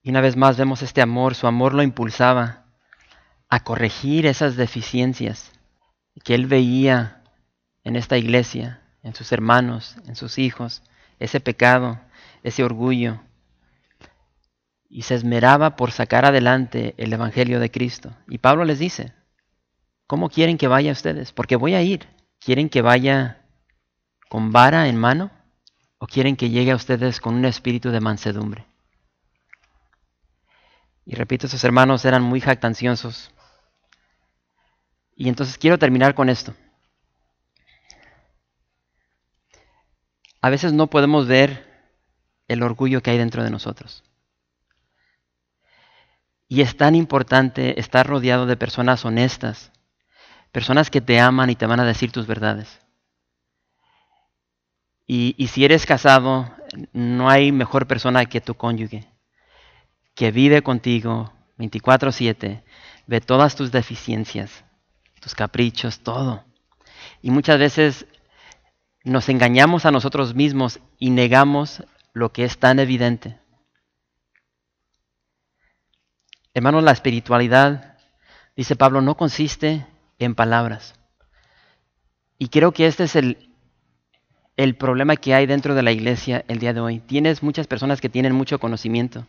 Y 0.03 0.11
una 0.11 0.21
vez 0.21 0.37
más 0.37 0.57
vemos 0.57 0.83
este 0.83 1.03
amor, 1.03 1.35
su 1.35 1.47
amor 1.47 1.75
lo 1.75 1.83
impulsaba 1.83 2.65
a 3.49 3.63
corregir 3.63 4.27
esas 4.27 4.57
deficiencias 4.57 5.53
que 6.25 6.35
él 6.35 6.47
veía 6.47 7.23
en 7.85 7.97
esta 7.97 8.17
iglesia, 8.17 8.81
en 9.03 9.15
sus 9.15 9.31
hermanos, 9.33 9.97
en 10.07 10.17
sus 10.17 10.39
hijos, 10.39 10.83
ese 11.19 11.41
pecado, 11.41 12.01
ese 12.43 12.65
orgullo, 12.65 13.21
y 14.93 15.03
se 15.03 15.15
esmeraba 15.15 15.75
por 15.75 15.91
sacar 15.91 16.27
adelante 16.27 16.95
el 16.99 17.15
Evangelio 17.15 17.61
de 17.61 17.71
Cristo. 17.71 18.15
Y 18.29 18.39
Pablo 18.39 18.67
les 18.67 18.79
dice, 18.79 19.15
¿cómo 20.07 20.29
quieren 20.29 20.59
que 20.59 20.69
vaya 20.69 20.93
ustedes? 20.93 21.33
Porque 21.33 21.57
voy 21.57 21.73
a 21.73 21.81
ir. 21.81 22.07
¿Quieren 22.39 22.69
que 22.69 22.83
vaya 22.83 23.41
con 24.29 24.53
vara 24.53 24.89
en 24.89 24.99
mano? 24.99 25.31
¿O 25.97 26.07
quieren 26.07 26.37
que 26.37 26.51
llegue 26.51 26.73
a 26.73 26.77
ustedes 26.77 27.21
con 27.21 27.35
un 27.35 27.47
espíritu 27.47 27.91
de 27.91 28.01
mansedumbre? 28.01 28.67
Y 31.07 31.15
repito, 31.15 31.47
esos 31.47 31.65
hermanos 31.65 32.05
eran 32.05 32.23
muy 32.23 32.43
jactanciosos. 32.43 33.31
Y 35.17 35.31
entonces 35.31 35.57
quiero 35.57 35.79
terminar 35.79 36.15
con 36.15 36.29
esto. 36.29 36.55
A 40.43 40.51
veces 40.51 40.75
no 40.75 40.89
podemos 40.89 41.27
ver 41.27 41.67
el 42.47 42.63
orgullo 42.63 43.03
que 43.03 43.11
hay 43.11 43.17
dentro 43.17 43.43
de 43.43 43.51
nosotros. 43.51 44.05
Y 46.53 46.61
es 46.61 46.77
tan 46.77 46.95
importante 46.95 47.81
estar 47.81 48.07
rodeado 48.07 48.45
de 48.45 48.59
personas 48.59 49.07
honestas, 49.07 49.73
personas 50.53 50.91
que 50.91 51.01
te 51.01 51.19
aman 51.19 51.49
y 51.49 51.55
te 51.55 51.65
van 51.65 51.81
a 51.81 51.87
decir 51.87 52.13
tus 52.13 52.27
verdades. 52.27 52.79
Y, 55.07 55.47
si 55.47 55.65
eres 55.65 55.87
casado, 55.87 56.55
no 56.93 57.31
hay 57.31 57.53
mejor 57.53 57.87
persona 57.87 58.27
que 58.27 58.43
tu 58.43 58.55
cónyuge, 58.55 59.09
que 60.15 60.31
vive 60.31 60.63
contigo 60.63 61.33
24/7, 61.57 62.63
ve 63.07 63.21
todas 63.23 63.57
tus 63.57 63.73
deficiencias, 63.73 64.63
tus 65.23 65.35
caprichos, 65.35 66.01
todo. 66.01 66.45
Y 67.23 67.31
muchas 67.31 67.59
veces 67.59 68.05
nos 69.05 69.31
engañamos 69.31 69.87
a 69.87 69.91
nosotros 69.91 70.35
mismos 70.35 70.81
y 70.99 71.09
negamos 71.09 71.83
lo 72.13 72.31
que 72.31 72.45
es 72.45 72.59
tan 72.59 72.79
evidente. 72.79 73.42
Hermanos, 76.55 76.85
la 76.85 76.93
espiritualidad, 76.93 77.97
dice 78.57 78.77
Pablo, 78.77 79.01
no 79.01 79.17
consiste 79.17 79.87
en 80.19 80.35
palabras. 80.35 80.95
Y 82.39 82.49
creo 82.49 82.73
que 82.73 82.87
este 82.87 83.05
es 83.05 83.17
el, 83.17 83.49
el 84.57 84.77
problema 84.77 85.17
que 85.17 85.35
hay 85.35 85.47
dentro 85.47 85.75
de 85.75 85.83
la 85.83 85.93
iglesia 85.93 86.45
el 86.49 86.59
día 86.59 86.75
de 86.75 86.81
hoy. 86.81 86.99
Tienes 86.99 87.43
muchas 87.43 87.67
personas 87.67 88.01
que 88.01 88.11
tienen 88.11 88.35
mucho 88.35 88.59
conocimiento. 88.59 89.27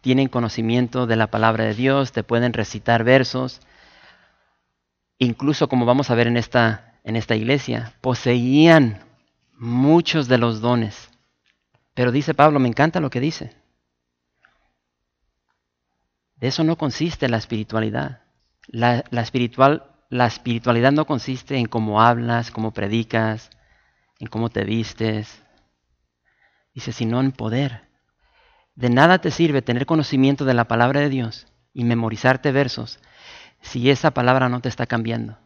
Tienen 0.00 0.28
conocimiento 0.28 1.06
de 1.06 1.16
la 1.16 1.26
palabra 1.28 1.64
de 1.64 1.74
Dios, 1.74 2.12
te 2.12 2.24
pueden 2.24 2.54
recitar 2.54 3.04
versos. 3.04 3.60
Incluso 5.18 5.68
como 5.68 5.84
vamos 5.84 6.10
a 6.10 6.14
ver 6.14 6.28
en 6.28 6.36
esta, 6.36 6.94
en 7.04 7.16
esta 7.16 7.36
iglesia, 7.36 7.92
poseían 8.00 9.00
muchos 9.52 10.28
de 10.28 10.38
los 10.38 10.60
dones. 10.60 11.10
Pero 11.94 12.10
dice 12.10 12.32
Pablo, 12.32 12.58
me 12.58 12.68
encanta 12.68 13.00
lo 13.00 13.10
que 13.10 13.20
dice. 13.20 13.61
De 16.42 16.48
eso 16.48 16.64
no 16.64 16.76
consiste 16.76 17.28
la 17.28 17.36
espiritualidad. 17.36 18.22
La, 18.66 19.04
espiritual, 19.12 19.84
la 20.08 20.26
espiritualidad 20.26 20.90
no 20.90 21.04
consiste 21.06 21.56
en 21.56 21.66
cómo 21.66 22.02
hablas, 22.02 22.50
cómo 22.50 22.72
predicas, 22.72 23.48
en 24.18 24.26
cómo 24.26 24.48
te 24.48 24.64
vistes. 24.64 25.40
Dice, 26.74 26.90
sino 26.90 27.20
en 27.20 27.30
poder. 27.30 27.82
De 28.74 28.90
nada 28.90 29.20
te 29.20 29.30
sirve 29.30 29.62
tener 29.62 29.86
conocimiento 29.86 30.44
de 30.44 30.54
la 30.54 30.66
palabra 30.66 30.98
de 30.98 31.10
Dios 31.10 31.46
y 31.72 31.84
memorizarte 31.84 32.50
versos 32.50 32.98
si 33.60 33.88
esa 33.88 34.10
palabra 34.10 34.48
no 34.48 34.60
te 34.60 34.68
está 34.68 34.86
cambiando. 34.86 35.38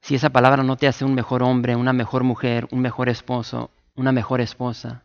Si 0.00 0.14
esa 0.14 0.30
palabra 0.30 0.62
no 0.62 0.78
te 0.78 0.88
hace 0.88 1.04
un 1.04 1.12
mejor 1.12 1.42
hombre, 1.42 1.76
una 1.76 1.92
mejor 1.92 2.24
mujer, 2.24 2.68
un 2.70 2.80
mejor 2.80 3.10
esposo, 3.10 3.70
una 3.94 4.12
mejor 4.12 4.40
esposa, 4.40 5.02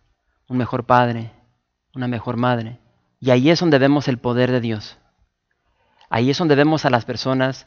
un 0.47 0.55
mejor 0.55 0.85
padre, 0.85 1.33
una 1.93 2.07
mejor 2.07 2.37
madre. 2.37 2.79
Y 3.19 3.31
ahí 3.31 3.49
es 3.49 3.59
donde 3.59 3.79
vemos 3.79 4.07
el 4.07 4.17
poder 4.17 4.51
de 4.51 4.61
Dios. 4.61 4.97
Ahí 6.09 6.29
es 6.29 6.37
donde 6.37 6.55
vemos 6.55 6.85
a 6.85 6.89
las 6.89 7.05
personas 7.05 7.65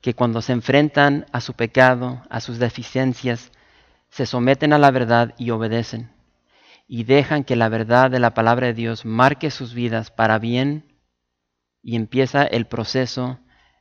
que 0.00 0.14
cuando 0.14 0.42
se 0.42 0.52
enfrentan 0.52 1.26
a 1.32 1.40
su 1.40 1.54
pecado, 1.54 2.22
a 2.28 2.40
sus 2.40 2.58
deficiencias, 2.58 3.52
se 4.08 4.26
someten 4.26 4.72
a 4.72 4.78
la 4.78 4.90
verdad 4.90 5.34
y 5.38 5.50
obedecen. 5.50 6.10
Y 6.86 7.04
dejan 7.04 7.44
que 7.44 7.56
la 7.56 7.68
verdad 7.68 8.10
de 8.10 8.18
la 8.18 8.34
palabra 8.34 8.66
de 8.66 8.74
Dios 8.74 9.04
marque 9.04 9.50
sus 9.50 9.74
vidas 9.74 10.10
para 10.10 10.38
bien 10.38 10.94
y 11.82 11.96
empieza 11.96 12.44
el 12.44 12.66
proceso 12.66 13.38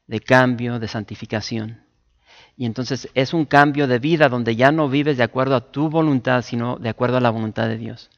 de 0.08 0.20
cambio, 0.20 0.80
de 0.80 0.88
santificación. 0.88 1.84
Y 2.56 2.66
entonces 2.66 3.10
es 3.14 3.34
un 3.34 3.46
cambio 3.46 3.88
de 3.88 4.00
vida 4.00 4.30
donde 4.30 4.56
ya 4.56 4.72
no 4.72 4.90
vives 4.90 5.18
de 5.18 5.24
acuerdo 5.24 5.56
a 5.56 5.72
tu 5.72 5.90
voluntad, 5.90 6.42
sino 6.44 6.78
de 6.78 6.90
acuerdo 6.90 7.18
a 7.18 7.22
la 7.22 7.30
voluntad 7.30 7.68
de 7.68 7.78
Dios. 7.78 8.10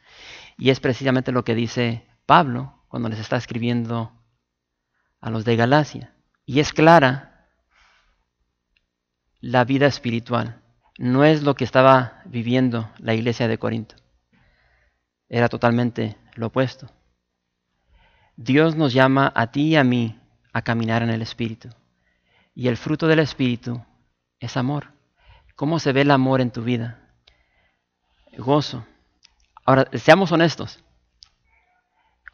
Y 0.58 0.70
es 0.70 0.80
precisamente 0.80 1.32
lo 1.32 1.44
que 1.44 1.56
dice 1.56 2.06
Pablo 2.26 2.76
cuando 2.88 3.10
les 3.10 3.20
está 3.20 3.38
escribiendo 3.38 4.12
a 5.20 5.30
los 5.30 5.46
de 5.46 5.56
Galacia. 5.56 6.14
Y 6.46 6.60
es 6.60 6.72
clara 6.74 7.50
la 9.42 9.64
vida 9.64 9.88
espiritual. 9.88 10.62
No 10.98 11.24
es 11.24 11.44
lo 11.44 11.56
que 11.56 11.64
estaba 11.64 12.22
viviendo 12.26 12.92
la 13.00 13.14
iglesia 13.14 13.48
de 13.48 13.58
Corinto. 13.58 13.96
Era 15.28 15.50
totalmente 15.50 16.18
lo 16.36 16.48
opuesto. 16.48 16.90
Dios 18.38 18.76
nos 18.76 18.94
llama 18.94 19.32
a 19.36 19.52
ti 19.52 19.70
y 19.70 19.76
a 19.76 19.84
mí 19.84 20.20
a 20.54 20.62
caminar 20.62 21.04
en 21.04 21.10
el 21.10 21.22
Espíritu. 21.22 21.70
Y 22.54 22.68
el 22.68 22.78
fruto 22.78 23.08
del 23.08 23.20
Espíritu 23.20 23.84
es 24.40 24.56
amor. 24.58 24.94
¿Cómo 25.56 25.80
se 25.80 25.92
ve 25.92 26.02
el 26.02 26.12
amor 26.12 26.42
en 26.42 26.52
tu 26.52 26.64
vida? 26.64 27.00
Gozo. 28.38 28.86
Ahora, 29.66 29.90
seamos 29.94 30.32
honestos. 30.32 30.84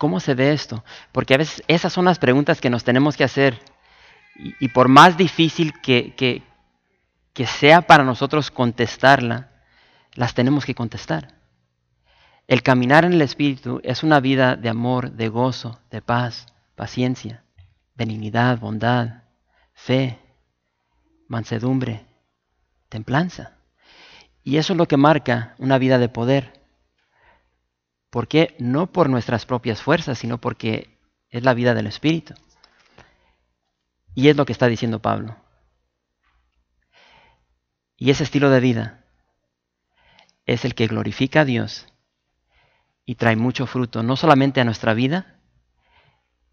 ¿Cómo 0.02 0.20
se 0.20 0.34
ve 0.34 0.52
esto? 0.52 0.84
Porque 1.12 1.36
a 1.36 1.38
veces 1.38 1.62
esas 1.68 1.94
son 1.94 2.06
las 2.06 2.18
preguntas 2.18 2.60
que 2.60 2.72
nos 2.72 2.84
tenemos 2.84 3.16
que 3.16 3.24
hacer. 3.24 3.60
Y, 4.60 4.70
por 4.70 4.88
más 4.88 5.16
difícil 5.16 5.80
que, 5.80 6.16
que, 6.16 6.42
que 7.34 7.46
sea 7.46 7.84
para 7.84 8.04
nosotros 8.04 8.50
contestarla, 8.50 9.52
las 10.16 10.34
tenemos 10.34 10.66
que 10.66 10.74
contestar. 10.74 11.36
El 12.48 12.64
caminar 12.64 13.06
en 13.06 13.14
el 13.14 13.22
Espíritu 13.22 13.80
es 13.84 14.02
una 14.02 14.20
vida 14.20 14.56
de 14.56 14.70
amor, 14.70 15.12
de 15.12 15.30
gozo, 15.30 15.80
de 15.92 16.02
paz, 16.02 16.48
paciencia, 16.74 17.44
benignidad, 17.94 18.58
bondad, 18.58 19.26
fe, 19.72 20.18
mansedumbre, 21.28 22.08
templanza. 22.90 23.52
Y 24.44 24.58
eso 24.58 24.74
es 24.74 24.78
lo 24.78 24.88
que 24.88 24.98
marca 24.98 25.54
una 25.60 25.78
vida 25.78 26.00
de 26.00 26.10
poder. 26.10 26.61
¿Por 28.12 28.28
qué? 28.28 28.56
No 28.60 28.92
por 28.92 29.10
nuestras 29.10 29.46
propias 29.48 29.82
fuerzas, 29.82 30.20
sino 30.20 30.38
porque 30.38 31.00
es 31.30 31.44
la 31.44 31.56
vida 31.56 31.74
del 31.74 31.88
Espíritu. 31.88 32.36
Y 34.14 34.28
es 34.28 34.36
lo 34.36 34.46
que 34.46 34.52
está 34.52 34.68
diciendo 34.68 35.02
Pablo. 35.02 35.38
Y 37.96 38.12
ese 38.12 38.24
estilo 38.24 38.50
de 38.50 38.60
vida 38.60 39.06
es 40.46 40.66
el 40.66 40.76
que 40.76 40.88
glorifica 40.88 41.42
a 41.42 41.46
Dios 41.46 41.88
y 43.06 43.16
trae 43.16 43.38
mucho 43.38 43.66
fruto, 43.66 44.04
no 44.04 44.18
solamente 44.18 44.60
a 44.60 44.66
nuestra 44.66 44.94
vida, 44.94 45.38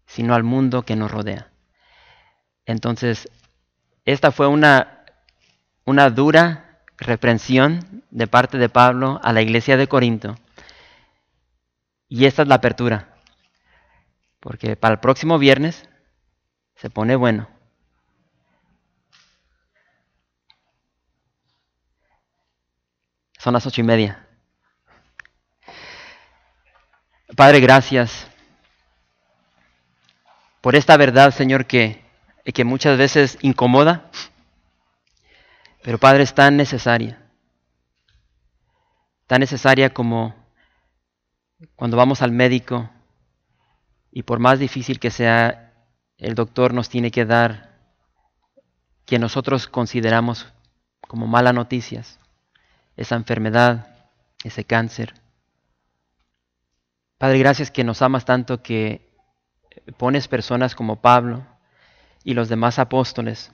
sino 0.05 0.35
al 0.35 0.43
mundo 0.43 0.83
que 0.83 0.95
nos 0.95 1.11
rodea. 1.11 1.49
Entonces, 2.65 3.29
esta 4.05 4.31
fue 4.31 4.47
una, 4.47 5.03
una 5.83 6.09
dura 6.09 6.79
reprensión 6.97 8.03
de 8.11 8.27
parte 8.27 8.57
de 8.57 8.69
Pablo 8.69 9.19
a 9.23 9.33
la 9.33 9.41
iglesia 9.41 9.75
de 9.75 9.87
Corinto. 9.87 10.37
Y 12.09 12.25
esta 12.25 12.41
es 12.41 12.47
la 12.47 12.55
apertura. 12.55 13.15
Porque 14.39 14.75
para 14.75 14.95
el 14.95 14.99
próximo 14.99 15.37
viernes 15.37 15.87
se 16.75 16.89
pone 16.89 17.15
bueno. 17.15 17.47
Son 23.37 23.53
las 23.53 23.65
ocho 23.65 23.81
y 23.81 23.83
media. 23.85 24.25
Padre, 27.35 27.59
gracias 27.61 28.27
por 30.61 30.75
esta 30.75 30.97
verdad, 30.97 31.31
Señor, 31.31 31.65
que, 31.65 32.03
que 32.53 32.63
muchas 32.65 32.97
veces 32.97 33.37
incomoda, 33.41 34.09
pero 35.83 35.97
Padre 35.97 36.23
es 36.23 36.33
tan 36.33 36.57
necesaria, 36.57 37.21
tan 39.25 39.39
necesaria 39.39 39.93
como 39.93 40.38
cuando 41.75 41.97
vamos 41.97 42.21
al 42.21 42.31
médico 42.31 42.89
y 44.11 44.23
por 44.23 44.39
más 44.39 44.59
difícil 44.59 44.99
que 44.99 45.11
sea, 45.11 45.73
el 46.17 46.35
doctor 46.35 46.73
nos 46.73 46.89
tiene 46.89 47.11
que 47.11 47.25
dar 47.25 47.77
que 49.05 49.19
nosotros 49.19 49.67
consideramos 49.67 50.47
como 51.01 51.27
malas 51.27 51.53
noticias, 51.53 52.19
esa 52.95 53.15
enfermedad, 53.15 53.87
ese 54.43 54.63
cáncer. 54.63 55.13
Padre, 57.17 57.39
gracias 57.39 57.71
que 57.71 57.83
nos 57.83 58.01
amas 58.01 58.25
tanto 58.25 58.61
que 58.61 59.09
pones 59.97 60.27
personas 60.27 60.75
como 60.75 61.01
Pablo 61.01 61.45
y 62.23 62.33
los 62.33 62.49
demás 62.49 62.79
apóstoles 62.79 63.51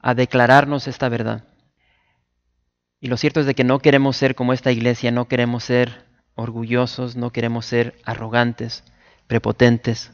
a 0.00 0.14
declararnos 0.14 0.88
esta 0.88 1.08
verdad. 1.08 1.44
Y 3.00 3.08
lo 3.08 3.16
cierto 3.16 3.40
es 3.40 3.46
de 3.46 3.54
que 3.54 3.64
no 3.64 3.78
queremos 3.78 4.16
ser 4.16 4.34
como 4.34 4.52
esta 4.52 4.72
iglesia, 4.72 5.10
no 5.10 5.28
queremos 5.28 5.64
ser 5.64 6.13
orgullosos, 6.34 7.16
no 7.16 7.30
queremos 7.30 7.66
ser 7.66 7.98
arrogantes, 8.04 8.84
prepotentes, 9.26 10.10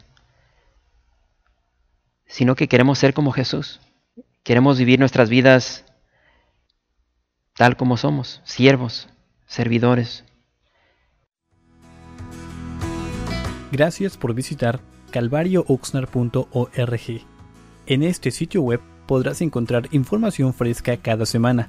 sino 2.26 2.54
que 2.54 2.68
queremos 2.68 2.98
ser 2.98 3.14
como 3.14 3.32
Jesús. 3.32 3.80
Queremos 4.42 4.78
vivir 4.78 4.98
nuestras 4.98 5.28
vidas 5.28 5.84
tal 7.54 7.76
como 7.76 7.96
somos, 7.96 8.40
siervos, 8.44 9.08
servidores. 9.46 10.24
Gracias 13.72 14.16
por 14.16 14.34
visitar 14.34 14.80
calvariooxnar.org. 15.10 17.26
En 17.86 18.02
este 18.02 18.30
sitio 18.30 18.62
web 18.62 18.80
podrás 19.06 19.42
encontrar 19.42 19.88
información 19.90 20.54
fresca 20.54 20.96
cada 20.96 21.26
semana, 21.26 21.68